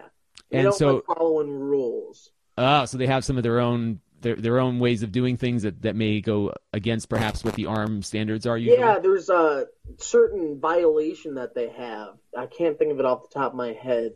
They 0.50 0.58
And 0.58 0.64
don't 0.66 0.72
so- 0.74 0.94
like 0.96 1.04
following 1.18 1.50
rules. 1.50 2.30
Oh, 2.56 2.84
so 2.86 2.96
they 2.98 3.06
have 3.06 3.24
some 3.24 3.36
of 3.36 3.42
their 3.42 3.60
own 3.60 4.00
their 4.20 4.34
their 4.34 4.58
own 4.58 4.78
ways 4.80 5.02
of 5.04 5.12
doing 5.12 5.36
things 5.36 5.62
that, 5.62 5.82
that 5.82 5.94
may 5.94 6.20
go 6.20 6.52
against 6.72 7.08
perhaps 7.08 7.44
what 7.44 7.54
the 7.54 7.66
ARM 7.66 8.02
standards 8.02 8.46
are. 8.46 8.58
Usually. 8.58 8.78
Yeah, 8.78 8.98
there's 8.98 9.30
a 9.30 9.66
certain 9.98 10.58
violation 10.58 11.34
that 11.34 11.54
they 11.54 11.68
have. 11.68 12.18
I 12.36 12.46
can't 12.46 12.76
think 12.78 12.90
of 12.92 12.98
it 12.98 13.04
off 13.04 13.28
the 13.28 13.34
top 13.38 13.52
of 13.52 13.56
my 13.56 13.72
head. 13.74 14.14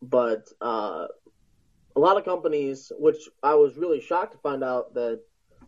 But 0.00 0.48
uh, 0.60 1.06
a 1.94 2.00
lot 2.00 2.16
of 2.16 2.24
companies, 2.24 2.90
which 2.98 3.28
I 3.44 3.54
was 3.54 3.76
really 3.76 4.00
shocked 4.00 4.32
to 4.32 4.38
find 4.38 4.64
out 4.64 4.94
that 4.94 5.20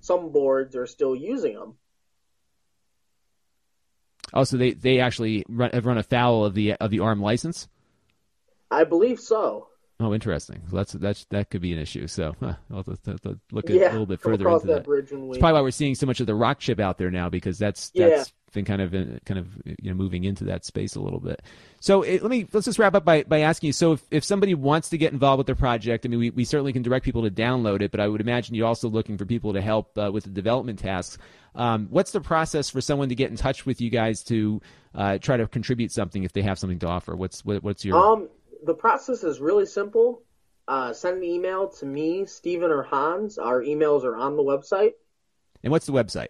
some 0.05 0.31
boards 0.31 0.77
are 0.77 0.87
still 0.87 1.17
using 1.17 1.55
them. 1.55 1.75
Oh, 4.35 4.45
so 4.45 4.57
they 4.59 4.73
they 4.73 5.01
actually 5.01 5.45
run, 5.49 5.71
have 5.73 5.87
run 5.87 5.97
afoul 5.97 6.45
of 6.45 6.55
the 6.55 6.75
of 6.75 6.91
the 6.91 7.01
ARM 7.01 7.23
license. 7.23 7.69
I 8.71 8.85
believe 8.85 9.19
so. 9.19 9.69
Oh, 10.01 10.13
interesting. 10.13 10.61
So 10.69 10.77
that's 10.77 10.93
that's 10.93 11.25
that 11.31 11.49
could 11.51 11.63
be 11.63 11.73
an 11.73 11.79
issue. 11.79 12.07
So 12.07 12.35
huh, 12.39 12.55
I'll 12.71 12.85
to- 12.85 12.97
to 12.97 13.39
look 13.53 13.71
at, 13.71 13.77
a 13.77 13.91
little 13.91 14.07
bit 14.07 14.21
further 14.21 14.49
into 14.49 14.67
that 14.67 14.85
that. 14.85 14.91
It's 14.91 15.39
probably 15.39 15.53
why 15.53 15.61
we're 15.63 15.71
seeing 15.71 15.95
so 15.95 16.07
much 16.07 16.21
of 16.21 16.27
the 16.27 16.33
Rockchip 16.35 16.81
out 16.81 16.99
there 16.99 17.11
now 17.11 17.31
because 17.31 17.59
that's 17.59 17.91
Yeah. 17.95 18.09
that's 18.09 18.33
been 18.55 18.65
kind 18.65 18.81
of 18.81 18.95
uh, 18.95 19.19
kind 19.27 19.39
of 19.39 19.49
you 19.67 19.91
know 19.91 19.95
moving 19.95 20.25
into 20.25 20.45
that 20.45 20.65
space 20.65 20.95
a 20.95 21.01
little 21.01 21.21
bit. 21.21 21.43
So 21.81 22.03
it, 22.03 22.23
let 22.23 22.31
me 22.31 22.47
let's 22.53 22.65
just 22.65 22.79
wrap 22.79 22.95
up 22.95 23.05
by, 23.05 23.25
by 23.25 23.41
asking 23.41 23.69
you. 23.69 23.73
So 23.75 23.93
if, 23.93 24.03
if 24.11 24.25
somebody 24.25 24.55
wants 24.55 24.89
to 24.91 24.99
get 24.99 25.13
involved 25.13 25.39
with 25.39 25.47
their 25.47 25.55
project, 25.55 26.07
I 26.07 26.09
mean, 26.09 26.19
we, 26.19 26.31
we 26.31 26.45
certainly 26.45 26.73
can 26.73 26.83
direct 26.83 27.05
people 27.05 27.23
to 27.25 27.31
download 27.31 27.83
it, 27.83 27.91
but 27.91 28.01
I 28.01 28.09
would 28.09 28.23
imagine 28.23 28.55
you're 28.55 28.67
also 28.67 28.89
looking 28.89 29.19
for 29.19 29.27
people 29.27 29.53
to 29.53 29.61
help 29.61 29.97
uh, 29.99 30.11
with 30.11 30.25
the 30.25 30.31
development 30.31 30.79
tasks. 30.79 31.19
Um, 31.55 31.89
what's 31.91 32.13
the 32.13 32.21
process 32.21 32.71
for 32.71 32.81
someone 32.81 33.11
to 33.11 33.15
get 33.15 33.31
in 33.31 33.37
touch 33.37 33.67
with 33.67 33.81
you 33.81 33.91
guys 33.91 34.23
to 34.25 34.61
uh, 34.95 35.19
try 35.19 35.37
to 35.37 35.47
contribute 35.47 35.93
something 35.93 36.25
if 36.25 36.33
they 36.33 36.43
have 36.43 36.59
something 36.59 36.79
to 36.81 36.89
offer? 36.89 37.15
What's 37.15 37.45
what, 37.45 37.63
what's 37.63 37.85
your 37.85 37.97
Um, 37.97 38.29
the 38.65 38.75
process 38.75 39.23
is 39.23 39.41
really 39.41 39.67
simple. 39.67 40.23
Uh, 40.67 40.93
send 40.93 41.19
an 41.19 41.25
email 41.25 41.69
to 41.69 41.85
me, 41.87 42.25
Stephen 42.25 42.71
or 42.71 42.83
Hans. 42.83 43.37
Our 43.37 43.63
emails 43.63 44.05
are 44.05 44.17
on 44.17 44.37
the 44.37 44.43
website. 44.43 44.93
and 45.63 45.71
what's 45.71 45.87
the 45.87 45.93
website? 45.93 46.29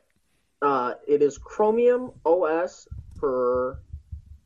Uh, 0.65 0.95
it 1.07 1.21
is 1.21 1.37
Chromium 1.37 2.11
OS 2.25 2.89
for 3.21 3.81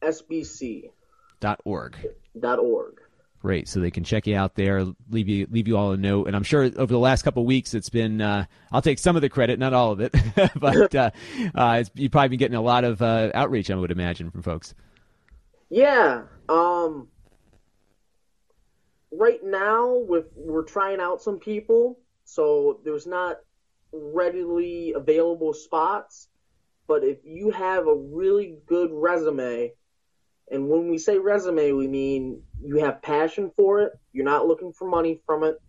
SBC 0.02 0.90
Dot 1.38 1.60
org. 1.64 1.96
dot 2.40 2.58
org. 2.58 3.00
Great. 3.40 3.68
So 3.68 3.78
they 3.78 3.92
can 3.92 4.02
check 4.02 4.26
you 4.26 4.34
out 4.34 4.56
there, 4.56 4.84
leave 5.10 5.28
you 5.28 5.46
leave 5.48 5.68
you 5.68 5.76
all 5.76 5.92
a 5.92 5.96
note. 5.96 6.26
And 6.26 6.34
I'm 6.34 6.42
sure 6.42 6.64
over 6.64 6.86
the 6.86 6.98
last 6.98 7.22
couple 7.22 7.44
of 7.44 7.46
weeks, 7.46 7.72
it's 7.72 7.88
been 7.88 8.20
uh, 8.20 8.46
I'll 8.72 8.82
take 8.82 8.98
some 8.98 9.14
of 9.14 9.22
the 9.22 9.28
credit, 9.28 9.60
not 9.60 9.72
all 9.72 9.92
of 9.92 10.00
it, 10.00 10.12
but 10.56 10.92
uh, 10.92 11.10
uh, 11.54 11.76
it's, 11.82 11.90
you've 11.94 12.10
probably 12.10 12.30
been 12.30 12.40
getting 12.40 12.56
a 12.56 12.62
lot 12.62 12.82
of 12.82 13.00
uh, 13.00 13.30
outreach, 13.32 13.70
I 13.70 13.76
would 13.76 13.92
imagine, 13.92 14.32
from 14.32 14.42
folks. 14.42 14.74
Yeah. 15.70 16.22
Um. 16.48 17.06
Right 19.12 19.40
now, 19.44 19.98
with 19.98 20.26
we're 20.34 20.64
trying 20.64 20.98
out 20.98 21.22
some 21.22 21.38
people, 21.38 22.00
so 22.24 22.80
there's 22.84 23.06
not 23.06 23.38
readily 23.92 24.92
available 24.94 25.52
spots. 25.54 26.28
But 26.86 27.04
if 27.04 27.18
you 27.24 27.50
have 27.50 27.86
a 27.86 27.94
really 27.94 28.56
good 28.66 28.90
resume, 28.92 29.72
and 30.50 30.68
when 30.68 30.88
we 30.88 30.98
say 30.98 31.18
resume, 31.18 31.72
we 31.72 31.86
mean 31.86 32.42
you 32.62 32.78
have 32.78 33.02
passion 33.02 33.50
for 33.56 33.80
it, 33.80 33.92
you're 34.12 34.24
not 34.24 34.46
looking 34.46 34.72
for 34.72 34.88
money 34.88 35.20
from 35.26 35.44
it, 35.44 35.60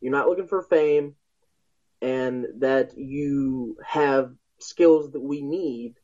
you're 0.00 0.12
not 0.12 0.28
looking 0.28 0.46
for 0.46 0.62
fame, 0.62 1.14
and 2.00 2.46
that 2.58 2.96
you 2.96 3.76
have 3.84 4.32
skills 4.58 5.12
that 5.12 5.20
we 5.20 5.42
need, 5.42 5.94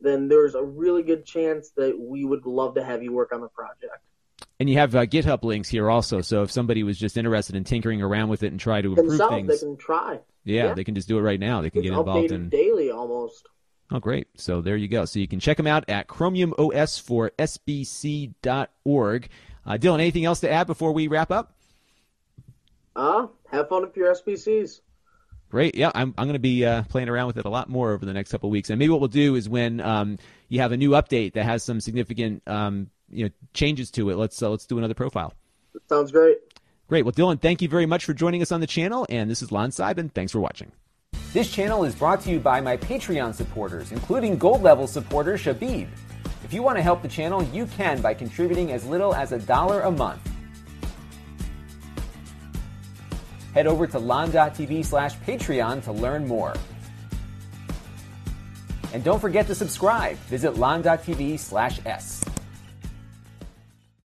then 0.00 0.28
there's 0.28 0.54
a 0.54 0.62
really 0.62 1.02
good 1.02 1.24
chance 1.24 1.70
that 1.76 1.98
we 1.98 2.24
would 2.24 2.46
love 2.46 2.74
to 2.74 2.84
have 2.84 3.02
you 3.02 3.12
work 3.12 3.32
on 3.32 3.40
the 3.40 3.48
project. 3.48 4.02
And 4.58 4.70
you 4.70 4.76
have 4.78 4.94
uh, 4.94 5.04
GitHub 5.04 5.44
links 5.44 5.68
here 5.68 5.90
also. 5.90 6.22
So 6.22 6.42
if 6.42 6.50
somebody 6.50 6.82
was 6.82 6.98
just 6.98 7.16
interested 7.16 7.56
in 7.56 7.64
tinkering 7.64 8.00
around 8.00 8.28
with 8.28 8.42
it 8.42 8.48
and 8.48 8.60
try 8.60 8.80
to 8.80 8.88
improve 8.88 9.20
things, 9.28 9.48
they 9.48 9.58
can 9.58 9.76
try. 9.76 10.20
Yeah, 10.46 10.68
yeah. 10.68 10.74
they 10.74 10.84
can 10.84 10.94
just 10.94 11.08
do 11.08 11.18
it 11.18 11.22
right 11.22 11.40
now. 11.40 11.60
They 11.60 11.70
can 11.70 11.80
It's 11.80 11.90
get 11.90 11.98
involved 11.98 12.30
in. 12.32 12.48
daily 12.48 12.90
almost. 12.90 13.48
Oh, 13.90 13.98
great. 14.00 14.28
So 14.36 14.62
there 14.62 14.76
you 14.76 14.88
go. 14.88 15.04
So 15.04 15.18
you 15.18 15.28
can 15.28 15.38
check 15.40 15.56
them 15.56 15.66
out 15.66 15.88
at 15.88 16.08
Chromium 16.08 16.54
OS 16.58 16.98
for 16.98 17.30
SBC.org. 17.38 19.28
Uh, 19.64 19.72
Dylan, 19.72 19.94
anything 19.94 20.24
else 20.24 20.40
to 20.40 20.50
add 20.50 20.66
before 20.66 20.92
we 20.92 21.08
wrap 21.08 21.30
up? 21.30 21.52
Uh, 22.94 23.26
have 23.50 23.68
fun 23.68 23.82
with 23.82 23.96
your 23.96 24.14
SBCs. 24.14 24.80
Great. 25.50 25.76
Yeah, 25.76 25.92
I'm, 25.94 26.14
I'm 26.18 26.26
going 26.26 26.32
to 26.34 26.38
be 26.40 26.64
uh, 26.64 26.82
playing 26.84 27.08
around 27.08 27.28
with 27.28 27.36
it 27.38 27.44
a 27.44 27.48
lot 27.48 27.68
more 27.68 27.92
over 27.92 28.04
the 28.04 28.12
next 28.12 28.30
couple 28.32 28.48
of 28.48 28.52
weeks. 28.52 28.70
And 28.70 28.78
maybe 28.78 28.90
what 28.90 29.00
we'll 29.00 29.08
do 29.08 29.36
is 29.36 29.48
when 29.48 29.80
um, 29.80 30.18
you 30.48 30.60
have 30.60 30.72
a 30.72 30.76
new 30.76 30.90
update 30.90 31.34
that 31.34 31.44
has 31.44 31.62
some 31.62 31.80
significant 31.80 32.42
um, 32.48 32.90
you 33.10 33.24
know 33.26 33.30
changes 33.54 33.90
to 33.92 34.10
it, 34.10 34.16
let's 34.16 34.42
uh, 34.42 34.50
let's 34.50 34.66
do 34.66 34.78
another 34.78 34.94
profile. 34.94 35.32
Sounds 35.88 36.10
great. 36.10 36.38
Great. 36.88 37.04
Well, 37.04 37.12
Dylan, 37.12 37.40
thank 37.40 37.62
you 37.62 37.68
very 37.68 37.86
much 37.86 38.04
for 38.04 38.14
joining 38.14 38.42
us 38.42 38.52
on 38.52 38.60
the 38.60 38.66
channel. 38.66 39.06
And 39.08 39.28
this 39.28 39.42
is 39.42 39.50
Lon 39.50 39.70
Seidman. 39.70 40.12
Thanks 40.12 40.32
for 40.32 40.40
watching. 40.40 40.70
This 41.32 41.50
channel 41.50 41.84
is 41.84 41.94
brought 41.94 42.20
to 42.22 42.30
you 42.30 42.38
by 42.38 42.60
my 42.60 42.76
Patreon 42.76 43.34
supporters, 43.34 43.92
including 43.92 44.38
gold 44.38 44.62
level 44.62 44.86
supporter 44.86 45.34
Shabib. 45.34 45.88
If 46.44 46.52
you 46.52 46.62
want 46.62 46.76
to 46.78 46.82
help 46.82 47.02
the 47.02 47.08
channel, 47.08 47.42
you 47.42 47.66
can 47.66 48.00
by 48.00 48.14
contributing 48.14 48.72
as 48.72 48.86
little 48.86 49.14
as 49.14 49.32
a 49.32 49.38
dollar 49.40 49.82
a 49.82 49.90
month. 49.90 50.20
Head 53.52 53.66
over 53.66 53.86
to 53.88 53.98
lon.tv 53.98 54.84
slash 54.84 55.16
Patreon 55.16 55.82
to 55.84 55.92
learn 55.92 56.26
more. 56.26 56.54
And 58.92 59.02
don't 59.02 59.20
forget 59.20 59.46
to 59.48 59.54
subscribe. 59.54 60.16
Visit 60.28 60.56
lon.tv 60.56 61.38
slash 61.38 61.80
S. 61.84 62.22